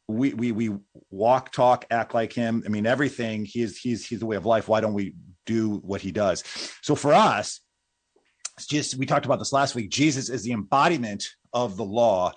we 0.06 0.32
we 0.32 0.52
we 0.52 0.70
walk, 1.10 1.50
talk, 1.50 1.86
act 1.90 2.14
like 2.14 2.32
Him. 2.32 2.62
I 2.64 2.68
mean, 2.68 2.86
everything. 2.86 3.44
He's 3.44 3.76
he's 3.76 4.06
he's 4.06 4.20
the 4.20 4.26
way 4.26 4.36
of 4.36 4.46
life. 4.46 4.68
Why 4.68 4.80
don't 4.80 4.94
we 4.94 5.16
do 5.46 5.78
what 5.78 6.00
He 6.00 6.12
does? 6.12 6.44
So 6.80 6.94
for 6.94 7.12
us, 7.12 7.60
it's 8.56 8.68
just 8.68 8.96
we 8.96 9.04
talked 9.04 9.26
about 9.26 9.40
this 9.40 9.52
last 9.52 9.74
week. 9.74 9.90
Jesus 9.90 10.28
is 10.30 10.44
the 10.44 10.52
embodiment 10.52 11.26
of 11.52 11.76
the 11.76 11.84
law 11.84 12.32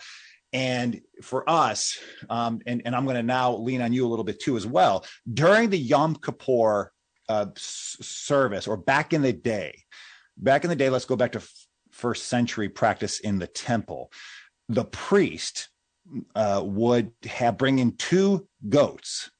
and 0.54 1.02
for 1.22 1.50
us, 1.50 1.98
um, 2.30 2.62
and, 2.68 2.84
and 2.86 2.96
I'm 2.96 3.06
going 3.06 3.16
to 3.16 3.24
now 3.24 3.56
lean 3.58 3.82
on 3.82 3.92
you 3.92 4.06
a 4.06 4.10
little 4.10 4.24
bit 4.24 4.40
too 4.40 4.56
as 4.56 4.68
well. 4.68 5.06
During 5.34 5.70
the 5.70 5.78
Yom 5.78 6.16
Kippur 6.16 6.92
uh, 7.28 7.48
s- 7.56 7.98
service, 8.02 8.68
or 8.68 8.78
back 8.78 9.14
in 9.14 9.24
the 9.24 9.34
day, 9.34 9.84
back 10.38 10.64
in 10.64 10.70
the 10.70 10.76
day, 10.76 10.90
let's 10.90 11.06
go 11.06 11.16
back 11.16 11.32
to 11.34 11.40
f- 11.40 11.52
first 11.92 12.26
century 12.26 12.70
practice 12.70 13.20
in 13.20 13.40
the 13.40 13.48
temple. 13.48 14.12
The 14.70 14.86
priest 14.86 15.70
uh, 16.36 16.62
would 16.64 17.12
have 17.26 17.58
bring 17.58 17.80
in 17.80 17.96
two 17.98 18.48
goats. 18.70 19.32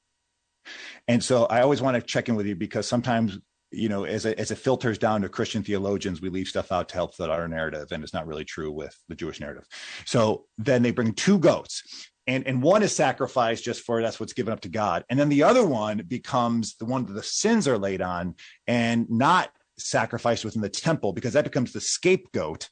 And 1.06 1.22
so 1.22 1.44
I 1.44 1.60
always 1.60 1.82
want 1.82 1.94
to 1.96 2.02
check 2.02 2.28
in 2.28 2.34
with 2.34 2.46
you 2.46 2.56
because 2.56 2.88
sometimes, 2.88 3.38
you 3.74 3.88
know, 3.88 4.04
as 4.04 4.24
it, 4.26 4.38
as 4.38 4.50
it 4.50 4.58
filters 4.58 4.98
down 4.98 5.22
to 5.22 5.28
Christian 5.28 5.62
theologians, 5.62 6.20
we 6.20 6.30
leave 6.30 6.48
stuff 6.48 6.72
out 6.72 6.88
to 6.88 6.94
help 6.94 7.18
our 7.20 7.48
narrative, 7.48 7.88
and 7.92 8.02
it's 8.02 8.14
not 8.14 8.26
really 8.26 8.44
true 8.44 8.70
with 8.70 8.96
the 9.08 9.14
Jewish 9.14 9.40
narrative. 9.40 9.66
So 10.04 10.46
then 10.58 10.82
they 10.82 10.90
bring 10.90 11.12
two 11.12 11.38
goats, 11.38 12.08
and 12.26 12.46
and 12.46 12.62
one 12.62 12.82
is 12.82 12.94
sacrificed 12.94 13.64
just 13.64 13.82
for 13.82 14.00
that's 14.00 14.20
what's 14.20 14.32
given 14.32 14.52
up 14.52 14.60
to 14.60 14.68
God, 14.68 15.04
and 15.10 15.18
then 15.18 15.28
the 15.28 15.42
other 15.42 15.66
one 15.66 16.02
becomes 16.06 16.76
the 16.76 16.86
one 16.86 17.04
that 17.06 17.12
the 17.12 17.22
sins 17.22 17.68
are 17.68 17.78
laid 17.78 18.02
on, 18.02 18.34
and 18.66 19.08
not 19.10 19.50
sacrificed 19.78 20.44
within 20.44 20.62
the 20.62 20.68
temple 20.68 21.12
because 21.12 21.32
that 21.32 21.44
becomes 21.44 21.72
the 21.72 21.80
scapegoat. 21.80 22.68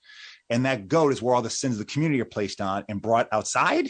And 0.50 0.66
that 0.66 0.86
goat 0.86 1.12
is 1.12 1.22
where 1.22 1.34
all 1.34 1.42
the 1.42 1.50
sins 1.50 1.74
of 1.74 1.78
the 1.78 1.92
community 1.92 2.20
are 2.20 2.26
placed 2.26 2.60
on 2.60 2.84
and 2.88 3.00
brought 3.00 3.28
outside 3.32 3.88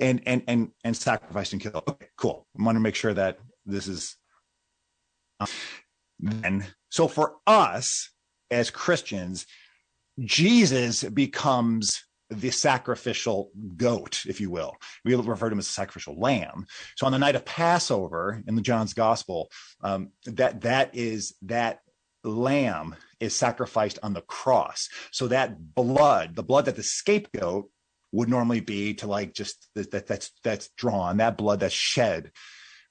and 0.00 0.22
and 0.26 0.42
and 0.48 0.70
and 0.82 0.96
sacrificed 0.96 1.52
and 1.52 1.62
killed. 1.62 1.82
Okay 1.88 2.08
cool. 2.16 2.46
I 2.58 2.62
want 2.62 2.76
to 2.76 2.80
make 2.80 2.94
sure 2.94 3.14
that 3.14 3.38
this 3.66 3.86
is 3.86 4.16
then 6.22 6.66
so 6.90 7.08
for 7.08 7.36
us 7.46 8.10
as 8.50 8.70
christians 8.70 9.46
jesus 10.18 11.02
becomes 11.04 12.04
the 12.30 12.50
sacrificial 12.50 13.50
goat, 13.76 14.24
if 14.26 14.40
you 14.40 14.50
will. 14.50 14.76
We 15.04 15.14
refer 15.14 15.48
to 15.48 15.52
him 15.52 15.58
as 15.58 15.68
a 15.68 15.72
sacrificial 15.72 16.18
lamb. 16.18 16.66
So 16.96 17.06
on 17.06 17.12
the 17.12 17.18
night 17.18 17.34
of 17.34 17.44
Passover 17.44 18.42
in 18.46 18.54
the 18.54 18.62
John's 18.62 18.94
Gospel, 18.94 19.50
um, 19.82 20.10
that 20.26 20.60
that 20.62 20.94
is 20.94 21.34
that 21.42 21.80
lamb 22.22 22.94
is 23.18 23.34
sacrificed 23.34 23.98
on 24.02 24.12
the 24.12 24.20
cross. 24.22 24.88
So 25.10 25.28
that 25.28 25.74
blood, 25.74 26.36
the 26.36 26.42
blood 26.42 26.66
that 26.66 26.76
the 26.76 26.82
scapegoat 26.82 27.68
would 28.12 28.28
normally 28.28 28.60
be 28.60 28.94
to 28.94 29.06
like 29.06 29.34
just 29.34 29.68
that, 29.74 30.06
that's 30.06 30.30
that's 30.44 30.68
drawn, 30.76 31.16
that 31.18 31.36
blood 31.36 31.60
that's 31.60 31.74
shed 31.74 32.30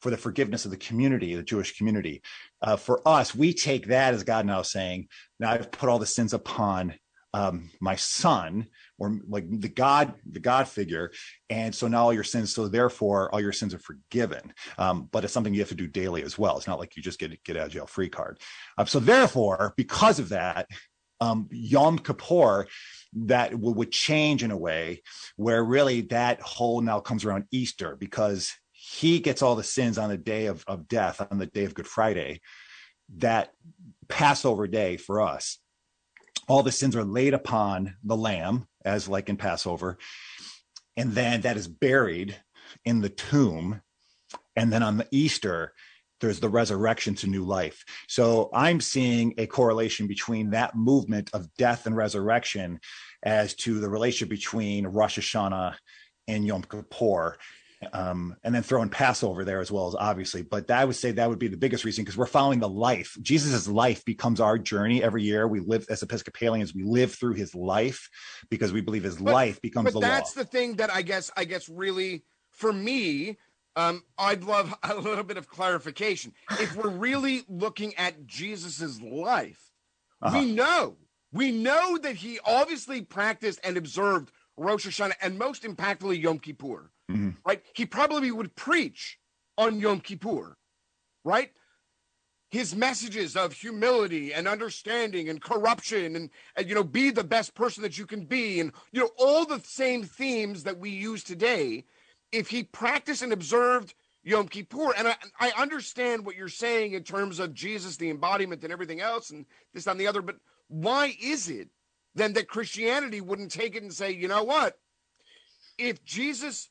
for 0.02 0.10
the 0.10 0.18
forgiveness 0.18 0.66
of 0.66 0.72
the 0.72 0.78
community, 0.78 1.36
the 1.36 1.44
Jewish 1.44 1.78
community. 1.78 2.22
Uh, 2.62 2.76
for 2.76 3.02
us, 3.08 3.36
we 3.36 3.54
take 3.54 3.88
that 3.88 4.14
as 4.14 4.24
God 4.24 4.46
now 4.46 4.62
saying, 4.62 5.08
"Now 5.40 5.52
I've 5.52 5.72
put 5.72 5.90
all 5.90 6.00
the 6.00 6.06
sins 6.06 6.34
upon 6.34 6.96
um, 7.34 7.70
my 7.80 7.96
son 7.96 8.68
or 8.98 9.20
like 9.28 9.46
the 9.50 9.70
god 9.70 10.14
the 10.30 10.40
god 10.40 10.68
figure 10.68 11.12
and 11.50 11.74
so 11.74 11.88
now 11.88 12.04
all 12.04 12.14
your 12.14 12.24
sins 12.24 12.54
so 12.54 12.68
therefore 12.68 13.32
all 13.32 13.42
your 13.42 13.54
sins 13.54 13.74
are 13.74 13.80
forgiven. 13.80 14.54
Um, 14.78 15.08
but 15.12 15.24
it's 15.24 15.34
something 15.34 15.54
you 15.54 15.60
have 15.60 15.70
to 15.70 15.76
do 15.76 15.88
daily 15.88 16.24
as 16.24 16.38
well. 16.38 16.58
It's 16.58 16.68
not 16.68 16.80
like 16.80 16.96
you 16.96 17.04
just 17.04 17.20
get 17.20 17.44
get 17.44 17.58
out 17.58 17.68
of 17.68 17.72
jail 17.72 17.86
free 17.86 18.10
card. 18.10 18.40
Um, 18.78 18.88
so 18.88 19.00
therefore 19.00 19.74
because 19.78 20.20
of 20.20 20.30
that 20.30 20.68
um, 21.22 21.48
yom 21.52 22.00
kippur 22.00 22.68
that 23.14 23.54
would 23.54 23.92
change 23.92 24.44
in 24.44 24.52
a 24.52 24.58
way 24.58 25.02
where 25.36 25.64
really 25.64 26.02
that 26.02 26.42
whole 26.42 26.82
now 26.82 27.00
comes 27.00 27.26
around 27.26 27.46
easter 27.52 27.96
because 27.96 28.54
he 28.90 29.20
gets 29.20 29.42
all 29.42 29.56
the 29.56 29.64
sins 29.64 29.98
on 29.98 30.10
the 30.10 30.18
day 30.18 30.48
of, 30.48 30.64
of 30.68 30.88
death 30.88 31.26
on 31.32 31.38
the 31.38 31.46
day 31.46 31.66
of 31.66 31.74
good 31.74 31.88
friday 31.88 32.42
that 33.18 33.52
passover 34.08 34.68
day 34.68 34.98
for 34.98 35.22
us 35.22 35.60
all 36.50 36.64
the 36.64 36.72
sins 36.72 36.96
are 36.96 37.06
laid 37.06 37.36
upon 37.36 37.96
the 38.04 38.18
lamb, 38.18 38.68
as 38.84 39.08
like 39.08 39.30
in 39.30 39.38
Passover, 39.38 40.00
and 40.98 41.14
then 41.14 41.42
that 41.42 41.56
is 41.56 41.68
buried 41.68 42.36
in 42.84 43.02
the 43.02 43.10
tomb. 43.10 43.82
And 44.56 44.74
then 44.74 44.82
on 44.82 44.98
the 44.98 45.08
Easter, 45.12 45.74
there's 46.20 46.40
the 46.40 46.50
resurrection 46.50 47.14
to 47.16 47.28
new 47.28 47.46
life. 47.46 47.86
So 48.08 48.50
I'm 48.52 48.82
seeing 48.82 49.36
a 49.38 49.46
correlation 49.46 50.08
between 50.08 50.50
that 50.50 50.76
movement 50.76 51.30
of 51.34 51.54
death 51.56 51.86
and 51.86 51.96
resurrection 51.96 52.80
as 53.24 53.54
to 53.56 53.80
the 53.80 53.90
relationship 53.90 54.30
between 54.30 54.88
Rosh 54.88 55.20
Hashanah 55.20 55.76
and 56.28 56.46
Yom 56.46 56.64
Kippur 56.64 57.38
um, 57.94 58.36
and 58.44 58.54
then 58.54 58.62
throwing 58.64 58.90
Passover 58.90 59.46
there 59.46 59.60
as 59.62 59.72
well 59.72 59.88
as 59.88 59.96
obviously. 59.96 60.42
But 60.42 60.70
I 60.70 60.84
would 60.86 60.96
say 60.96 61.12
that 61.12 61.30
would 61.30 61.40
be 61.40 61.48
the 61.48 61.58
biggest 61.58 61.86
reason 61.86 62.04
because 62.04 62.18
we're 62.18 62.26
following 62.26 62.60
the 62.60 62.68
life. 62.70 63.16
Jesus's 63.22 63.68
life 63.68 64.04
becomes 64.06 64.40
our 64.40 64.58
journey 64.58 65.02
every 65.04 65.24
year. 65.24 65.48
We 65.48 65.60
live 65.62 65.86
as 65.90 66.04
Episcopalians, 66.04 66.74
we 66.76 66.84
live 66.84 67.14
through 67.16 67.34
his 67.36 67.56
life 67.56 68.10
because 68.50 68.74
we 68.74 68.82
believe 68.82 69.04
his 69.04 69.18
But- 69.18 69.34
life 69.34 69.62
becomes 69.62 69.86
but 69.86 69.94
the 69.94 70.00
that's 70.02 70.36
law. 70.36 70.44
the 70.44 70.50
thing 70.50 70.76
that 70.76 70.92
I 70.92 71.02
guess 71.02 71.32
I 71.38 71.46
guess 71.46 71.70
really 71.70 72.26
for 72.52 72.74
me, 72.74 73.38
um, 73.78 74.04
I'd 74.18 74.44
love 74.44 74.74
a 74.84 74.96
little 74.96 75.24
bit 75.24 75.38
of 75.38 75.48
clarification. 75.48 76.34
If 76.52 76.76
we're 76.76 76.90
really 76.90 77.44
looking 77.48 77.96
at 77.96 78.26
Jesus's 78.26 79.02
life, 79.02 79.62
Uh-huh. 80.22 80.38
we 80.40 80.52
know 80.52 80.98
we 81.32 81.52
know 81.52 81.98
that 82.00 82.16
he 82.18 82.40
obviously 82.44 83.02
practiced 83.04 83.60
and 83.64 83.78
observed 83.78 84.32
Rosh 84.58 84.86
Hashanah 84.88 85.14
and 85.22 85.38
most 85.38 85.64
impactfully 85.64 86.22
Yom 86.22 86.40
Kippur. 86.40 86.92
Mhm. 87.10 87.38
Right? 87.46 87.64
He 87.74 87.86
probably 87.86 88.32
would 88.32 88.56
preach 88.56 89.20
on 89.58 89.80
Yom 89.80 90.02
Kippur, 90.02 90.58
right? 91.24 91.52
his 92.52 92.76
messages 92.76 93.36
of 93.36 93.54
humility 93.54 94.34
and 94.34 94.48
understanding 94.48 95.30
and 95.30 95.42
corruption 95.42 96.16
and, 96.16 96.30
and 96.56 96.68
you 96.68 96.76
know 96.76 96.84
be 96.84 97.12
the 97.12 97.24
best 97.24 97.54
person 97.54 97.84
that 97.84 97.98
you 97.98 98.06
can 98.06 98.26
be 98.26 98.60
and 98.60 98.72
you 98.92 99.02
know 99.02 99.10
all 99.18 99.46
the 99.46 99.60
same 99.62 100.04
themes 100.04 100.64
that 100.64 100.78
we 100.80 100.90
use 100.90 101.24
today 101.24 101.84
if 102.32 102.50
he 102.50 102.64
practiced 102.64 103.22
and 103.22 103.34
observed 103.34 103.94
yom 104.24 104.48
kippur 104.48 104.94
and 104.98 105.08
I, 105.08 105.16
I 105.40 105.52
understand 105.62 106.26
what 106.26 106.36
you're 106.36 106.48
saying 106.48 106.94
in 106.94 107.04
terms 107.04 107.40
of 107.40 107.54
jesus 107.54 107.98
the 107.98 108.10
embodiment 108.10 108.64
and 108.64 108.74
everything 108.74 109.02
else 109.02 109.30
and 109.30 109.46
this 109.74 109.88
and 109.88 110.00
the 110.00 110.08
other 110.08 110.22
but 110.22 110.38
why 110.68 111.16
is 111.22 111.50
it 111.50 111.70
then 112.16 112.34
that 112.34 112.48
christianity 112.48 113.22
wouldn't 113.22 113.52
take 113.52 113.76
it 113.76 113.84
and 113.84 113.94
say 113.94 114.12
you 114.12 114.28
know 114.28 114.44
what 114.44 114.80
if 115.78 116.04
jesus 116.04 116.70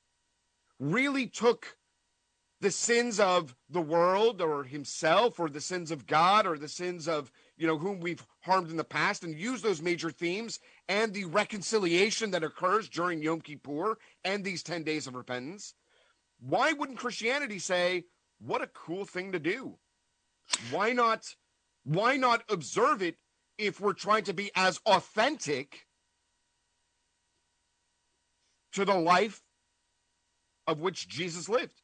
really 0.79 1.27
took 1.27 1.77
the 2.61 2.71
sins 2.71 3.21
of 3.21 3.55
the 3.71 3.81
world 3.81 4.43
or 4.43 4.64
himself 4.64 5.38
or 5.38 5.49
the 5.49 5.61
sins 5.61 5.91
of 5.91 6.07
God 6.07 6.47
or 6.47 6.59
the 6.59 6.69
sins 6.69 7.07
of, 7.07 7.31
you 7.57 7.67
know, 7.67 7.79
whom 7.79 8.01
we've 8.01 8.25
harmed 8.41 8.71
in 8.71 8.77
the 8.77 8.85
past 8.85 9.23
and 9.23 9.38
use 9.38 9.62
those 9.62 9.81
major 9.81 10.11
themes 10.11 10.59
and 10.88 11.12
the 11.12 11.25
reconciliation 11.27 12.33
that 12.33 12.43
occurs 12.43 12.88
during 12.88 13.23
Yom 13.23 13.41
Kippur 13.41 13.99
and 14.25 14.45
these 14.45 14.62
10 14.62 14.83
days 14.83 15.07
of 15.07 15.14
repentance. 15.14 15.75
Why 16.41 16.73
wouldn't 16.73 16.99
Christianity 16.99 17.61
say, 17.61 18.05
what 18.41 18.62
a 18.62 18.69
cool 18.69 19.05
thing 19.05 19.33
to 19.33 19.38
do? 19.38 19.79
Why 20.71 20.93
not 20.93 21.27
why 21.85 22.17
not 22.17 22.43
observe 22.51 23.03
it 23.03 23.17
if 23.57 23.81
we're 23.81 23.95
trying 23.95 24.25
to 24.25 24.35
be 24.35 24.51
as 24.55 24.79
authentic 24.85 25.87
to 28.73 28.85
the 28.85 28.95
life 28.95 29.43
of 30.69 30.81
which 30.81 31.09
Jesus 31.09 31.49
lived? 31.49 31.81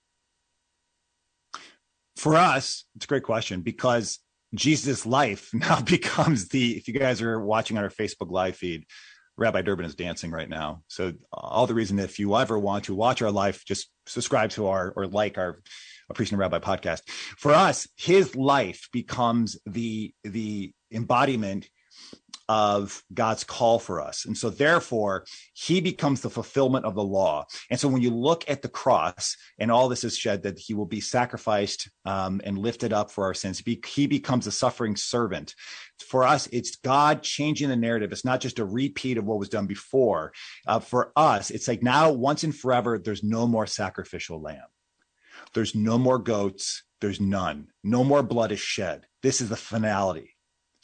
For 2.16 2.36
us, 2.36 2.84
it's 2.94 3.06
a 3.06 3.08
great 3.08 3.24
question 3.24 3.62
because 3.62 4.20
Jesus' 4.54 5.04
life 5.04 5.50
now 5.52 5.80
becomes 5.80 6.48
the. 6.48 6.76
If 6.76 6.86
you 6.86 6.94
guys 6.94 7.20
are 7.20 7.40
watching 7.40 7.76
on 7.76 7.82
our 7.82 7.90
Facebook 7.90 8.30
live 8.30 8.54
feed, 8.54 8.84
Rabbi 9.36 9.62
Durbin 9.62 9.86
is 9.86 9.96
dancing 9.96 10.30
right 10.30 10.48
now. 10.48 10.82
So 10.86 11.14
all 11.32 11.66
the 11.66 11.74
reason, 11.74 11.98
if 11.98 12.20
you 12.20 12.36
ever 12.36 12.56
want 12.56 12.84
to 12.84 12.94
watch 12.94 13.20
our 13.20 13.32
life, 13.32 13.64
just 13.64 13.90
subscribe 14.06 14.50
to 14.50 14.68
our 14.68 14.92
or 14.94 15.08
like 15.08 15.38
our 15.38 15.60
a 16.10 16.14
priest 16.14 16.32
and 16.32 16.38
rabbi 16.38 16.58
podcast. 16.58 17.00
For 17.38 17.52
us, 17.52 17.88
his 17.96 18.36
life 18.36 18.88
becomes 18.92 19.58
the 19.66 20.12
the 20.22 20.72
embodiment 20.92 21.68
of 22.48 23.02
God's 23.12 23.44
call 23.44 23.78
for 23.78 24.00
us. 24.00 24.24
And 24.24 24.36
so 24.36 24.50
therefore, 24.50 25.24
he 25.54 25.80
becomes 25.80 26.20
the 26.20 26.30
fulfillment 26.30 26.84
of 26.84 26.94
the 26.94 27.02
law. 27.02 27.46
And 27.70 27.80
so 27.80 27.88
when 27.88 28.02
you 28.02 28.10
look 28.10 28.44
at 28.48 28.62
the 28.62 28.68
cross 28.68 29.36
and 29.58 29.70
all 29.70 29.88
this 29.88 30.04
is 30.04 30.16
shed 30.16 30.42
that 30.42 30.58
he 30.58 30.74
will 30.74 30.86
be 30.86 31.00
sacrificed 31.00 31.90
um, 32.04 32.40
and 32.44 32.58
lifted 32.58 32.92
up 32.92 33.10
for 33.10 33.24
our 33.24 33.34
sins, 33.34 33.62
he, 33.86 34.06
becomes 34.06 34.46
a 34.46 34.52
suffering 34.52 34.96
servant. 34.96 35.54
For 35.98 36.24
us, 36.24 36.46
it's 36.52 36.76
God 36.76 37.22
changing 37.22 37.68
the 37.70 37.76
narrative. 37.76 38.12
It's 38.12 38.24
not 38.24 38.40
just 38.40 38.58
a 38.58 38.64
repeat 38.64 39.16
of 39.16 39.24
what 39.24 39.38
was 39.38 39.48
done 39.48 39.66
before. 39.66 40.32
Uh, 40.66 40.80
for 40.80 41.12
us, 41.16 41.50
it's 41.50 41.66
like 41.66 41.82
now, 41.82 42.12
once 42.12 42.44
and 42.44 42.54
forever, 42.54 42.98
there's 42.98 43.22
no 43.22 43.46
more 43.46 43.66
sacrificial 43.66 44.40
lamb. 44.40 44.66
There's 45.54 45.74
no 45.74 45.98
more 45.98 46.18
goats. 46.18 46.82
There's 47.00 47.20
none. 47.20 47.68
No 47.82 48.04
more 48.04 48.22
blood 48.22 48.52
is 48.52 48.60
shed. 48.60 49.06
This 49.22 49.40
is 49.40 49.48
the 49.48 49.56
finality. 49.56 50.33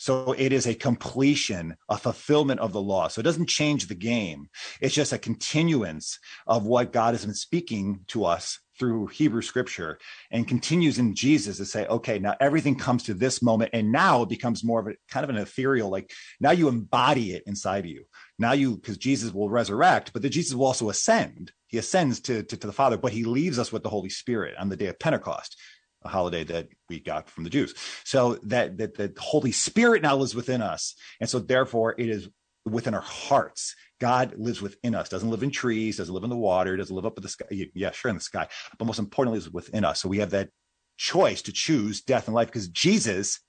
So 0.00 0.32
it 0.32 0.50
is 0.50 0.66
a 0.66 0.74
completion, 0.74 1.76
a 1.90 1.98
fulfillment 1.98 2.58
of 2.60 2.72
the 2.72 2.80
law. 2.80 3.08
So 3.08 3.20
it 3.20 3.24
doesn't 3.24 3.50
change 3.50 3.86
the 3.86 3.94
game. 3.94 4.48
It's 4.80 4.94
just 4.94 5.12
a 5.12 5.18
continuance 5.18 6.18
of 6.46 6.64
what 6.64 6.94
God 6.94 7.12
has 7.12 7.26
been 7.26 7.34
speaking 7.34 8.00
to 8.06 8.24
us 8.24 8.58
through 8.78 9.08
Hebrew 9.08 9.42
scripture 9.42 9.98
and 10.30 10.48
continues 10.48 10.98
in 10.98 11.14
Jesus 11.14 11.58
to 11.58 11.66
say, 11.66 11.86
okay, 11.86 12.18
now 12.18 12.34
everything 12.40 12.76
comes 12.76 13.02
to 13.02 13.14
this 13.14 13.42
moment. 13.42 13.72
And 13.74 13.92
now 13.92 14.22
it 14.22 14.30
becomes 14.30 14.64
more 14.64 14.80
of 14.80 14.86
a 14.86 14.94
kind 15.10 15.22
of 15.22 15.28
an 15.28 15.36
ethereal, 15.36 15.90
like 15.90 16.10
now 16.40 16.52
you 16.52 16.68
embody 16.68 17.34
it 17.34 17.42
inside 17.46 17.84
of 17.84 17.90
you. 17.90 18.04
Now 18.38 18.52
you, 18.52 18.76
because 18.76 18.96
Jesus 18.96 19.34
will 19.34 19.50
resurrect, 19.50 20.14
but 20.14 20.22
the 20.22 20.30
Jesus 20.30 20.54
will 20.54 20.64
also 20.64 20.88
ascend. 20.88 21.52
He 21.66 21.76
ascends 21.76 22.20
to, 22.20 22.42
to, 22.42 22.56
to 22.56 22.66
the 22.66 22.72
Father, 22.72 22.96
but 22.96 23.12
he 23.12 23.24
leaves 23.24 23.58
us 23.58 23.70
with 23.70 23.82
the 23.82 23.90
Holy 23.90 24.08
Spirit 24.08 24.54
on 24.58 24.70
the 24.70 24.78
day 24.78 24.86
of 24.86 24.98
Pentecost 24.98 25.58
a 26.02 26.08
holiday 26.08 26.44
that 26.44 26.68
we 26.88 27.00
got 27.00 27.28
from 27.28 27.44
the 27.44 27.50
Jews. 27.50 27.74
So 28.04 28.38
that 28.44 28.78
that 28.78 28.94
the 28.94 29.12
Holy 29.18 29.52
Spirit 29.52 30.02
now 30.02 30.16
lives 30.16 30.34
within 30.34 30.62
us, 30.62 30.94
and 31.20 31.28
so 31.28 31.38
therefore 31.38 31.94
it 31.98 32.08
is 32.08 32.28
within 32.64 32.94
our 32.94 33.00
hearts. 33.00 33.74
God 34.00 34.34
lives 34.38 34.62
within 34.62 34.94
us, 34.94 35.08
doesn't 35.08 35.30
live 35.30 35.42
in 35.42 35.50
trees, 35.50 35.98
doesn't 35.98 36.14
live 36.14 36.24
in 36.24 36.30
the 36.30 36.36
water, 36.36 36.76
doesn't 36.76 36.94
live 36.94 37.06
up 37.06 37.18
in 37.18 37.22
the 37.22 37.28
sky. 37.28 37.46
Yeah, 37.50 37.90
sure, 37.90 38.08
in 38.10 38.16
the 38.16 38.22
sky, 38.22 38.48
but 38.78 38.84
most 38.84 38.98
importantly, 38.98 39.38
is 39.38 39.50
within 39.50 39.84
us. 39.84 40.00
So 40.00 40.08
we 40.08 40.18
have 40.18 40.30
that 40.30 40.48
choice 40.96 41.42
to 41.42 41.52
choose 41.52 42.02
death 42.02 42.26
and 42.26 42.34
life 42.34 42.48
because 42.48 42.68
Jesus, 42.68 43.40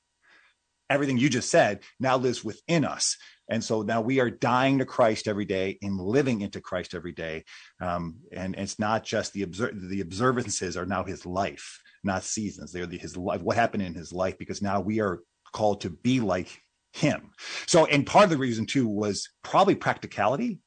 everything 0.89 1.17
you 1.17 1.29
just 1.29 1.49
said, 1.49 1.81
now 1.99 2.17
lives 2.17 2.43
within 2.43 2.85
us. 2.85 3.17
And 3.49 3.61
so 3.61 3.81
now 3.81 3.99
we 3.99 4.21
are 4.21 4.29
dying 4.29 4.79
to 4.79 4.85
Christ 4.85 5.27
every 5.27 5.43
day 5.43 5.77
and 5.81 5.99
living 5.99 6.39
into 6.39 6.61
Christ 6.61 6.95
every 6.95 7.11
day. 7.11 7.43
Um, 7.81 8.19
and, 8.31 8.55
and, 8.55 8.63
it's 8.63 8.79
not 8.79 9.03
just 9.03 9.33
the 9.33 9.43
observ- 9.43 9.89
the 9.89 9.99
observances 9.99 10.77
are 10.77 10.85
now 10.85 11.03
his 11.03 11.25
life, 11.25 11.81
not 12.03 12.23
seasons. 12.23 12.71
They're 12.71 12.85
the, 12.85 12.97
his 12.97 13.17
life, 13.17 13.41
what 13.41 13.57
happened 13.57 13.83
in 13.83 13.93
his 13.93 14.11
life, 14.13 14.37
because 14.37 14.61
now 14.61 14.79
we 14.79 14.99
are 15.01 15.19
called 15.53 15.81
to 15.81 15.89
be 15.89 16.19
like 16.19 16.61
him. 16.93 17.31
So, 17.67 17.85
and 17.85 18.05
part 18.05 18.25
of 18.25 18.29
the 18.29 18.37
reason 18.37 18.65
too 18.65 18.87
was 18.87 19.29
probably 19.43 19.75
practicality. 19.75 20.59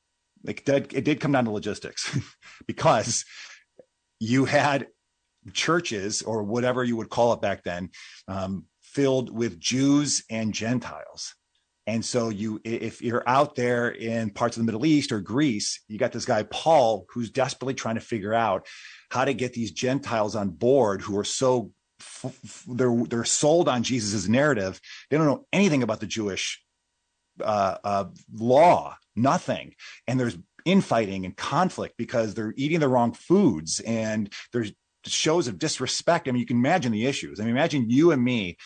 Like 0.43 0.65
that, 0.67 0.93
it 0.93 1.05
did 1.05 1.21
come 1.21 1.33
down 1.33 1.47
to 1.47 1.51
logistics 1.51 2.19
because 2.67 3.25
you 4.21 4.45
had 4.45 4.87
churches 5.53 6.23
or 6.23 6.43
whatever 6.43 6.85
you 6.85 6.97
would 6.97 7.11
call 7.11 7.33
it 7.33 7.43
back 7.43 7.63
then 7.65 7.91
um, 8.29 8.65
filled 8.83 9.35
with 9.35 9.61
Jews 9.61 10.25
and 10.31 10.55
Gentiles. 10.55 11.35
And 11.87 12.03
so 12.03 12.31
you, 12.31 12.61
if 12.65 13.03
you're 13.03 13.29
out 13.29 13.57
there 13.57 13.91
in 13.91 14.31
parts 14.31 14.57
of 14.57 14.63
the 14.63 14.65
Middle 14.65 14.87
East 14.87 15.13
or 15.13 15.21
Greece, 15.21 15.81
you 15.87 15.99
got 15.99 16.13
this 16.13 16.25
guy 16.25 16.43
Paul 16.45 17.05
who's 17.11 17.31
desperately 17.31 17.75
trying 17.75 17.97
to 17.97 18.01
figure 18.01 18.33
out 18.33 18.67
how 19.11 19.25
to 19.25 19.35
get 19.35 19.53
these 19.53 19.73
Gentiles 19.73 20.37
on 20.37 20.51
board 20.51 21.03
who 21.03 21.19
are 21.19 21.25
so 21.25 21.73
they're 22.67 23.05
they're 23.09 23.25
sold 23.25 23.69
on 23.69 23.83
Jesus's 23.83 24.29
narrative. 24.29 24.81
They 25.11 25.17
don't 25.17 25.27
know 25.27 25.47
anything 25.53 25.83
about 25.83 26.01
the 26.01 26.07
Jewish 26.07 26.63
uh, 27.41 27.77
uh, 27.83 28.05
law, 28.33 28.97
nothing, 29.17 29.75
and 30.07 30.19
there's 30.19 30.37
infighting 30.65 31.25
and 31.25 31.37
conflict 31.37 31.97
because 31.97 32.35
they're 32.35 32.55
eating 32.57 32.81
the 32.81 32.89
wrong 32.89 33.13
foods, 33.13 33.81
and 33.81 34.33
there's 34.53 34.73
shows 35.07 35.49
of 35.49 35.59
disrespect. 35.59 36.29
I 36.29 36.33
mean, 36.33 36.41
you 36.41 36.47
can 36.47 36.57
imagine 36.57 36.93
the 36.93 37.07
issues. 37.07 37.41
I 37.41 37.45
mean, 37.45 37.53
imagine 37.53 37.91
you 37.91 38.13
and 38.13 38.23
me. 38.23 38.57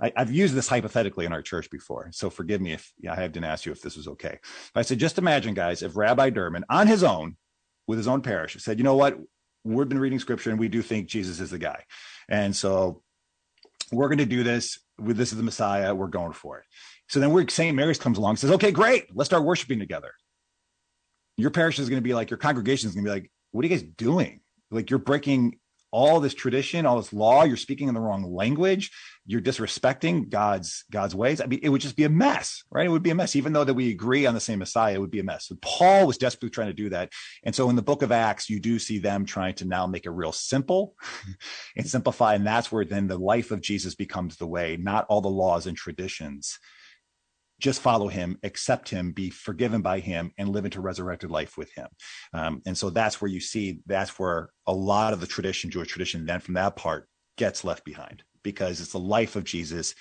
I, 0.00 0.12
have 0.16 0.30
used 0.30 0.54
this 0.54 0.68
hypothetically 0.68 1.26
in 1.26 1.32
our 1.32 1.42
church 1.42 1.70
before, 1.70 2.10
so 2.12 2.30
forgive 2.30 2.60
me 2.60 2.72
if 2.72 2.92
I 3.08 3.16
didn't 3.16 3.44
ask 3.44 3.66
you 3.66 3.72
if 3.72 3.82
this 3.82 3.96
was 3.96 4.06
okay. 4.06 4.38
But 4.72 4.80
I 4.80 4.82
said, 4.82 5.00
just 5.00 5.18
imagine, 5.18 5.54
guys, 5.54 5.82
if 5.82 5.96
Rabbi 5.96 6.30
Durbin, 6.30 6.64
on 6.70 6.86
his 6.86 7.02
own, 7.02 7.36
with 7.88 7.98
his 7.98 8.06
own 8.06 8.22
parish, 8.22 8.56
said, 8.62 8.78
you 8.78 8.84
know 8.84 8.94
what, 8.94 9.18
we've 9.64 9.88
been 9.88 9.98
reading 9.98 10.18
scripture 10.18 10.50
and 10.50 10.58
we 10.58 10.68
do 10.68 10.82
think 10.82 11.08
Jesus 11.08 11.40
is 11.40 11.50
the 11.50 11.58
guy. 11.58 11.84
And 12.28 12.54
so 12.54 13.02
we're 13.92 14.08
going 14.08 14.18
to 14.18 14.26
do 14.26 14.42
this. 14.42 14.78
This 14.98 15.32
is 15.32 15.38
the 15.38 15.44
Messiah. 15.44 15.94
We're 15.94 16.08
going 16.08 16.32
for 16.32 16.58
it. 16.58 16.64
So 17.08 17.20
then 17.20 17.32
we're 17.32 17.48
St. 17.48 17.74
Mary's 17.74 17.98
comes 17.98 18.18
along 18.18 18.36
says, 18.36 18.50
okay, 18.52 18.70
great. 18.70 19.06
Let's 19.14 19.28
start 19.28 19.44
worshiping 19.44 19.78
together. 19.78 20.12
Your 21.36 21.50
parish 21.50 21.78
is 21.78 21.88
going 21.88 22.02
to 22.02 22.04
be 22.06 22.14
like, 22.14 22.30
your 22.30 22.38
congregation 22.38 22.88
is 22.88 22.94
going 22.94 23.04
to 23.04 23.10
be 23.10 23.14
like, 23.14 23.30
what 23.52 23.64
are 23.64 23.68
you 23.68 23.74
guys 23.74 23.82
doing? 23.82 24.40
Like 24.70 24.90
you're 24.90 24.98
breaking 24.98 25.58
all 25.90 26.20
this 26.20 26.34
tradition, 26.34 26.86
all 26.86 26.96
this 26.96 27.12
law, 27.12 27.44
you're 27.44 27.56
speaking 27.56 27.88
in 27.88 27.94
the 27.94 28.00
wrong 28.00 28.22
language, 28.22 28.90
you're 29.26 29.40
disrespecting 29.40 30.28
God's 30.28 30.84
God's 30.90 31.14
ways. 31.14 31.40
I 31.40 31.46
mean, 31.46 31.60
it 31.62 31.68
would 31.68 31.80
just 31.80 31.96
be 31.96 32.04
a 32.04 32.10
mess, 32.10 32.62
right? 32.70 32.86
It 32.86 32.90
would 32.90 33.02
be 33.02 33.10
a 33.10 33.14
mess, 33.14 33.36
even 33.36 33.52
though 33.52 33.64
that 33.64 33.74
we 33.74 33.90
agree 33.90 34.26
on 34.26 34.34
the 34.34 34.40
same 34.40 34.58
Messiah, 34.58 34.94
it 34.94 35.00
would 35.00 35.10
be 35.10 35.20
a 35.20 35.24
mess. 35.24 35.48
So 35.48 35.56
Paul 35.60 36.06
was 36.06 36.18
desperately 36.18 36.50
trying 36.50 36.68
to 36.68 36.74
do 36.74 36.90
that. 36.90 37.12
And 37.44 37.54
so 37.54 37.68
in 37.70 37.76
the 37.76 37.82
book 37.82 38.02
of 38.02 38.12
Acts, 38.12 38.48
you 38.48 38.60
do 38.60 38.78
see 38.78 38.98
them 38.98 39.24
trying 39.24 39.54
to 39.56 39.64
now 39.64 39.86
make 39.86 40.06
it 40.06 40.10
real 40.10 40.32
simple 40.32 40.94
and 41.76 41.88
simplify. 41.88 42.34
And 42.34 42.46
that's 42.46 42.72
where 42.72 42.84
then 42.84 43.06
the 43.06 43.18
life 43.18 43.50
of 43.50 43.60
Jesus 43.60 43.94
becomes 43.94 44.36
the 44.36 44.46
way, 44.46 44.76
not 44.76 45.06
all 45.08 45.20
the 45.20 45.28
laws 45.28 45.66
and 45.66 45.76
traditions 45.76 46.58
just 47.60 47.80
follow 47.80 48.08
him, 48.08 48.38
accept 48.42 48.88
him, 48.88 49.12
be 49.12 49.30
forgiven 49.30 49.82
by 49.82 50.00
him, 50.00 50.32
and 50.38 50.48
live 50.48 50.64
into 50.64 50.80
resurrected 50.80 51.30
life 51.30 51.56
with 51.56 51.72
him. 51.72 51.88
Um, 52.32 52.62
and 52.66 52.76
so 52.76 52.90
that's 52.90 53.20
where 53.20 53.30
you 53.30 53.40
see 53.40 53.80
that's 53.86 54.18
where 54.18 54.50
a 54.66 54.72
lot 54.72 55.12
of 55.12 55.20
the 55.20 55.26
tradition, 55.26 55.70
Jewish 55.70 55.88
tradition, 55.88 56.26
then 56.26 56.40
from 56.40 56.54
that 56.54 56.76
part 56.76 57.08
gets 57.36 57.64
left 57.64 57.84
behind 57.84 58.22
because 58.42 58.80
it's 58.80 58.92
the 58.92 58.98
life 58.98 59.36
of 59.36 59.44
Jesus 59.44 59.94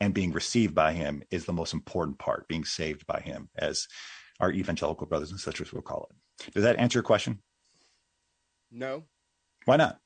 and 0.00 0.14
being 0.14 0.32
received 0.32 0.74
by 0.74 0.92
him 0.92 1.22
is 1.30 1.44
the 1.44 1.52
most 1.52 1.72
important 1.72 2.18
part, 2.18 2.48
being 2.48 2.64
saved 2.64 3.06
by 3.06 3.20
him, 3.20 3.48
as 3.56 3.86
our 4.40 4.50
evangelical 4.50 5.06
brothers 5.06 5.30
and 5.30 5.40
sisters 5.40 5.72
will 5.72 5.82
call 5.82 6.08
it. 6.10 6.52
Does 6.52 6.64
that 6.64 6.78
answer 6.78 6.98
your 6.98 7.04
question? 7.04 7.40
No. 8.70 9.04
Why 9.64 9.76
not? 9.76 9.98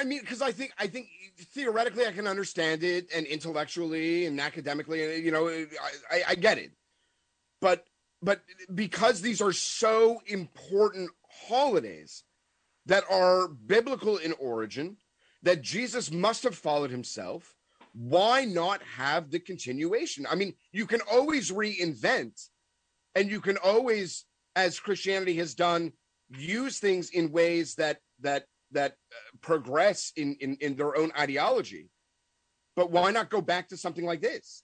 I 0.00 0.04
mean, 0.04 0.20
because 0.20 0.40
I 0.40 0.50
think 0.50 0.72
I 0.78 0.86
think 0.86 1.08
theoretically 1.52 2.06
I 2.06 2.12
can 2.12 2.26
understand 2.26 2.82
it, 2.82 3.08
and 3.14 3.26
intellectually 3.26 4.24
and 4.24 4.40
academically, 4.40 5.20
you 5.20 5.30
know, 5.30 5.48
I, 6.10 6.22
I 6.28 6.34
get 6.36 6.56
it. 6.56 6.72
But 7.60 7.84
but 8.22 8.40
because 8.74 9.20
these 9.20 9.42
are 9.42 9.52
so 9.52 10.22
important 10.26 11.10
holidays 11.48 12.24
that 12.86 13.04
are 13.10 13.48
biblical 13.48 14.16
in 14.16 14.32
origin, 14.40 14.96
that 15.42 15.60
Jesus 15.60 16.10
must 16.10 16.44
have 16.44 16.54
followed 16.54 16.90
himself, 16.90 17.54
why 17.92 18.46
not 18.46 18.82
have 18.82 19.30
the 19.30 19.38
continuation? 19.38 20.26
I 20.30 20.34
mean, 20.34 20.54
you 20.72 20.86
can 20.86 21.00
always 21.12 21.50
reinvent, 21.50 22.48
and 23.14 23.30
you 23.30 23.40
can 23.42 23.58
always, 23.58 24.24
as 24.56 24.80
Christianity 24.80 25.36
has 25.36 25.54
done, 25.54 25.92
use 26.30 26.78
things 26.78 27.10
in 27.10 27.32
ways 27.32 27.74
that 27.74 28.00
that 28.20 28.46
that 28.72 28.92
uh, 28.92 29.36
progress 29.40 30.12
in, 30.16 30.36
in 30.40 30.56
in 30.60 30.76
their 30.76 30.96
own 30.96 31.12
ideology. 31.18 31.88
But 32.76 32.90
why 32.90 33.10
not 33.10 33.30
go 33.30 33.40
back 33.40 33.68
to 33.68 33.76
something 33.76 34.04
like 34.04 34.20
this? 34.20 34.62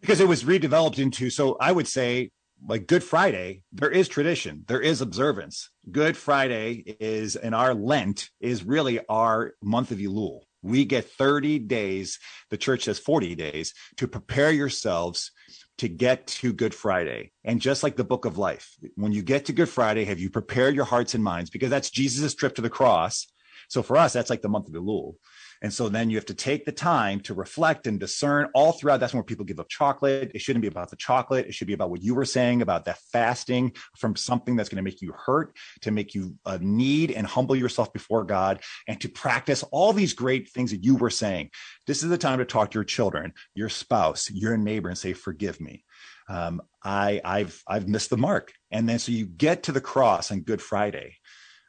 Because 0.00 0.20
it 0.20 0.28
was 0.28 0.44
redeveloped 0.44 0.98
into 0.98 1.30
so 1.30 1.56
I 1.60 1.72
would 1.72 1.88
say 1.88 2.30
like 2.64 2.86
Good 2.86 3.04
Friday, 3.04 3.62
there 3.72 3.90
is 3.90 4.08
tradition, 4.08 4.64
there 4.66 4.80
is 4.80 5.00
observance. 5.00 5.70
Good 5.90 6.16
Friday 6.16 6.96
is 7.00 7.36
in 7.36 7.54
our 7.54 7.74
Lent 7.74 8.30
is 8.40 8.64
really 8.64 9.00
our 9.08 9.54
month 9.62 9.90
of 9.90 9.98
Elul. 9.98 10.40
We 10.62 10.84
get 10.84 11.10
30 11.10 11.60
days, 11.60 12.18
the 12.50 12.56
church 12.56 12.84
says 12.84 12.98
40 12.98 13.34
days 13.34 13.74
to 13.98 14.08
prepare 14.08 14.50
yourselves 14.50 15.30
to 15.78 15.88
get 15.88 16.26
to 16.26 16.52
Good 16.52 16.74
Friday. 16.74 17.32
And 17.44 17.60
just 17.60 17.82
like 17.82 17.96
the 17.96 18.04
book 18.04 18.24
of 18.24 18.38
life, 18.38 18.76
when 18.94 19.12
you 19.12 19.22
get 19.22 19.46
to 19.46 19.52
Good 19.52 19.68
Friday, 19.68 20.04
have 20.04 20.18
you 20.18 20.30
prepared 20.30 20.74
your 20.74 20.84
hearts 20.84 21.14
and 21.14 21.22
minds? 21.22 21.50
Because 21.50 21.70
that's 21.70 21.90
Jesus' 21.90 22.34
trip 22.34 22.54
to 22.56 22.62
the 22.62 22.70
cross. 22.70 23.26
So 23.68 23.82
for 23.82 23.96
us, 23.96 24.12
that's 24.12 24.30
like 24.30 24.42
the 24.42 24.48
month 24.48 24.68
of 24.68 24.74
Elul. 24.74 25.16
And 25.62 25.72
so 25.72 25.88
then 25.88 26.10
you 26.10 26.16
have 26.16 26.26
to 26.26 26.34
take 26.34 26.64
the 26.64 26.72
time 26.72 27.20
to 27.20 27.34
reflect 27.34 27.86
and 27.86 27.98
discern 27.98 28.48
all 28.54 28.72
throughout. 28.72 29.00
That's 29.00 29.14
when 29.14 29.22
people 29.22 29.44
give 29.44 29.60
up 29.60 29.68
chocolate. 29.68 30.32
It 30.34 30.40
shouldn't 30.40 30.62
be 30.62 30.68
about 30.68 30.90
the 30.90 30.96
chocolate. 30.96 31.46
It 31.46 31.54
should 31.54 31.66
be 31.66 31.72
about 31.72 31.90
what 31.90 32.02
you 32.02 32.14
were 32.14 32.24
saying 32.24 32.62
about 32.62 32.84
that 32.84 32.98
fasting 33.12 33.72
from 33.96 34.16
something 34.16 34.56
that's 34.56 34.68
going 34.68 34.76
to 34.76 34.82
make 34.82 35.02
you 35.02 35.12
hurt, 35.12 35.56
to 35.82 35.90
make 35.90 36.14
you 36.14 36.36
uh, 36.44 36.58
need 36.60 37.10
and 37.10 37.26
humble 37.26 37.56
yourself 37.56 37.92
before 37.92 38.24
God, 38.24 38.60
and 38.86 39.00
to 39.00 39.08
practice 39.08 39.62
all 39.70 39.92
these 39.92 40.12
great 40.12 40.50
things 40.50 40.70
that 40.70 40.84
you 40.84 40.96
were 40.96 41.10
saying. 41.10 41.50
This 41.86 42.02
is 42.02 42.10
the 42.10 42.18
time 42.18 42.38
to 42.38 42.44
talk 42.44 42.70
to 42.70 42.78
your 42.78 42.84
children, 42.84 43.32
your 43.54 43.68
spouse, 43.68 44.30
your 44.30 44.56
neighbor, 44.56 44.88
and 44.88 44.98
say, 44.98 45.12
"Forgive 45.12 45.60
me." 45.60 45.84
Um, 46.28 46.60
I, 46.82 47.20
I've 47.24 47.62
I've 47.66 47.88
missed 47.88 48.10
the 48.10 48.16
mark. 48.16 48.52
And 48.70 48.88
then 48.88 48.98
so 48.98 49.12
you 49.12 49.26
get 49.26 49.64
to 49.64 49.72
the 49.72 49.80
cross 49.80 50.30
on 50.30 50.40
Good 50.40 50.60
Friday, 50.60 51.16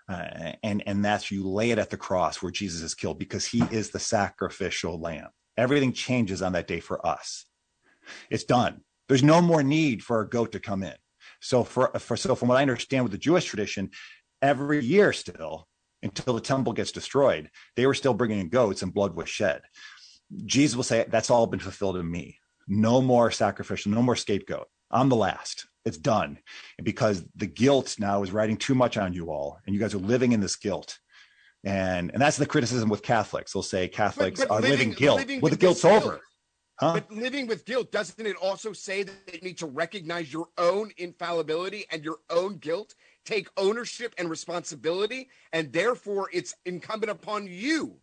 uh, 0.09 0.53
and 0.63 0.83
and 0.85 1.03
that's 1.03 1.31
you 1.31 1.47
lay 1.47 1.71
it 1.71 1.79
at 1.79 1.89
the 1.89 1.97
cross 1.97 2.41
where 2.41 2.51
Jesus 2.51 2.81
is 2.81 2.95
killed 2.95 3.19
because 3.19 3.45
he 3.45 3.61
is 3.71 3.89
the 3.89 3.99
sacrificial 3.99 4.99
lamb. 4.99 5.29
Everything 5.57 5.91
changes 5.91 6.41
on 6.41 6.53
that 6.53 6.67
day 6.67 6.79
for 6.79 7.05
us. 7.05 7.45
It's 8.29 8.43
done. 8.43 8.81
There's 9.09 9.23
no 9.23 9.41
more 9.41 9.63
need 9.63 10.03
for 10.03 10.21
a 10.21 10.29
goat 10.29 10.51
to 10.53 10.59
come 10.59 10.83
in. 10.83 10.95
So 11.41 11.63
for, 11.63 11.91
for 11.99 12.15
so 12.15 12.35
from 12.35 12.49
what 12.49 12.57
I 12.57 12.61
understand 12.61 13.03
with 13.03 13.11
the 13.11 13.17
Jewish 13.17 13.45
tradition, 13.45 13.91
every 14.41 14.83
year 14.83 15.13
still 15.13 15.67
until 16.03 16.35
the 16.35 16.41
temple 16.41 16.73
gets 16.73 16.91
destroyed, 16.91 17.49
they 17.75 17.85
were 17.85 17.93
still 17.93 18.13
bringing 18.13 18.39
in 18.39 18.49
goats 18.49 18.81
and 18.81 18.93
blood 18.93 19.15
was 19.15 19.29
shed. 19.29 19.61
Jesus 20.45 20.75
will 20.75 20.83
say 20.83 21.05
that's 21.09 21.29
all 21.29 21.47
been 21.47 21.59
fulfilled 21.59 21.97
in 21.97 22.09
me. 22.09 22.37
No 22.67 23.01
more 23.01 23.31
sacrificial, 23.31 23.91
no 23.91 24.01
more 24.01 24.15
scapegoat. 24.15 24.67
I'm 24.91 25.09
the 25.09 25.15
last. 25.15 25.67
It's 25.85 25.97
done. 25.97 26.39
And 26.77 26.85
because 26.85 27.23
the 27.35 27.47
guilt 27.47 27.95
now 27.99 28.23
is 28.23 28.31
riding 28.31 28.57
too 28.57 28.75
much 28.75 28.97
on 28.97 29.13
you 29.13 29.31
all, 29.31 29.59
and 29.65 29.73
you 29.73 29.79
guys 29.79 29.93
are 29.93 29.99
living 29.99 30.31
in 30.31 30.41
this 30.41 30.55
guilt. 30.55 30.99
And 31.63 32.11
and 32.11 32.21
that's 32.21 32.37
the 32.37 32.45
criticism 32.45 32.89
with 32.89 33.01
Catholics. 33.01 33.53
They'll 33.53 33.63
say 33.63 33.87
Catholics 33.87 34.39
but, 34.39 34.49
but 34.49 34.55
are 34.55 34.61
living, 34.61 34.89
living 34.89 34.93
guilt. 34.93 35.19
Living 35.19 35.41
well, 35.41 35.49
the 35.49 35.57
guilt's 35.57 35.81
guilt. 35.81 36.03
over. 36.03 36.21
Huh? 36.79 36.93
But 36.93 37.11
living 37.11 37.47
with 37.47 37.65
guilt, 37.65 37.91
doesn't 37.91 38.25
it 38.25 38.35
also 38.35 38.71
say 38.71 39.01
that 39.01 39.33
you 39.33 39.41
need 39.41 39.57
to 39.57 39.65
recognize 39.65 40.31
your 40.31 40.49
own 40.59 40.91
infallibility 40.97 41.85
and 41.89 42.05
your 42.05 42.17
own 42.29 42.57
guilt, 42.57 42.93
take 43.25 43.49
ownership 43.57 44.13
and 44.19 44.29
responsibility, 44.29 45.29
and 45.53 45.73
therefore 45.73 46.29
it's 46.31 46.53
incumbent 46.65 47.09
upon 47.09 47.47
you. 47.47 47.97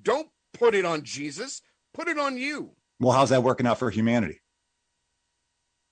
Don't 0.00 0.28
put 0.54 0.76
it 0.76 0.84
on 0.84 1.02
Jesus, 1.02 1.62
put 1.92 2.06
it 2.06 2.18
on 2.18 2.36
you. 2.36 2.70
Well, 3.00 3.12
how's 3.12 3.30
that 3.30 3.42
working 3.42 3.66
out 3.66 3.80
for 3.80 3.90
humanity? 3.90 4.40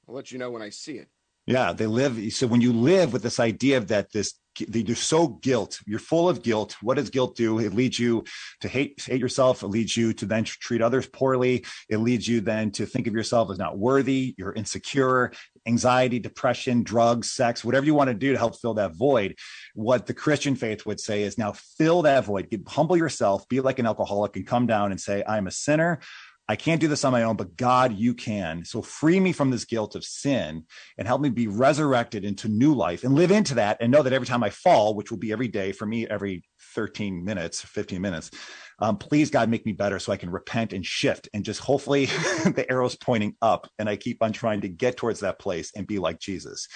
I'll 0.08 0.14
let 0.14 0.32
you 0.32 0.38
know 0.38 0.50
when 0.50 0.62
I 0.62 0.70
see 0.70 0.94
it. 0.94 1.08
Yeah, 1.46 1.72
they 1.72 1.86
live. 1.86 2.32
So 2.32 2.46
when 2.46 2.60
you 2.60 2.72
live 2.72 3.12
with 3.12 3.22
this 3.22 3.40
idea 3.40 3.78
of 3.78 3.88
that, 3.88 4.12
this 4.12 4.34
you're 4.58 4.96
so 4.96 5.28
guilt. 5.28 5.78
You're 5.86 5.98
full 6.00 6.28
of 6.28 6.42
guilt. 6.42 6.76
What 6.82 6.96
does 6.96 7.10
guilt 7.10 7.36
do? 7.36 7.60
It 7.60 7.74
leads 7.74 7.98
you 7.98 8.24
to 8.60 8.68
hate 8.68 9.00
hate 9.06 9.20
yourself. 9.20 9.62
It 9.62 9.68
leads 9.68 9.96
you 9.96 10.12
to 10.14 10.26
then 10.26 10.44
treat 10.44 10.82
others 10.82 11.06
poorly. 11.06 11.64
It 11.88 11.98
leads 11.98 12.26
you 12.26 12.40
then 12.40 12.70
to 12.72 12.86
think 12.86 13.06
of 13.06 13.14
yourself 13.14 13.50
as 13.50 13.58
not 13.58 13.78
worthy. 13.78 14.34
You're 14.36 14.52
insecure, 14.52 15.32
anxiety, 15.66 16.18
depression, 16.18 16.82
drugs, 16.82 17.30
sex, 17.30 17.64
whatever 17.64 17.86
you 17.86 17.94
want 17.94 18.08
to 18.08 18.14
do 18.14 18.32
to 18.32 18.38
help 18.38 18.58
fill 18.58 18.74
that 18.74 18.96
void. 18.96 19.36
What 19.74 20.06
the 20.06 20.14
Christian 20.14 20.56
faith 20.56 20.84
would 20.86 20.98
say 20.98 21.22
is 21.22 21.38
now 21.38 21.52
fill 21.52 22.02
that 22.02 22.24
void, 22.24 22.48
humble 22.66 22.96
yourself, 22.96 23.48
be 23.48 23.60
like 23.60 23.78
an 23.78 23.86
alcoholic, 23.86 24.34
and 24.36 24.46
come 24.46 24.66
down 24.66 24.90
and 24.90 25.00
say, 25.00 25.22
I'm 25.26 25.46
a 25.46 25.52
sinner. 25.52 26.00
I 26.48 26.56
can't 26.56 26.80
do 26.80 26.88
this 26.88 27.04
on 27.04 27.12
my 27.12 27.24
own, 27.24 27.36
but 27.36 27.56
God, 27.56 27.92
you 27.92 28.14
can. 28.14 28.64
So 28.64 28.80
free 28.80 29.20
me 29.20 29.32
from 29.32 29.50
this 29.50 29.66
guilt 29.66 29.94
of 29.94 30.04
sin 30.04 30.64
and 30.96 31.06
help 31.06 31.20
me 31.20 31.28
be 31.28 31.46
resurrected 31.46 32.24
into 32.24 32.48
new 32.48 32.74
life 32.74 33.04
and 33.04 33.14
live 33.14 33.30
into 33.30 33.56
that 33.56 33.76
and 33.80 33.92
know 33.92 34.02
that 34.02 34.14
every 34.14 34.26
time 34.26 34.42
I 34.42 34.48
fall, 34.48 34.94
which 34.94 35.10
will 35.10 35.18
be 35.18 35.30
every 35.30 35.48
day 35.48 35.72
for 35.72 35.84
me, 35.84 36.06
every 36.08 36.44
13 36.74 37.22
minutes, 37.22 37.60
15 37.60 38.00
minutes, 38.00 38.30
um, 38.78 38.96
please 38.96 39.30
God 39.30 39.48
make 39.48 39.66
me 39.66 39.72
better 39.72 39.98
so 39.98 40.12
I 40.12 40.16
can 40.16 40.30
repent 40.30 40.72
and 40.72 40.84
shift 40.84 41.28
and 41.34 41.44
just 41.44 41.60
hopefully 41.60 42.06
the 42.44 42.66
arrow's 42.70 42.96
pointing 42.96 43.34
up 43.42 43.68
and 43.78 43.88
I 43.88 43.96
keep 43.96 44.22
on 44.22 44.32
trying 44.32 44.60
to 44.62 44.68
get 44.68 44.96
towards 44.96 45.20
that 45.20 45.38
place 45.38 45.72
and 45.74 45.86
be 45.86 45.98
like 45.98 46.20
Jesus. 46.20 46.68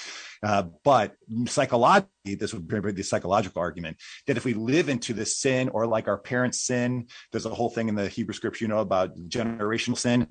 Uh, 0.42 0.64
but 0.84 1.14
psychologically, 1.46 2.34
this 2.34 2.52
would 2.52 2.66
be 2.66 2.92
the 2.92 3.02
psychological 3.02 3.60
argument 3.60 3.98
that 4.26 4.36
if 4.36 4.44
we 4.44 4.54
live 4.54 4.88
into 4.88 5.14
this 5.14 5.36
sin 5.36 5.68
or 5.68 5.86
like 5.86 6.08
our 6.08 6.18
parents 6.18 6.60
sin, 6.60 7.06
there's 7.30 7.46
a 7.46 7.50
whole 7.50 7.70
thing 7.70 7.88
in 7.88 7.94
the 7.94 8.08
Hebrew 8.08 8.34
scripture, 8.34 8.64
you 8.64 8.68
know, 8.68 8.80
about 8.80 9.16
generational 9.28 9.96
sin. 9.96 10.26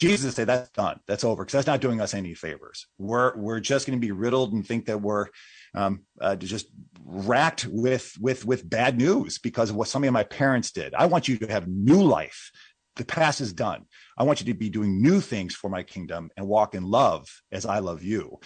Jesus 0.00 0.36
said 0.36 0.46
that's 0.46 0.70
done, 0.70 1.00
that's 1.08 1.24
over, 1.24 1.44
because 1.44 1.54
that's 1.54 1.66
not 1.66 1.80
doing 1.80 2.00
us 2.00 2.14
any 2.14 2.34
favors. 2.34 2.86
We're 2.98 3.36
we're 3.36 3.58
just 3.58 3.84
going 3.84 3.98
to 4.00 4.06
be 4.06 4.12
riddled 4.12 4.52
and 4.52 4.64
think 4.64 4.86
that 4.86 5.00
we're 5.00 5.26
um, 5.74 6.04
uh, 6.20 6.36
just 6.36 6.66
racked 7.04 7.66
with 7.66 8.14
with 8.20 8.44
with 8.44 8.68
bad 8.68 8.98
news 8.98 9.38
because 9.38 9.70
of 9.70 9.76
what 9.76 9.88
some 9.88 10.04
of 10.04 10.12
my 10.12 10.24
parents 10.24 10.72
did. 10.72 10.94
I 10.94 11.06
want 11.06 11.28
you 11.28 11.38
to 11.38 11.46
have 11.46 11.68
new 11.68 12.02
life. 12.02 12.50
The 12.96 13.04
past 13.04 13.40
is 13.40 13.52
done. 13.52 13.84
I 14.16 14.24
want 14.24 14.40
you 14.40 14.46
to 14.46 14.58
be 14.58 14.70
doing 14.70 15.00
new 15.00 15.20
things 15.20 15.54
for 15.54 15.70
my 15.70 15.82
kingdom 15.82 16.30
and 16.36 16.48
walk 16.48 16.74
in 16.74 16.84
love 16.84 17.28
as 17.52 17.64
I 17.64 17.78
love 17.78 18.02
you. 18.02 18.40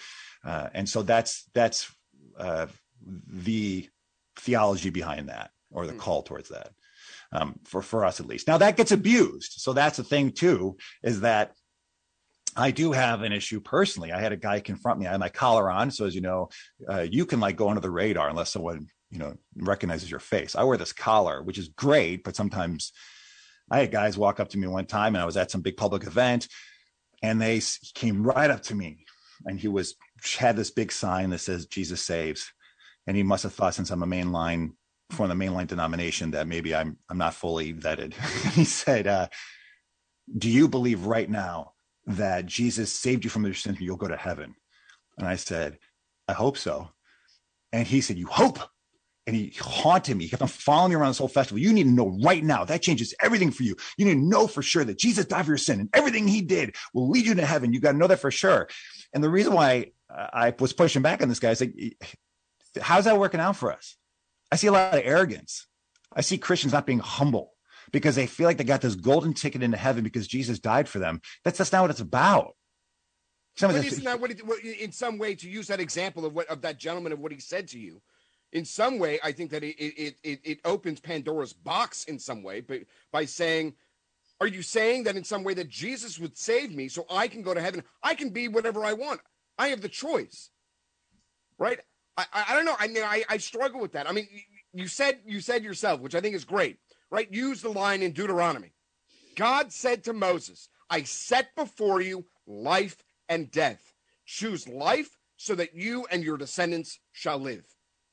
Uh, 0.45 0.69
and 0.73 0.87
so 0.87 1.01
that's 1.01 1.49
that's 1.53 1.91
uh, 2.37 2.67
the 3.27 3.89
theology 4.37 4.89
behind 4.89 5.29
that, 5.29 5.51
or 5.71 5.85
the 5.85 5.93
hmm. 5.93 5.99
call 5.99 6.23
towards 6.23 6.49
that, 6.49 6.69
um, 7.31 7.59
for 7.65 7.81
for 7.81 8.05
us 8.05 8.19
at 8.19 8.27
least. 8.27 8.47
Now 8.47 8.57
that 8.59 8.77
gets 8.77 8.91
abused, 8.91 9.53
so 9.57 9.73
that's 9.73 9.97
the 9.97 10.03
thing 10.03 10.31
too. 10.31 10.77
Is 11.01 11.21
that 11.21 11.53
I 12.55 12.71
do 12.71 12.91
have 12.91 13.21
an 13.21 13.31
issue 13.31 13.59
personally. 13.59 14.11
I 14.11 14.21
had 14.21 14.31
a 14.31 14.37
guy 14.37 14.59
confront 14.59 14.99
me. 14.99 15.07
I 15.07 15.11
had 15.11 15.19
my 15.19 15.29
collar 15.29 15.69
on, 15.69 15.91
so 15.91 16.05
as 16.05 16.15
you 16.15 16.21
know, 16.21 16.49
uh, 16.89 17.01
you 17.01 17.25
can 17.25 17.39
like 17.39 17.55
go 17.55 17.69
under 17.69 17.81
the 17.81 17.89
radar 17.89 18.29
unless 18.29 18.51
someone 18.51 18.87
you 19.09 19.19
know 19.19 19.35
recognizes 19.57 20.09
your 20.09 20.19
face. 20.19 20.55
I 20.55 20.63
wear 20.63 20.77
this 20.77 20.93
collar, 20.93 21.41
which 21.41 21.57
is 21.57 21.69
great, 21.69 22.23
but 22.23 22.35
sometimes 22.35 22.91
I 23.71 23.79
had 23.79 23.91
guys 23.91 24.17
walk 24.17 24.39
up 24.39 24.49
to 24.49 24.57
me 24.57 24.67
one 24.67 24.85
time, 24.85 25.15
and 25.15 25.21
I 25.21 25.25
was 25.25 25.37
at 25.37 25.51
some 25.51 25.61
big 25.61 25.77
public 25.77 26.05
event, 26.05 26.47
and 27.21 27.41
they 27.41 27.61
came 27.95 28.23
right 28.23 28.49
up 28.49 28.61
to 28.63 28.75
me, 28.75 29.05
and 29.45 29.59
he 29.59 29.67
was 29.67 29.95
had 30.37 30.55
this 30.55 30.71
big 30.71 30.91
sign 30.91 31.29
that 31.31 31.39
says 31.39 31.65
"Jesus 31.65 32.01
saves," 32.01 32.51
and 33.07 33.17
he 33.17 33.23
must 33.23 33.43
have 33.43 33.53
thought 33.53 33.75
since 33.75 33.89
I'm 33.89 34.03
a 34.03 34.07
mainline 34.07 34.71
from 35.11 35.29
the 35.29 35.35
mainline 35.35 35.67
denomination 35.67 36.31
that 36.31 36.47
maybe 36.47 36.75
I'm 36.75 36.97
I'm 37.09 37.17
not 37.17 37.33
fully 37.33 37.73
vetted. 37.73 38.13
he 38.53 38.65
said, 38.65 39.07
uh, 39.07 39.27
"Do 40.37 40.49
you 40.49 40.67
believe 40.67 41.05
right 41.05 41.29
now?" 41.29 41.72
That 42.07 42.45
Jesus 42.45 42.91
saved 42.91 43.23
you 43.23 43.29
from 43.29 43.45
your 43.45 43.53
sins 43.53 43.77
and 43.77 43.85
you'll 43.85 43.97
go 43.97 44.07
to 44.07 44.17
heaven. 44.17 44.55
And 45.17 45.27
I 45.27 45.35
said, 45.35 45.77
I 46.27 46.33
hope 46.33 46.57
so. 46.57 46.89
And 47.71 47.87
he 47.87 48.01
said, 48.01 48.17
You 48.17 48.27
hope. 48.27 48.59
And 49.25 49.35
he 49.37 49.53
haunted 49.57 50.17
me. 50.17 50.25
He 50.25 50.29
kept 50.29 50.41
on 50.41 50.49
following 50.49 50.89
me 50.89 50.95
around 50.97 51.11
this 51.11 51.17
whole 51.17 51.29
festival. 51.29 51.57
You 51.57 51.71
need 51.71 51.85
to 51.85 51.89
know 51.89 52.19
right 52.25 52.43
now. 52.43 52.65
That 52.65 52.81
changes 52.81 53.13
everything 53.23 53.51
for 53.51 53.63
you. 53.63 53.77
You 53.97 54.03
need 54.03 54.15
to 54.15 54.19
know 54.19 54.47
for 54.47 54.61
sure 54.61 54.83
that 54.83 54.99
Jesus 54.99 55.23
died 55.23 55.45
for 55.45 55.51
your 55.51 55.57
sin 55.57 55.79
and 55.79 55.89
everything 55.93 56.27
he 56.27 56.41
did 56.41 56.75
will 56.93 57.09
lead 57.09 57.25
you 57.25 57.33
to 57.35 57.45
heaven. 57.45 57.71
You 57.71 57.79
got 57.79 57.93
to 57.93 57.97
know 57.97 58.07
that 58.07 58.19
for 58.19 58.31
sure. 58.31 58.67
And 59.13 59.23
the 59.23 59.29
reason 59.29 59.53
why 59.53 59.91
I 60.09 60.53
was 60.59 60.73
pushing 60.73 61.03
back 61.03 61.21
on 61.21 61.29
this 61.29 61.39
guy 61.39 61.51
is 61.51 61.61
like, 61.61 61.73
how's 62.81 63.05
that 63.05 63.17
working 63.17 63.39
out 63.39 63.55
for 63.55 63.71
us? 63.71 63.95
I 64.51 64.57
see 64.57 64.67
a 64.67 64.73
lot 64.73 64.93
of 64.93 65.01
arrogance. 65.05 65.67
I 66.13 66.19
see 66.19 66.37
Christians 66.37 66.73
not 66.73 66.85
being 66.85 66.99
humble 66.99 67.52
because 67.93 68.15
they 68.15 68.27
feel 68.27 68.47
like 68.47 68.57
they 68.57 68.65
got 68.65 68.81
this 68.81 68.95
golden 68.95 69.33
ticket 69.33 69.63
into 69.63 69.77
heaven 69.77 70.03
because 70.03 70.27
Jesus 70.27 70.59
died 70.59 70.89
for 70.89 70.99
them. 70.99 71.21
That's 71.45 71.59
that's 71.59 71.71
not 71.71 71.83
what 71.83 71.91
it's 71.91 72.01
about. 72.01 72.55
Some 73.55 73.71
but 73.71 73.85
isn't 73.85 74.03
that 74.03 74.19
what, 74.19 74.31
it, 74.31 74.45
what, 74.45 74.59
in 74.63 74.91
some 74.91 75.19
way 75.19 75.35
to 75.35 75.47
use 75.47 75.67
that 75.67 75.79
example 75.79 76.25
of 76.25 76.33
what 76.33 76.47
of 76.47 76.61
that 76.63 76.79
gentleman 76.79 77.13
of 77.13 77.19
what 77.19 77.31
he 77.31 77.39
said 77.39 77.69
to 77.69 77.79
you? 77.79 78.01
In 78.51 78.65
some 78.65 78.99
way, 78.99 79.19
I 79.23 79.31
think 79.31 79.51
that 79.51 79.63
it 79.63 79.75
it 79.79 80.15
it, 80.23 80.39
it 80.43 80.59
opens 80.65 80.99
Pandora's 80.99 81.53
box 81.53 82.03
in 82.05 82.19
some 82.19 82.43
way, 82.43 82.61
but 82.61 82.81
by 83.11 83.25
saying, 83.25 83.75
"Are 84.41 84.47
you 84.47 84.63
saying 84.63 85.03
that 85.03 85.15
in 85.15 85.23
some 85.23 85.43
way 85.43 85.53
that 85.53 85.69
Jesus 85.69 86.19
would 86.19 86.35
save 86.35 86.73
me 86.73 86.87
so 86.87 87.05
I 87.11 87.27
can 87.27 87.43
go 87.43 87.53
to 87.53 87.61
heaven? 87.61 87.83
I 88.01 88.15
can 88.15 88.31
be 88.31 88.47
whatever 88.47 88.83
I 88.83 88.93
want. 88.93 89.21
I 89.57 89.67
have 89.67 89.81
the 89.81 89.89
choice, 89.89 90.49
right? 91.59 91.79
I 92.17 92.25
I, 92.33 92.45
I 92.49 92.55
don't 92.55 92.65
know. 92.65 92.75
I 92.79 92.87
mean, 92.87 93.03
I 93.03 93.23
I 93.29 93.37
struggle 93.37 93.79
with 93.79 93.93
that. 93.93 94.09
I 94.09 94.13
mean, 94.13 94.27
you 94.73 94.87
said 94.87 95.19
you 95.25 95.41
said 95.41 95.63
yourself, 95.63 96.01
which 96.01 96.15
I 96.15 96.21
think 96.21 96.35
is 96.35 96.43
great 96.45 96.79
right? 97.13 97.31
Use 97.31 97.61
the 97.61 97.69
line 97.69 98.01
in 98.01 98.11
Deuteronomy. 98.11 98.73
God 99.35 99.71
said 99.71 100.03
to 100.05 100.13
Moses, 100.13 100.67
I 100.89 101.03
set 101.03 101.55
before 101.55 102.01
you 102.01 102.25
life 102.47 102.97
and 103.29 103.51
death. 103.51 103.93
Choose 104.25 104.67
life 104.67 105.15
so 105.37 105.53
that 105.53 105.75
you 105.75 106.07
and 106.09 106.23
your 106.23 106.37
descendants 106.37 106.99
shall 107.11 107.37
live. 107.37 107.63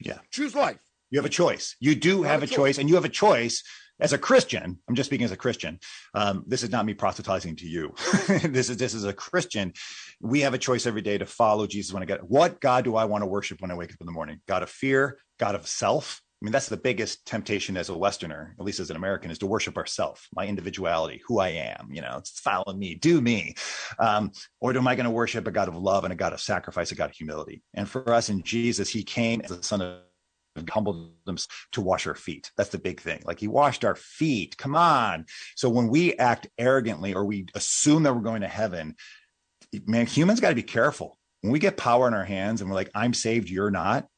Yeah. 0.01 0.19
Choose 0.31 0.55
life. 0.55 0.81
You 1.11 1.19
have 1.19 1.25
a 1.25 1.31
choice. 1.31 1.77
You 1.81 1.95
do 1.95 2.09
you 2.09 2.23
have, 2.25 2.41
have, 2.41 2.43
a 2.43 2.47
choice. 2.47 2.57
choice, 2.57 2.79
and 2.79 2.91
you 2.91 2.95
have 2.95 3.07
a 3.07 3.09
choice 3.09 3.65
as 4.01 4.13
a 4.13 4.19
Christian. 4.19 4.79
I'm 4.87 4.95
just 4.95 5.09
speaking 5.09 5.25
as 5.25 5.33
a 5.33 5.37
Christian. 5.37 5.79
Um, 6.13 6.45
this 6.47 6.63
is 6.63 6.71
not 6.71 6.85
me 6.85 6.93
proselytizing 6.93 7.57
to 7.57 7.67
you. 7.67 7.95
this 8.45 8.69
is 8.69 8.77
this 8.77 8.93
is 8.93 9.05
a 9.05 9.15
Christian. 9.15 9.73
We 10.21 10.41
have 10.41 10.53
a 10.53 10.59
choice 10.59 10.87
every 10.87 11.03
day 11.03 11.17
to 11.17 11.27
follow 11.27 11.67
Jesus 11.67 11.93
when 11.93 12.03
I 12.03 12.07
get 12.07 12.29
what 12.29 12.61
God 12.61 12.85
do 12.85 12.97
I 12.97 13.07
want 13.07 13.23
to 13.23 13.27
worship 13.27 13.63
when 13.63 13.71
I 13.71 13.75
wake 13.75 13.93
up 13.93 14.01
in 14.01 14.07
the 14.07 14.13
morning? 14.13 14.41
God 14.47 14.63
of 14.63 14.69
fear, 14.69 15.19
God 15.39 15.55
of 15.55 15.67
self, 15.67 16.21
I 16.41 16.47
mean, 16.47 16.53
that's 16.53 16.71
the 16.71 16.77
biggest 16.79 17.27
temptation 17.27 17.77
as 17.77 17.91
a 17.91 17.97
Westerner, 17.97 18.55
at 18.59 18.65
least 18.65 18.81
as 18.81 18.89
an 18.89 18.97
American, 18.97 19.31
is 19.31 19.39
to 19.39 19.47
worship 19.47 19.77
ourself, 19.77 20.27
my 20.35 20.47
individuality, 20.47 21.21
who 21.27 21.39
I 21.39 21.49
am. 21.49 21.91
You 21.93 22.01
know, 22.01 22.17
it's 22.17 22.41
follow 22.41 22.73
me, 22.73 22.95
do 22.95 23.21
me. 23.21 23.55
Um, 23.99 24.33
or 24.59 24.75
am 24.75 24.89
I 24.89 24.95
going 24.95 25.05
to 25.05 25.11
worship 25.11 25.47
a 25.47 25.51
God 25.51 25.69
of 25.69 25.77
love 25.77 26.05
and 26.05 26.13
a 26.15 26.17
God 26.17 26.33
of 26.33 26.41
sacrifice, 26.41 26.93
a 26.93 26.95
God 26.95 27.11
of 27.11 27.17
humility? 27.17 27.63
And 27.75 27.87
for 27.87 28.11
us 28.15 28.31
in 28.31 28.43
Jesus, 28.43 28.89
He 28.89 29.03
came 29.03 29.43
as 29.43 29.51
a 29.51 29.63
Son 29.63 29.83
of 29.83 29.99
humbled 30.69 31.13
himself 31.27 31.69
to 31.73 31.81
wash 31.81 32.07
our 32.07 32.15
feet. 32.15 32.51
That's 32.57 32.71
the 32.71 32.79
big 32.79 33.01
thing. 33.01 33.23
Like 33.25 33.39
he 33.39 33.49
washed 33.49 33.85
our 33.85 33.95
feet. 33.95 34.57
Come 34.57 34.75
on. 34.75 35.27
So 35.55 35.69
when 35.69 35.89
we 35.89 36.15
act 36.15 36.49
arrogantly 36.59 37.15
or 37.15 37.25
we 37.25 37.47
assume 37.55 38.03
that 38.03 38.15
we're 38.15 38.21
going 38.21 38.41
to 38.41 38.49
heaven, 38.49 38.97
man, 39.87 40.07
humans 40.07 40.41
got 40.41 40.49
to 40.49 40.57
be 40.57 40.63
careful. 40.63 41.17
When 41.43 41.53
we 41.53 41.61
get 41.61 41.77
power 41.77 42.09
in 42.09 42.15
our 42.15 42.25
hands 42.25 42.61
and 42.61 42.69
we're 42.69 42.77
like, 42.77 42.91
I'm 42.95 43.15
saved, 43.15 43.49
you're 43.49 43.71
not 43.71 44.09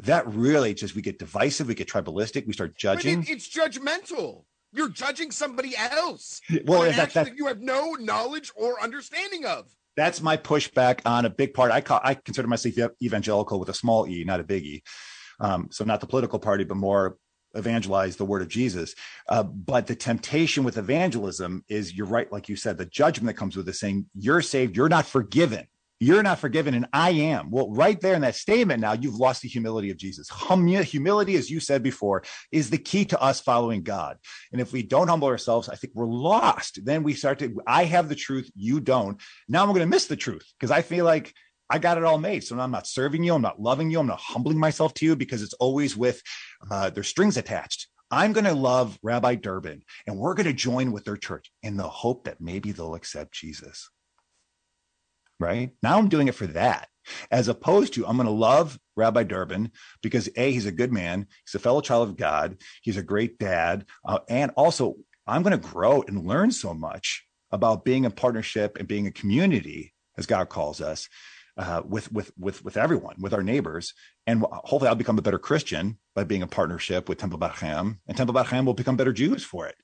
that 0.00 0.26
really 0.26 0.74
just 0.74 0.94
we 0.94 1.02
get 1.02 1.18
divisive, 1.18 1.68
we 1.68 1.74
get 1.74 1.88
tribalistic, 1.88 2.46
we 2.46 2.52
start 2.52 2.76
judging. 2.76 3.22
It, 3.22 3.30
it's 3.30 3.48
judgmental. 3.48 4.44
You're 4.72 4.88
judging 4.88 5.30
somebody 5.30 5.74
else. 5.76 6.40
Well, 6.64 6.82
that, 6.82 7.14
that, 7.14 7.36
you 7.36 7.46
have 7.46 7.60
no 7.60 7.92
knowledge 7.92 8.52
or 8.54 8.80
understanding 8.82 9.46
of. 9.46 9.70
That's 9.96 10.20
my 10.20 10.36
pushback 10.36 11.00
on 11.06 11.24
a 11.24 11.30
big 11.30 11.54
part. 11.54 11.72
I 11.72 11.80
call, 11.80 12.00
I 12.04 12.14
consider 12.14 12.46
myself 12.46 12.92
evangelical 13.02 13.58
with 13.58 13.70
a 13.70 13.74
small 13.74 14.06
e, 14.06 14.24
not 14.24 14.40
a 14.40 14.44
big 14.44 14.64
e. 14.64 14.82
Um, 15.40 15.68
so 15.70 15.84
not 15.84 16.00
the 16.00 16.06
political 16.06 16.38
party, 16.38 16.64
but 16.64 16.76
more 16.76 17.16
evangelize 17.54 18.16
the 18.16 18.24
word 18.24 18.42
of 18.42 18.48
Jesus. 18.48 18.94
Uh, 19.28 19.42
but 19.42 19.86
the 19.86 19.96
temptation 19.96 20.64
with 20.64 20.76
evangelism 20.76 21.64
is 21.68 21.94
you're 21.94 22.06
right, 22.06 22.30
like 22.30 22.50
you 22.50 22.56
said, 22.56 22.76
the 22.76 22.84
judgment 22.84 23.28
that 23.28 23.40
comes 23.40 23.56
with 23.56 23.68
it 23.68 23.74
saying 23.74 24.06
you're 24.14 24.42
saved, 24.42 24.76
you're 24.76 24.90
not 24.90 25.06
forgiven 25.06 25.66
you're 25.98 26.22
not 26.22 26.38
forgiven 26.38 26.74
and 26.74 26.86
I 26.92 27.10
am. 27.10 27.50
Well, 27.50 27.70
right 27.70 27.98
there 28.00 28.14
in 28.14 28.20
that 28.22 28.36
statement, 28.36 28.80
now 28.80 28.92
you've 28.92 29.16
lost 29.16 29.42
the 29.42 29.48
humility 29.48 29.90
of 29.90 29.96
Jesus. 29.96 30.28
Hum- 30.28 30.66
humility, 30.66 31.36
as 31.36 31.50
you 31.50 31.60
said 31.60 31.82
before, 31.82 32.22
is 32.52 32.68
the 32.70 32.78
key 32.78 33.04
to 33.06 33.20
us 33.20 33.40
following 33.40 33.82
God. 33.82 34.18
And 34.52 34.60
if 34.60 34.72
we 34.72 34.82
don't 34.82 35.08
humble 35.08 35.28
ourselves, 35.28 35.68
I 35.68 35.76
think 35.76 35.94
we're 35.94 36.06
lost. 36.06 36.84
Then 36.84 37.02
we 37.02 37.14
start 37.14 37.38
to, 37.38 37.60
I 37.66 37.84
have 37.84 38.08
the 38.08 38.14
truth, 38.14 38.50
you 38.54 38.80
don't. 38.80 39.20
Now 39.48 39.62
I'm 39.62 39.68
going 39.68 39.80
to 39.80 39.86
miss 39.86 40.06
the 40.06 40.16
truth 40.16 40.46
because 40.58 40.70
I 40.70 40.82
feel 40.82 41.04
like 41.04 41.32
I 41.70 41.78
got 41.78 41.98
it 41.98 42.04
all 42.04 42.18
made. 42.18 42.44
So 42.44 42.58
I'm 42.58 42.70
not 42.70 42.86
serving 42.86 43.24
you. 43.24 43.34
I'm 43.34 43.42
not 43.42 43.60
loving 43.60 43.90
you. 43.90 43.98
I'm 43.98 44.06
not 44.06 44.20
humbling 44.20 44.58
myself 44.58 44.92
to 44.94 45.06
you 45.06 45.16
because 45.16 45.42
it's 45.42 45.54
always 45.54 45.96
with, 45.96 46.22
uh, 46.70 46.90
strings 47.02 47.36
attached. 47.36 47.88
I'm 48.10 48.32
going 48.32 48.44
to 48.44 48.54
love 48.54 48.98
Rabbi 49.02 49.34
Durbin 49.36 49.82
and 50.06 50.16
we're 50.16 50.34
going 50.34 50.46
to 50.46 50.52
join 50.52 50.92
with 50.92 51.04
their 51.04 51.16
church 51.16 51.50
in 51.62 51.76
the 51.76 51.88
hope 51.88 52.24
that 52.24 52.40
maybe 52.40 52.70
they'll 52.70 52.94
accept 52.94 53.32
Jesus 53.32 53.90
right? 55.38 55.70
Now 55.82 55.98
I'm 55.98 56.08
doing 56.08 56.28
it 56.28 56.34
for 56.34 56.46
that, 56.48 56.88
as 57.30 57.48
opposed 57.48 57.94
to 57.94 58.06
I'm 58.06 58.16
going 58.16 58.26
to 58.26 58.32
love 58.32 58.78
Rabbi 58.96 59.24
Durbin 59.24 59.72
because 60.02 60.28
A, 60.36 60.52
he's 60.52 60.66
a 60.66 60.72
good 60.72 60.92
man, 60.92 61.26
he's 61.44 61.54
a 61.54 61.58
fellow 61.58 61.80
child 61.80 62.08
of 62.08 62.16
God, 62.16 62.58
he's 62.82 62.96
a 62.96 63.02
great 63.02 63.38
dad, 63.38 63.86
uh, 64.04 64.20
and 64.28 64.50
also 64.56 64.96
I'm 65.26 65.42
going 65.42 65.58
to 65.58 65.68
grow 65.68 66.02
and 66.02 66.26
learn 66.26 66.50
so 66.50 66.72
much 66.72 67.24
about 67.50 67.84
being 67.84 68.04
a 68.04 68.10
partnership 68.10 68.76
and 68.78 68.88
being 68.88 69.06
a 69.06 69.12
community, 69.12 69.94
as 70.16 70.26
God 70.26 70.48
calls 70.48 70.80
us. 70.80 71.08
Uh, 71.58 71.80
with 71.86 72.12
with 72.12 72.30
with 72.38 72.62
with 72.66 72.76
everyone, 72.76 73.16
with 73.18 73.32
our 73.32 73.42
neighbors, 73.42 73.94
and 74.26 74.42
hopefully 74.42 74.88
I'll 74.88 74.94
become 74.94 75.18
a 75.18 75.22
better 75.22 75.38
Christian 75.38 75.96
by 76.14 76.22
being 76.24 76.42
a 76.42 76.46
partnership 76.46 77.08
with 77.08 77.16
Temple 77.16 77.38
Beit 77.38 77.52
Hayam, 77.52 77.96
and 78.06 78.14
Temple 78.14 78.34
Beit 78.34 78.44
Hayam 78.48 78.66
will 78.66 78.74
become 78.74 78.98
better 78.98 79.14
Jews 79.14 79.42
for 79.42 79.66
it. 79.66 79.74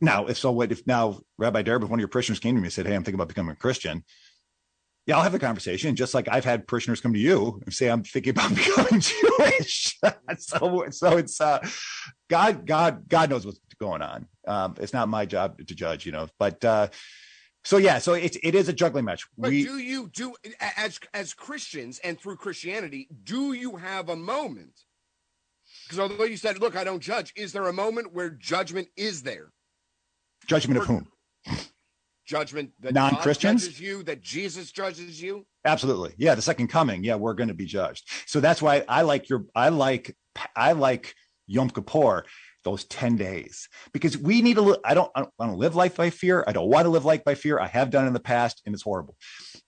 Now, 0.00 0.26
if 0.26 0.36
so, 0.36 0.50
what 0.50 0.72
if 0.72 0.84
now 0.84 1.20
Rabbi 1.38 1.62
Durbin, 1.62 1.86
if 1.86 1.90
one 1.90 2.00
of 2.00 2.02
your 2.02 2.08
parishioners 2.08 2.40
came 2.40 2.56
to 2.56 2.60
me 2.60 2.66
and 2.66 2.72
said, 2.72 2.86
"Hey, 2.86 2.96
I'm 2.96 3.04
thinking 3.04 3.20
about 3.20 3.28
becoming 3.28 3.52
a 3.52 3.56
Christian," 3.56 4.02
Yeah, 5.06 5.16
I'll 5.16 5.22
have 5.22 5.32
the 5.32 5.38
conversation. 5.38 5.96
Just 5.96 6.14
like 6.14 6.28
I've 6.30 6.44
had 6.44 6.66
parishioners 6.68 7.00
come 7.00 7.12
to 7.12 7.18
you 7.18 7.60
and 7.64 7.74
say, 7.74 7.88
"I'm 7.88 8.04
thinking 8.04 8.30
about 8.30 8.50
becoming 8.54 9.00
Jewish." 9.00 9.98
so, 10.38 10.84
so 10.90 11.16
it's 11.16 11.40
uh, 11.40 11.66
God, 12.30 12.66
God, 12.66 13.08
God 13.08 13.30
knows 13.30 13.44
what's 13.44 13.58
going 13.80 14.02
on. 14.02 14.28
Um, 14.46 14.74
it's 14.78 14.92
not 14.92 15.08
my 15.08 15.26
job 15.26 15.58
to 15.66 15.74
judge, 15.74 16.06
you 16.06 16.12
know. 16.12 16.28
But 16.38 16.64
uh, 16.64 16.88
so 17.64 17.78
yeah, 17.78 17.98
so 17.98 18.14
it's 18.14 18.38
it 18.42 18.54
is 18.54 18.68
a 18.68 18.72
juggling 18.72 19.04
match. 19.04 19.26
But 19.36 19.50
we 19.50 19.64
do 19.64 19.78
you 19.78 20.08
do 20.08 20.34
as 20.76 21.00
as 21.12 21.34
Christians 21.34 21.98
and 22.04 22.18
through 22.18 22.36
Christianity, 22.36 23.08
do 23.24 23.54
you 23.54 23.76
have 23.76 24.08
a 24.08 24.16
moment? 24.16 24.80
Because 25.84 25.98
although 25.98 26.24
you 26.24 26.36
said, 26.36 26.60
"Look, 26.60 26.76
I 26.76 26.84
don't 26.84 27.00
judge," 27.00 27.32
is 27.34 27.52
there 27.52 27.66
a 27.66 27.72
moment 27.72 28.12
where 28.12 28.30
judgment 28.30 28.88
is 28.96 29.22
there? 29.22 29.50
judgment 30.46 30.80
of 30.80 30.86
whom? 30.86 31.08
Judgment 32.32 32.70
that 32.80 32.94
Non-Christians? 32.94 33.62
God 33.62 33.66
judges 33.66 33.80
you, 33.80 34.02
that 34.04 34.22
Jesus 34.22 34.72
judges 34.72 35.20
you. 35.20 35.44
Absolutely. 35.66 36.14
Yeah, 36.16 36.34
the 36.34 36.40
second 36.40 36.68
coming. 36.68 37.04
Yeah, 37.04 37.16
we're 37.16 37.34
going 37.34 37.48
to 37.48 37.54
be 37.54 37.66
judged. 37.66 38.08
So 38.24 38.40
that's 38.40 38.62
why 38.62 38.84
I 38.88 39.02
like 39.02 39.28
your 39.28 39.44
I 39.54 39.68
like 39.68 40.16
I 40.56 40.72
like 40.72 41.14
Yom 41.46 41.68
Kippur 41.68 42.24
those 42.64 42.84
10 42.84 43.16
days 43.16 43.68
because 43.92 44.16
we 44.16 44.40
need 44.40 44.56
to 44.56 44.78
I 44.82 44.94
don't 44.94 45.10
I 45.14 45.20
don't 45.20 45.32
want 45.38 45.52
to 45.52 45.58
live 45.58 45.76
life 45.76 45.94
by 45.94 46.08
fear. 46.08 46.42
I 46.46 46.52
don't 46.52 46.70
want 46.70 46.86
to 46.86 46.88
live 46.88 47.04
life 47.04 47.22
by 47.22 47.34
fear. 47.34 47.60
I 47.60 47.66
have 47.66 47.90
done 47.90 48.06
in 48.06 48.14
the 48.14 48.20
past 48.20 48.62
and 48.64 48.74
it's 48.74 48.82
horrible. 48.82 49.14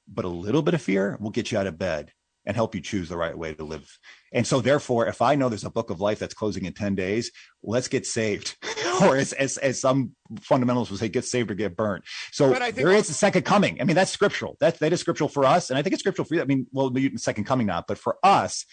But 0.09 0.25
a 0.25 0.29
little 0.29 0.63
bit 0.63 0.73
of 0.73 0.81
fear 0.81 1.19
will 1.21 1.31
get 1.31 1.53
you 1.53 1.59
out 1.59 1.67
of 1.67 1.79
bed 1.79 2.13
and 2.47 2.57
help 2.57 2.75
you 2.75 2.81
choose 2.81 3.11
the 3.11 3.19
right 3.19 3.37
way 3.37 3.53
to 3.53 3.65
live. 3.65 3.99
And 4.33 4.47
so 4.47 4.63
therefore, 4.63 5.07
if 5.07 5.21
I 5.21 5.35
know 5.35 5.51
there's 5.51 5.65
a 5.65 5.71
book 5.71 5.91
of 5.91 6.01
life 6.01 6.19
that's 6.19 6.35
closing 6.35 6.65
in 6.65 6.73
10 6.73 6.95
days, 6.95 7.31
let's 7.63 7.89
get 7.89 8.07
saved. 8.07 8.57
or 9.03 9.17
as, 9.17 9.33
as 9.33 9.59
as 9.59 9.81
some 9.81 10.13
fundamentalists 10.41 10.91
will 10.91 10.99
say, 10.99 11.09
get 11.09 11.25
saved 11.25 11.51
or 11.51 11.55
get 11.55 11.77
burnt. 11.77 12.05
So 12.33 12.53
But 12.53 12.63
I 12.63 12.67
think 12.67 12.87
there 12.87 12.95
is 12.95 13.11
a 13.11 13.15
second 13.15 13.43
coming. 13.43 13.81
I 13.81 13.85
mean, 13.85 13.97
that's 13.97 14.11
scriptural. 14.11 14.57
That 14.61 14.79
that 14.81 14.93
is 14.93 15.01
scriptural 15.01 15.29
for 15.29 15.45
us. 15.45 15.71
And 15.71 15.79
I 15.79 15.83
think 15.83 15.93
it's 15.93 16.01
scriptural 16.01 16.27
for 16.27 16.35
you. 16.35 16.43
I 16.43 16.45
mean, 16.45 16.67
well, 16.73 16.91
the 16.91 17.17
second 17.17 17.45
coming 17.45 17.67
not, 17.67 17.87
but 17.87 17.99
for 17.99 18.19
us, 18.23 18.65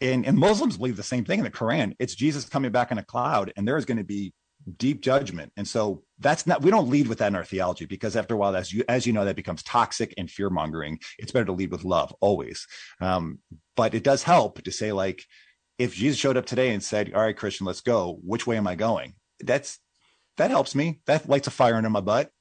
and, 0.00 0.26
and 0.26 0.38
Muslims 0.38 0.76
believe 0.78 0.96
the 0.96 1.02
same 1.02 1.24
thing 1.24 1.40
in 1.40 1.44
the 1.44 1.50
Quran. 1.50 1.94
It's 1.98 2.14
Jesus 2.14 2.44
coming 2.46 2.72
back 2.72 2.90
in 2.90 2.98
a 2.98 3.04
cloud, 3.04 3.52
and 3.56 3.68
there 3.68 3.76
is 3.76 3.84
going 3.84 3.98
to 3.98 4.04
be 4.04 4.32
deep 4.76 5.00
judgment. 5.00 5.52
And 5.56 5.66
so 5.66 6.02
that's 6.18 6.46
not 6.46 6.62
we 6.62 6.70
don't 6.70 6.88
lead 6.88 7.08
with 7.08 7.18
that 7.18 7.28
in 7.28 7.36
our 7.36 7.44
theology 7.44 7.86
because 7.86 8.16
after 8.16 8.34
a 8.34 8.36
while, 8.36 8.56
as 8.56 8.72
you 8.72 8.84
as 8.88 9.06
you 9.06 9.12
know, 9.12 9.24
that 9.24 9.36
becomes 9.36 9.62
toxic 9.62 10.14
and 10.16 10.30
fear 10.30 10.50
mongering. 10.50 10.98
It's 11.18 11.32
better 11.32 11.46
to 11.46 11.52
lead 11.52 11.70
with 11.70 11.84
love 11.84 12.14
always. 12.20 12.66
Um, 13.00 13.38
but 13.76 13.94
it 13.94 14.04
does 14.04 14.22
help 14.22 14.62
to 14.62 14.72
say 14.72 14.92
like, 14.92 15.24
if 15.78 15.94
Jesus 15.94 16.18
showed 16.18 16.36
up 16.36 16.46
today 16.46 16.72
and 16.72 16.82
said, 16.82 17.12
"All 17.14 17.22
right, 17.22 17.36
Christian, 17.36 17.66
let's 17.66 17.80
go. 17.80 18.18
Which 18.22 18.46
way 18.46 18.56
am 18.56 18.66
I 18.66 18.74
going?" 18.74 19.14
That's 19.40 19.78
that 20.36 20.50
helps 20.50 20.74
me. 20.74 21.00
That 21.06 21.28
lights 21.28 21.46
a 21.46 21.50
fire 21.50 21.74
under 21.74 21.90
my 21.90 22.00
butt. 22.00 22.32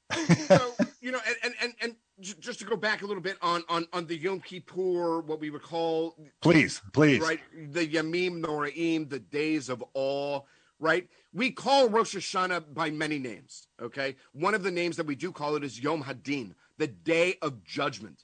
so 0.47 0.71
you 1.01 1.11
know, 1.11 1.19
and 1.27 1.35
and 1.43 1.53
and, 1.61 1.73
and 1.81 1.95
j- 2.19 2.35
just 2.39 2.59
to 2.59 2.65
go 2.65 2.75
back 2.75 3.01
a 3.01 3.05
little 3.05 3.21
bit 3.21 3.37
on 3.41 3.63
on 3.69 3.87
on 3.93 4.07
the 4.07 4.15
Yom 4.15 4.39
Kippur, 4.39 5.21
what 5.21 5.39
we 5.39 5.49
would 5.49 5.63
call 5.63 6.15
please, 6.41 6.81
please. 6.93 7.21
right 7.21 7.39
the 7.71 7.87
Yamim 7.87 8.43
Noraim, 8.43 9.09
the 9.09 9.19
days 9.19 9.69
of 9.69 9.83
awe. 9.93 10.41
Right, 10.81 11.09
we 11.33 11.51
call 11.51 11.89
Rosh 11.89 12.15
Hashanah 12.15 12.73
by 12.73 12.89
many 12.89 13.19
names. 13.19 13.67
Okay, 13.81 14.15
one 14.31 14.53
of 14.53 14.63
the 14.63 14.71
names 14.71 14.95
that 14.95 15.05
we 15.05 15.15
do 15.15 15.33
call 15.33 15.57
it 15.57 15.63
is 15.63 15.77
Yom 15.77 16.03
Hadin, 16.03 16.55
the 16.77 16.87
day 16.87 17.35
of 17.41 17.65
judgment. 17.65 18.23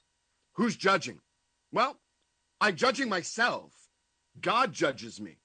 Who's 0.54 0.74
judging? 0.74 1.20
Well, 1.70 1.98
I'm 2.62 2.74
judging 2.74 3.10
myself. 3.10 3.72
God 4.40 4.72
judges 4.72 5.20
me, 5.20 5.36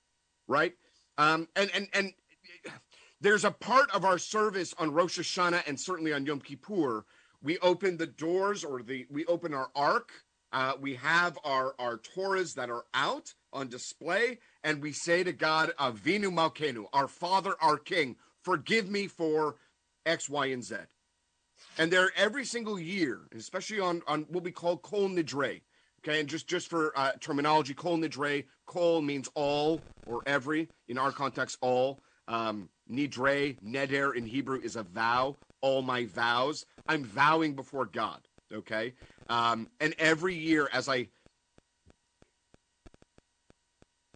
right? 0.48 0.74
Um, 1.18 1.50
and 1.58 1.70
and 1.74 1.90
and 1.94 2.14
there's 3.22 3.46
a 3.46 3.52
part 3.52 3.90
of 3.92 4.04
our 4.04 4.18
service 4.18 4.74
on 4.80 4.92
Rosh 4.92 5.20
Hashanah 5.20 5.68
and 5.68 5.80
certainly 5.80 6.12
on 6.12 6.26
Yom 6.26 6.42
Kippur. 6.42 7.06
We 7.44 7.60
open 7.60 7.98
the 7.98 8.08
doors 8.08 8.64
or 8.64 8.82
the 8.82 9.06
we 9.10 9.26
open 9.26 9.54
our 9.54 9.70
ark. 9.76 10.12
Uh, 10.52 10.74
we 10.82 10.96
have 10.96 11.38
our 11.46 11.76
our 11.80 11.98
Torahs 11.98 12.56
that 12.56 12.70
are 12.70 12.86
out 12.94 13.34
on 13.54 13.70
display, 13.70 14.40
and 14.64 14.82
we 14.82 14.92
say 14.92 15.24
to 15.24 15.32
God, 15.32 15.72
Avinu 15.80 16.32
Malkenu, 16.32 16.86
our 16.94 17.08
Father, 17.08 17.56
our 17.62 17.78
King, 17.78 18.16
forgive 18.44 18.90
me 18.90 19.08
for 19.08 19.56
X, 20.06 20.28
Y, 20.28 20.48
and 20.48 20.64
Z. 20.64 20.76
And 21.78 21.92
there 21.92 22.12
every 22.16 22.44
single 22.44 22.80
year, 22.80 23.22
especially 23.36 23.80
on 23.80 24.02
on 24.08 24.26
what 24.30 24.44
we 24.44 24.52
call 24.52 24.78
Kol 24.78 25.10
Nidre. 25.10 25.62
Okay, 26.04 26.20
and 26.20 26.28
just 26.28 26.48
just 26.48 26.68
for 26.70 26.92
uh, 26.98 27.12
terminology, 27.20 27.76
Kol 27.76 28.00
Nidre, 28.00 28.46
Kol 28.66 29.02
means 29.02 29.30
all 29.36 29.80
or 30.08 30.22
every. 30.26 30.70
In 30.88 30.98
our 30.98 31.12
context, 31.12 31.58
all. 31.62 32.00
Um, 32.28 32.70
Nidre, 32.92 33.58
Neder 33.64 34.16
in 34.16 34.26
Hebrew 34.26 34.60
is 34.62 34.76
a 34.76 34.84
vow. 34.84 35.38
All 35.62 35.82
my 35.82 36.06
vows. 36.06 36.66
I'm 36.88 37.04
vowing 37.04 37.56
before 37.56 37.86
God. 37.86 38.22
Okay. 38.54 38.94
Um, 39.30 39.70
and 39.80 39.96
every 39.98 40.36
year 40.36 40.70
as 40.74 40.90
I 40.90 41.08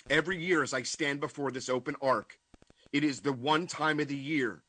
every 0.09 0.37
year 0.37 0.61
as 0.61 0.73
I 0.73 0.83
stand 0.83 1.19
before 1.19 1.51
this 1.51 1.69
open 1.69 1.95
ark, 2.01 2.37
it 2.91 3.03
is 3.03 3.21
the 3.21 3.33
one 3.33 3.67
time 3.67 3.99
of 3.99 4.07
the 4.07 4.15
year 4.15 4.63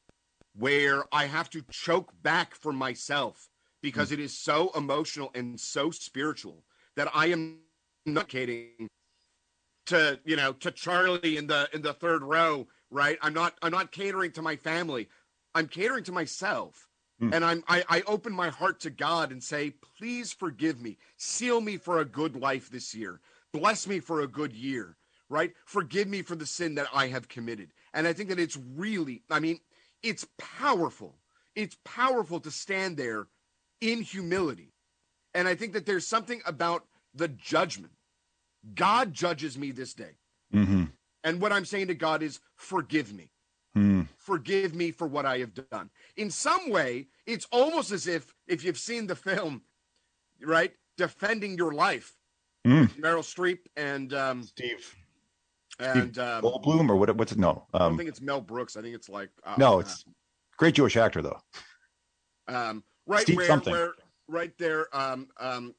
where 0.56 1.04
I 1.12 1.26
have 1.26 1.50
to 1.50 1.62
choke 1.70 2.12
back 2.22 2.54
for 2.54 2.72
myself 2.72 3.48
because 3.82 4.12
it 4.12 4.20
is 4.20 4.36
so 4.36 4.70
emotional 4.74 5.30
and 5.34 5.60
so 5.60 5.90
spiritual 5.90 6.64
that 6.96 7.08
I 7.14 7.26
am 7.26 7.58
not 8.06 8.28
kidding 8.28 8.88
to 9.86 10.18
you 10.24 10.36
know 10.36 10.52
to 10.54 10.70
Charlie 10.70 11.36
in 11.36 11.46
the 11.46 11.68
in 11.72 11.82
the 11.82 11.92
third 11.92 12.22
row, 12.22 12.66
right? 12.96 13.18
I'm 13.20 13.34
not 13.34 13.54
I'm 13.62 13.72
not 13.72 13.92
catering 13.92 14.32
to 14.32 14.42
my 14.42 14.56
family. 14.56 15.08
I'm 15.54 15.68
catering 15.68 16.04
to 16.04 16.12
myself. 16.12 16.88
Hmm. 17.20 17.32
And 17.32 17.44
I'm 17.44 17.62
I, 17.68 17.84
I 17.88 18.02
open 18.06 18.32
my 18.32 18.48
heart 18.48 18.80
to 18.80 18.90
God 18.90 19.30
and 19.30 19.44
say, 19.44 19.74
please 19.98 20.32
forgive 20.32 20.80
me. 20.80 20.96
Seal 21.18 21.60
me 21.60 21.76
for 21.76 22.00
a 22.00 22.04
good 22.06 22.34
life 22.34 22.70
this 22.70 22.94
year. 22.94 23.20
Bless 23.52 23.86
me 23.86 24.00
for 24.00 24.22
a 24.22 24.26
good 24.26 24.54
year. 24.54 24.96
Right? 25.28 25.52
Forgive 25.66 26.08
me 26.08 26.22
for 26.22 26.36
the 26.36 26.46
sin 26.46 26.76
that 26.76 26.86
I 26.94 27.08
have 27.08 27.28
committed. 27.28 27.72
And 27.92 28.06
I 28.06 28.12
think 28.12 28.28
that 28.30 28.38
it's 28.38 28.58
really, 28.76 29.22
I 29.30 29.40
mean, 29.40 29.60
it's 30.02 30.26
powerful. 30.38 31.16
It's 31.54 31.76
powerful 31.84 32.40
to 32.40 32.50
stand 32.50 32.96
there 32.96 33.26
in 33.80 34.02
humility. 34.02 34.72
And 35.34 35.48
I 35.48 35.54
think 35.54 35.72
that 35.72 35.84
there's 35.84 36.06
something 36.06 36.40
about 36.46 36.84
the 37.14 37.28
judgment. 37.28 37.92
God 38.74 39.12
judges 39.12 39.58
me 39.58 39.70
this 39.70 39.92
day. 39.94 40.16
hmm 40.50 40.84
And 41.26 41.40
what 41.40 41.52
I'm 41.52 41.64
saying 41.64 41.88
to 41.88 41.94
God 41.94 42.22
is, 42.22 42.38
forgive 42.54 43.12
me. 43.12 43.32
Hmm. 43.74 44.02
Forgive 44.16 44.76
me 44.76 44.92
for 44.92 45.08
what 45.08 45.26
I 45.26 45.38
have 45.38 45.52
done. 45.70 45.90
In 46.16 46.30
some 46.30 46.70
way, 46.70 47.08
it's 47.26 47.48
almost 47.50 47.90
as 47.90 48.06
if, 48.06 48.32
if 48.46 48.64
you've 48.64 48.78
seen 48.78 49.08
the 49.08 49.16
film, 49.16 49.62
right? 50.40 50.72
Defending 50.96 51.58
your 51.58 51.72
life. 51.72 52.16
Mm. 52.64 52.88
Meryl 53.00 53.22
Streep 53.22 53.58
and 53.76 54.14
um, 54.14 54.42
Steve 54.42 54.96
and 55.78 56.18
um, 56.18 56.42
Goldblum 56.42 56.88
or 56.88 56.96
what? 56.96 57.14
What's 57.16 57.32
it? 57.32 57.38
No, 57.38 57.66
I 57.72 57.78
don't 57.78 57.92
um, 57.92 57.96
think 57.96 58.08
it's 58.08 58.20
Mel 58.20 58.40
Brooks. 58.40 58.76
I 58.76 58.82
think 58.82 58.94
it's 58.94 59.08
like 59.08 59.30
uh, 59.44 59.54
no, 59.56 59.78
it's 59.78 60.04
great 60.56 60.74
Jewish 60.74 60.96
actor 60.96 61.22
though. 61.22 61.38
um, 62.48 62.82
right 63.06 63.22
Steve 63.22 63.36
where, 63.36 63.46
something. 63.46 63.72
where 63.72 63.92
right 64.26 64.52
there 64.58 64.88
um, 64.96 65.28
um, 65.38 65.76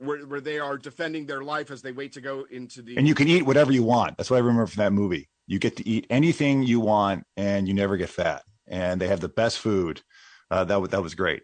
where 0.00 0.18
where 0.26 0.40
they 0.40 0.58
are 0.58 0.76
defending 0.76 1.26
their 1.26 1.42
life 1.42 1.70
as 1.70 1.82
they 1.82 1.92
wait 1.92 2.12
to 2.14 2.20
go 2.20 2.46
into 2.50 2.82
the 2.82 2.96
And 2.96 3.06
you 3.06 3.14
can 3.14 3.28
eat 3.28 3.42
whatever 3.46 3.72
you 3.72 3.82
want. 3.82 4.16
That's 4.16 4.30
what 4.30 4.36
I 4.38 4.40
remember 4.40 4.66
from 4.66 4.80
that 4.82 4.92
movie. 4.92 5.28
You 5.46 5.58
get 5.58 5.76
to 5.76 5.88
eat 5.88 6.06
anything 6.10 6.62
you 6.62 6.80
want, 6.80 7.24
and 7.36 7.68
you 7.68 7.74
never 7.74 7.96
get 7.96 8.08
fat. 8.08 8.42
And 8.66 9.00
they 9.00 9.08
have 9.08 9.20
the 9.20 9.28
best 9.28 9.58
food. 9.58 10.02
Uh, 10.50 10.64
that 10.64 10.80
wa- 10.80 10.86
that 10.88 11.02
was 11.02 11.14
great. 11.14 11.42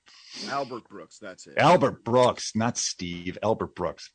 Albert 0.49 0.89
Brooks. 0.89 1.19
That's 1.19 1.47
it. 1.47 1.55
Albert 1.59 2.05
Brooks, 2.05 2.53
not 2.55 2.77
Steve. 2.79 3.37
Albert 3.43 3.75
Brooks. 3.75 4.11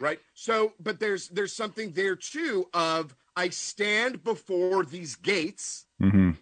right 0.00 0.18
so 0.34 0.72
but 0.80 0.98
there's 0.98 1.28
there's 1.28 1.54
something 1.54 1.92
there 1.92 2.16
too 2.16 2.66
of 2.74 3.14
i 3.36 3.48
stand 3.48 4.22
before 4.24 4.84
these 4.84 5.14
gates 5.16 5.86
hmm 6.00 6.32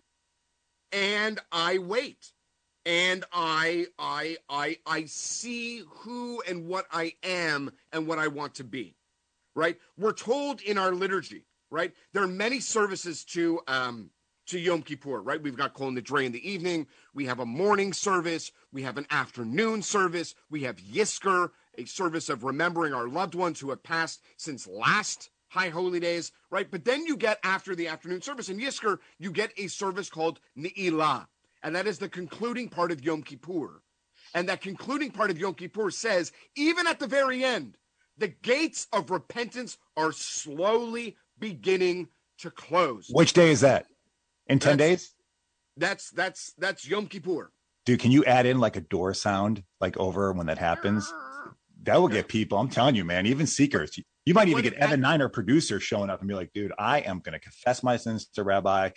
and 0.91 1.39
i 1.53 1.79
wait 1.79 2.33
and 2.85 3.25
i 3.33 3.87
i 3.99 4.37
i 4.49 4.77
i 4.87 5.05
see 5.05 5.83
who 5.89 6.43
and 6.49 6.67
what 6.67 6.87
i 6.91 7.13
am 7.23 7.71
and 7.93 8.07
what 8.07 8.19
i 8.19 8.27
want 8.27 8.55
to 8.55 8.65
be 8.65 8.95
right 9.55 9.79
we're 9.97 10.13
told 10.13 10.61
in 10.63 10.79
our 10.79 10.93
liturgy 10.93 11.45
right 11.71 11.93
there 12.13 12.23
are 12.23 12.29
many 12.29 12.61
services 12.61 13.25
to 13.25 13.61
um 13.69 14.11
to 14.47 14.59
Yom 14.59 14.83
Kippur, 14.83 15.23
right? 15.23 15.43
We've 15.43 15.57
got 15.57 15.75
Kol 15.75 15.93
Nidre 15.93 16.25
in 16.25 16.33
the 16.33 16.51
evening. 16.51 16.87
We 17.15 17.27
have 17.27 17.39
a 17.39 17.47
morning 17.47 17.93
service. 17.93 18.51
We 18.73 18.83
have 18.83 18.99
an 18.99 19.07
afternoon 19.11 19.83
service. 19.83 20.35
We 20.51 20.63
have 20.65 20.77
Yizkor, 20.77 21.51
a 21.79 21.85
service 21.85 22.29
of 22.29 22.45
remembering 22.45 22.93
our 22.93 23.09
loved 23.09 23.35
ones 23.35 23.61
who 23.61 23.71
have 23.71 23.83
passed 23.83 24.21
since 24.37 24.67
last 24.67 25.31
High 25.49 25.69
Holy 25.69 26.01
Days, 26.01 26.33
right? 26.51 26.71
But 26.71 26.85
then 26.85 27.07
you 27.07 27.17
get 27.17 27.39
after 27.45 27.75
the 27.75 27.89
afternoon 27.89 28.23
service 28.23 28.49
in 28.49 28.59
Yizkor, 28.59 28.99
you 29.19 29.31
get 29.31 29.53
a 29.57 29.69
service 29.69 30.11
called 30.11 30.41
Ne'ilah, 30.57 31.27
and 31.63 31.75
that 31.77 31.87
is 31.87 31.99
the 31.99 32.09
concluding 32.09 32.69
part 32.69 32.91
of 32.93 33.05
Yom 33.05 33.23
Kippur. 33.23 33.83
And 34.35 34.49
that 34.49 34.61
concluding 34.63 35.11
part 35.11 35.31
of 35.31 35.39
Yom 35.39 35.55
Kippur 35.55 35.91
says, 35.91 36.33
even 36.57 36.87
at 36.87 36.99
the 36.99 37.07
very 37.07 37.45
end, 37.45 37.77
the 38.19 38.29
gates 38.29 38.87
of 38.93 39.11
repentance 39.11 39.77
are 39.97 40.13
slowly 40.13 41.17
beginning 41.39 42.09
to 42.39 42.51
close. 42.51 43.09
Which 43.11 43.33
day 43.33 43.51
is 43.51 43.61
that? 43.61 43.87
In 44.47 44.59
ten 44.59 44.77
That's- 44.79 45.01
days, 45.01 45.15
That's 45.77 46.11
that's 46.11 46.53
that's 46.59 46.87
Yom 46.87 47.07
Kippur. 47.07 47.51
dude. 47.87 48.01
Can 48.01 48.11
you 48.11 48.25
add 48.25 48.47
in 48.47 48.59
like 48.59 48.77
a 48.77 48.81
door 48.81 49.15
sound, 49.15 49.63
like 49.81 49.97
over 49.97 50.33
when 50.33 50.47
that 50.47 50.59
happens? 50.59 51.13
that 51.85 52.01
will 52.01 52.09
get 52.09 52.29
people. 52.29 52.59
I'm 52.59 52.69
telling 52.69 52.95
you, 52.95 53.05
man. 53.05 53.27
Even 53.27 53.47
seekers. 53.47 53.99
You 54.25 54.35
might 54.35 54.47
even 54.49 54.63
get 54.63 54.75
Evan 54.75 55.01
Niner, 55.01 55.29
producer, 55.29 55.81
showing 55.81 56.11
up 56.11 56.21
and 56.21 56.29
be 56.29 56.35
like, 56.35 56.53
"Dude, 56.53 56.73
I 56.79 57.01
am 57.01 57.19
going 57.19 57.33
to 57.33 57.41
confess 57.41 57.83
my 57.83 57.97
sins 57.97 58.27
to 58.35 58.45
Rabbi. 58.45 58.91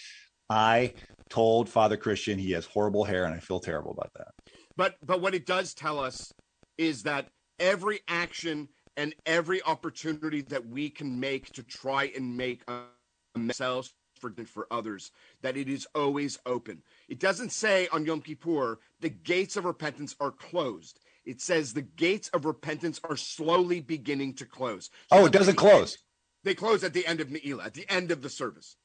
I 0.50 0.94
told 1.30 1.70
Father 1.70 1.98
Christian 1.98 2.38
he 2.38 2.52
has 2.52 2.66
horrible 2.66 3.04
hair, 3.04 3.26
and 3.26 3.34
I 3.34 3.40
feel 3.40 3.60
terrible 3.60 3.92
about 3.92 4.12
that." 4.16 4.34
But 4.76 4.96
but 5.06 5.22
what 5.22 5.36
it 5.36 5.46
does 5.46 5.74
tell 5.74 6.00
us 6.00 6.34
is 6.78 7.04
that 7.04 7.30
every 7.60 8.02
action 8.08 8.70
and 8.98 9.14
every 9.26 9.62
opportunity 9.64 10.42
that 10.42 10.66
we 10.68 10.90
can 10.90 11.20
make 11.20 11.52
to 11.54 11.64
try 11.64 12.12
and 12.16 12.36
make 12.38 12.64
ourselves 12.70 13.94
for 14.20 14.34
for 14.46 14.68
others, 14.72 15.12
that 15.42 15.58
it 15.58 15.68
is 15.68 15.88
always 15.96 16.40
open. 16.46 16.82
It 17.10 17.20
doesn't 17.20 17.52
say 17.52 17.88
on 17.92 18.06
Yom 18.06 18.22
Kippur 18.22 18.80
the 19.02 19.10
gates 19.10 19.58
of 19.58 19.66
repentance 19.66 20.16
are 20.20 20.32
closed. 20.32 21.00
It 21.26 21.42
says 21.42 21.74
the 21.74 21.82
gates 21.82 22.30
of 22.30 22.46
repentance 22.46 23.02
are 23.04 23.18
slowly 23.18 23.82
beginning 23.82 24.36
to 24.36 24.46
close. 24.46 24.90
Oh, 25.12 25.26
it 25.26 25.32
doesn't 25.32 25.56
the 25.58 25.64
end- 25.64 25.72
close. 25.72 25.98
They 26.44 26.54
close 26.56 26.84
at 26.84 26.94
the 26.94 27.06
end 27.08 27.20
of 27.22 27.30
Ne'ilah, 27.30 27.66
at 27.66 27.74
the 27.74 27.90
end 27.92 28.12
of 28.12 28.22
the 28.22 28.30
service, 28.30 28.78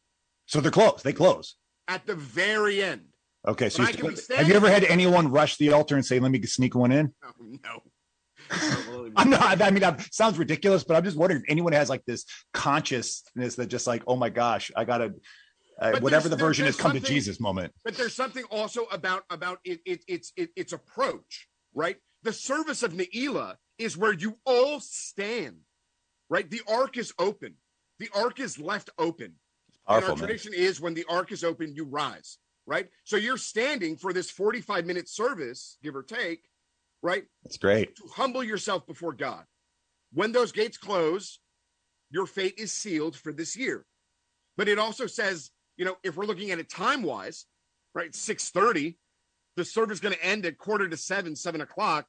So 0.47 0.61
they're 0.61 0.71
closed. 0.71 1.05
They 1.05 1.13
close. 1.13 1.57
At 1.91 2.07
the 2.07 2.15
very 2.15 2.83
end. 2.83 3.03
Okay. 3.47 3.69
So 3.69 3.85
But 3.85 3.99
you- 3.99 4.13
can 4.13 4.37
have 4.37 4.49
you 4.49 4.55
ever 4.55 4.71
had 4.71 4.85
anyone 4.85 5.29
rush 5.31 5.57
the 5.57 5.73
altar 5.73 5.97
and 5.97 6.07
say, 6.07 6.21
"Let 6.21 6.31
me 6.31 6.41
sneak 6.43 6.75
one 6.75 6.93
in"? 6.93 7.13
Oh, 7.25 7.33
no. 7.41 7.83
I'm 9.17 9.31
not. 9.31 9.61
I 9.63 9.71
mean, 9.71 9.81
that 9.81 10.13
sounds 10.15 10.39
ridiculous, 10.39 10.83
but 10.85 10.97
I'm 10.97 11.05
just 11.05 11.17
wondering 11.17 11.43
if 11.43 11.51
anyone 11.51 11.73
has 11.73 11.89
like 11.89 12.05
this 12.05 12.25
consciousness 12.53 13.57
that 13.57 13.67
just 13.67 13.87
like, 13.87 14.03
oh 14.07 14.17
my 14.17 14.29
gosh, 14.29 14.71
I 14.77 14.85
gotta, 14.85 15.15
uh, 15.81 15.99
whatever 16.01 16.29
the 16.29 16.37
version 16.37 16.67
is, 16.67 16.77
come 16.77 16.93
to 16.93 17.01
Jesus 17.01 17.39
moment. 17.39 17.73
but 17.85 17.97
there's 17.97 18.15
something 18.15 18.45
also 18.51 18.85
about 18.87 19.25
about 19.31 19.59
it, 19.65 19.81
it 19.85 20.03
its 20.09 20.33
it, 20.37 20.51
its 20.57 20.73
approach 20.73 21.49
right 21.75 21.97
the 22.23 22.33
service 22.33 22.83
of 22.83 22.93
Neila 22.93 23.57
is 23.79 23.97
where 23.97 24.13
you 24.13 24.39
all 24.45 24.81
stand 24.81 25.59
right 26.29 26.51
the 26.51 26.61
ark 26.69 26.99
is 26.99 27.15
open 27.19 27.55
the 27.99 28.11
ark 28.15 28.41
is 28.41 28.59
left 28.59 28.91
open 28.99 29.35
and 29.89 29.93
Powerful, 29.95 30.11
our 30.11 30.17
man. 30.17 30.27
tradition 30.27 30.53
is 30.55 30.81
when 30.81 30.95
the 30.95 31.05
ark 31.09 31.33
is 31.33 31.45
open 31.45 31.75
you 31.75 31.85
rise 31.85 32.39
right 32.67 32.89
so 33.05 33.17
you're 33.17 33.37
standing 33.39 33.97
for 33.97 34.13
this 34.13 34.31
45 34.31 34.87
minute 34.87 35.09
service 35.09 35.79
give 35.83 35.97
or 35.97 36.03
take 36.03 36.43
right 37.03 37.25
That's 37.43 37.57
great. 37.57 37.97
to 37.97 38.03
humble 38.15 38.45
yourself 38.45 38.87
before 38.87 39.13
God. 39.15 39.45
When 40.13 40.33
those 40.33 40.53
gates 40.53 40.77
close, 40.77 41.39
your 42.11 42.27
fate 42.27 42.55
is 42.59 42.73
sealed 42.73 43.17
for 43.17 43.33
this 43.33 43.57
year. 43.57 43.87
But 44.59 44.69
it 44.69 44.79
also 44.79 45.07
says, 45.07 45.51
you 45.77 45.85
know, 45.87 45.97
if 46.03 46.17
we're 46.17 46.27
looking 46.27 46.51
at 46.51 46.59
it 46.59 46.69
time 46.69 47.03
wise, 47.03 47.47
right, 47.95 48.11
6:30, 48.13 48.97
the 49.57 49.65
service 49.65 49.95
is 49.95 50.01
going 50.01 50.15
to 50.15 50.23
end 50.25 50.45
at 50.45 50.59
quarter 50.59 50.89
to 50.89 50.97
seven, 50.97 51.35
seven 51.37 51.61
o'clock. 51.63 52.07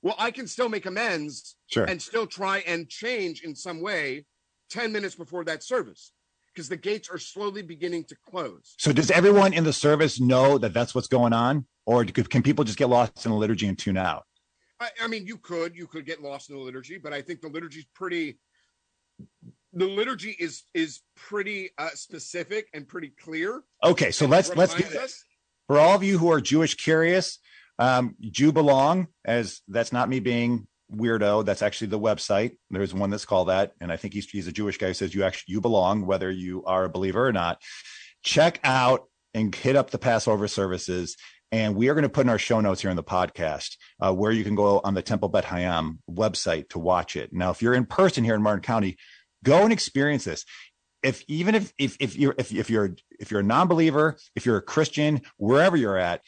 Well, 0.00 0.16
I 0.18 0.30
can 0.32 0.48
still 0.48 0.68
make 0.70 0.86
amends 0.86 1.54
Sure. 1.68 1.84
and 1.84 2.00
still 2.02 2.26
try 2.26 2.60
and 2.66 2.88
change 2.88 3.42
in 3.44 3.54
some 3.54 3.80
way 3.80 4.24
10 4.70 4.90
minutes 4.90 5.14
before 5.14 5.44
that 5.44 5.62
service 5.62 6.12
because 6.54 6.68
the 6.68 6.76
gates 6.76 7.08
are 7.10 7.18
slowly 7.18 7.62
beginning 7.62 8.04
to 8.04 8.16
close. 8.28 8.74
So 8.78 8.92
does 8.92 9.10
everyone 9.10 9.52
in 9.52 9.64
the 9.64 9.72
service 9.72 10.20
know 10.20 10.58
that 10.58 10.72
that's 10.74 10.94
what's 10.94 11.08
going 11.08 11.32
on, 11.32 11.66
or 11.86 12.04
can 12.04 12.42
people 12.42 12.64
just 12.64 12.78
get 12.78 12.88
lost 12.88 13.24
in 13.24 13.30
the 13.32 13.36
liturgy 13.38 13.66
and 13.66 13.78
tune 13.78 13.96
out? 13.96 14.24
I, 14.80 14.88
I 15.02 15.08
mean, 15.08 15.26
you 15.26 15.38
could 15.38 15.76
you 15.76 15.86
could 15.86 16.06
get 16.06 16.22
lost 16.22 16.50
in 16.50 16.56
the 16.56 16.62
liturgy, 16.62 16.98
but 16.98 17.12
I 17.12 17.22
think 17.22 17.40
the 17.40 17.48
liturgy 17.48 17.80
is 17.80 17.86
pretty. 17.94 18.38
The 19.72 19.86
liturgy 19.86 20.36
is 20.38 20.64
is 20.74 21.00
pretty 21.16 21.70
uh, 21.78 21.90
specific 21.94 22.68
and 22.74 22.86
pretty 22.86 23.12
clear. 23.22 23.62
Okay, 23.82 24.10
so 24.10 24.24
and 24.26 24.32
let's 24.32 24.54
let's 24.54 24.74
do 24.74 24.82
this. 24.82 24.96
us- 24.96 25.24
For 25.66 25.78
all 25.78 25.94
of 25.94 26.02
you 26.02 26.18
who 26.18 26.30
are 26.30 26.40
Jewish 26.40 26.74
curious, 26.74 27.38
um, 27.78 28.16
Jew 28.20 28.52
belong 28.52 29.06
as 29.24 29.62
that's 29.68 29.92
not 29.92 30.08
me 30.08 30.20
being 30.20 30.66
weirdo. 30.94 31.44
That's 31.44 31.62
actually 31.62 31.88
the 31.88 31.98
website. 32.00 32.56
There's 32.70 32.94
one 32.94 33.10
that's 33.10 33.24
called 33.24 33.48
that, 33.48 33.72
and 33.80 33.92
I 33.92 33.96
think 33.96 34.14
he's 34.14 34.28
he's 34.28 34.46
a 34.46 34.52
Jewish 34.52 34.78
guy 34.78 34.88
who 34.88 34.94
says 34.94 35.14
you 35.14 35.24
actually 35.24 35.52
you 35.52 35.60
belong 35.60 36.06
whether 36.06 36.30
you 36.30 36.64
are 36.64 36.84
a 36.84 36.90
believer 36.90 37.26
or 37.26 37.32
not. 37.32 37.60
Check 38.22 38.60
out 38.62 39.08
and 39.34 39.54
hit 39.54 39.76
up 39.76 39.90
the 39.90 39.98
Passover 39.98 40.48
services. 40.48 41.16
And 41.50 41.76
we 41.76 41.88
are 41.88 41.94
going 41.94 42.04
to 42.04 42.08
put 42.08 42.24
in 42.24 42.30
our 42.30 42.38
show 42.38 42.60
notes 42.60 42.80
here 42.80 42.90
in 42.90 42.96
the 42.96 43.04
podcast 43.04 43.76
uh, 44.00 44.12
where 44.12 44.32
you 44.32 44.42
can 44.42 44.54
go 44.54 44.80
on 44.82 44.94
the 44.94 45.02
Temple 45.02 45.28
Beit 45.28 45.44
Hayam 45.44 45.98
website 46.10 46.70
to 46.70 46.78
watch 46.78 47.14
it. 47.14 47.30
Now, 47.30 47.50
if 47.50 47.60
you're 47.60 47.74
in 47.74 47.84
person 47.84 48.24
here 48.24 48.34
in 48.34 48.42
Martin 48.42 48.62
County, 48.62 48.96
go 49.44 49.62
and 49.62 49.72
experience 49.72 50.24
this. 50.24 50.46
If 51.02 51.22
even 51.28 51.54
if 51.54 51.72
if 51.78 51.96
if 52.00 52.16
you're 52.16 52.34
if, 52.38 52.54
if 52.54 52.70
you're 52.70 52.94
if 53.18 53.30
you're 53.30 53.40
a 53.40 53.44
non-believer, 53.44 54.16
if 54.34 54.46
you're 54.46 54.56
a 54.56 54.62
Christian, 54.62 55.20
wherever 55.36 55.76
you're 55.76 55.98
at, 55.98 56.22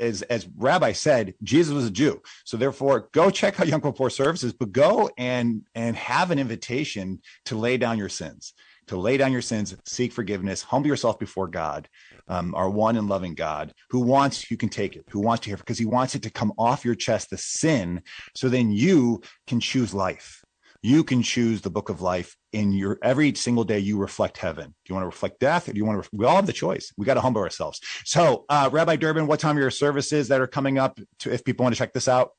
as 0.00 0.22
as 0.22 0.46
Rabbi 0.56 0.92
said, 0.92 1.34
Jesus 1.42 1.72
was 1.72 1.86
a 1.86 1.90
Jew. 1.90 2.22
So 2.44 2.56
therefore, 2.56 3.08
go 3.12 3.30
check 3.30 3.60
out 3.60 3.68
Yom 3.68 3.80
Kippur 3.80 4.10
services, 4.10 4.52
but 4.52 4.72
go 4.72 5.10
and 5.18 5.62
and 5.74 5.96
have 5.96 6.30
an 6.30 6.38
invitation 6.38 7.20
to 7.46 7.56
lay 7.56 7.76
down 7.76 7.98
your 7.98 8.08
sins, 8.08 8.54
to 8.88 8.96
lay 8.96 9.16
down 9.16 9.32
your 9.32 9.42
sins, 9.42 9.74
seek 9.84 10.12
forgiveness, 10.12 10.62
humble 10.62 10.88
yourself 10.88 11.18
before 11.18 11.48
God, 11.48 11.88
um, 12.28 12.54
our 12.54 12.70
one 12.70 12.96
and 12.96 13.08
loving 13.08 13.34
God, 13.34 13.72
who 13.90 14.00
wants 14.00 14.50
you 14.50 14.56
can 14.56 14.68
take 14.68 14.96
it, 14.96 15.04
who 15.10 15.20
wants 15.20 15.42
to 15.44 15.50
hear, 15.50 15.56
because 15.56 15.78
He 15.78 15.86
wants 15.86 16.14
it 16.14 16.22
to 16.22 16.30
come 16.30 16.52
off 16.58 16.84
your 16.84 16.94
chest, 16.94 17.30
the 17.30 17.38
sin, 17.38 18.02
so 18.34 18.48
then 18.48 18.70
you 18.70 19.22
can 19.46 19.60
choose 19.60 19.92
life. 19.92 20.41
You 20.82 21.04
can 21.04 21.22
choose 21.22 21.60
the 21.60 21.70
book 21.70 21.90
of 21.90 22.00
life 22.00 22.36
in 22.52 22.72
your 22.72 22.98
every 23.04 23.34
single 23.34 23.62
day. 23.62 23.78
You 23.78 23.98
reflect 23.98 24.36
heaven. 24.38 24.66
Do 24.66 24.74
you 24.88 24.94
want 24.96 25.04
to 25.04 25.06
reflect 25.06 25.38
death, 25.38 25.68
or 25.68 25.72
do 25.72 25.78
you 25.78 25.84
want 25.84 26.02
to? 26.02 26.10
We 26.12 26.24
all 26.24 26.36
have 26.36 26.46
the 26.46 26.52
choice. 26.52 26.92
We 26.96 27.06
got 27.06 27.14
to 27.14 27.20
humble 27.20 27.40
ourselves. 27.40 27.80
So, 28.04 28.44
uh, 28.48 28.68
Rabbi 28.72 28.96
Durbin, 28.96 29.28
what 29.28 29.38
time 29.38 29.56
are 29.56 29.60
your 29.60 29.70
services 29.70 30.26
that 30.28 30.40
are 30.40 30.48
coming 30.48 30.78
up? 30.78 30.98
To, 31.20 31.32
if 31.32 31.44
people 31.44 31.62
want 31.62 31.74
to 31.74 31.78
check 31.78 31.92
this 31.92 32.08
out, 32.08 32.30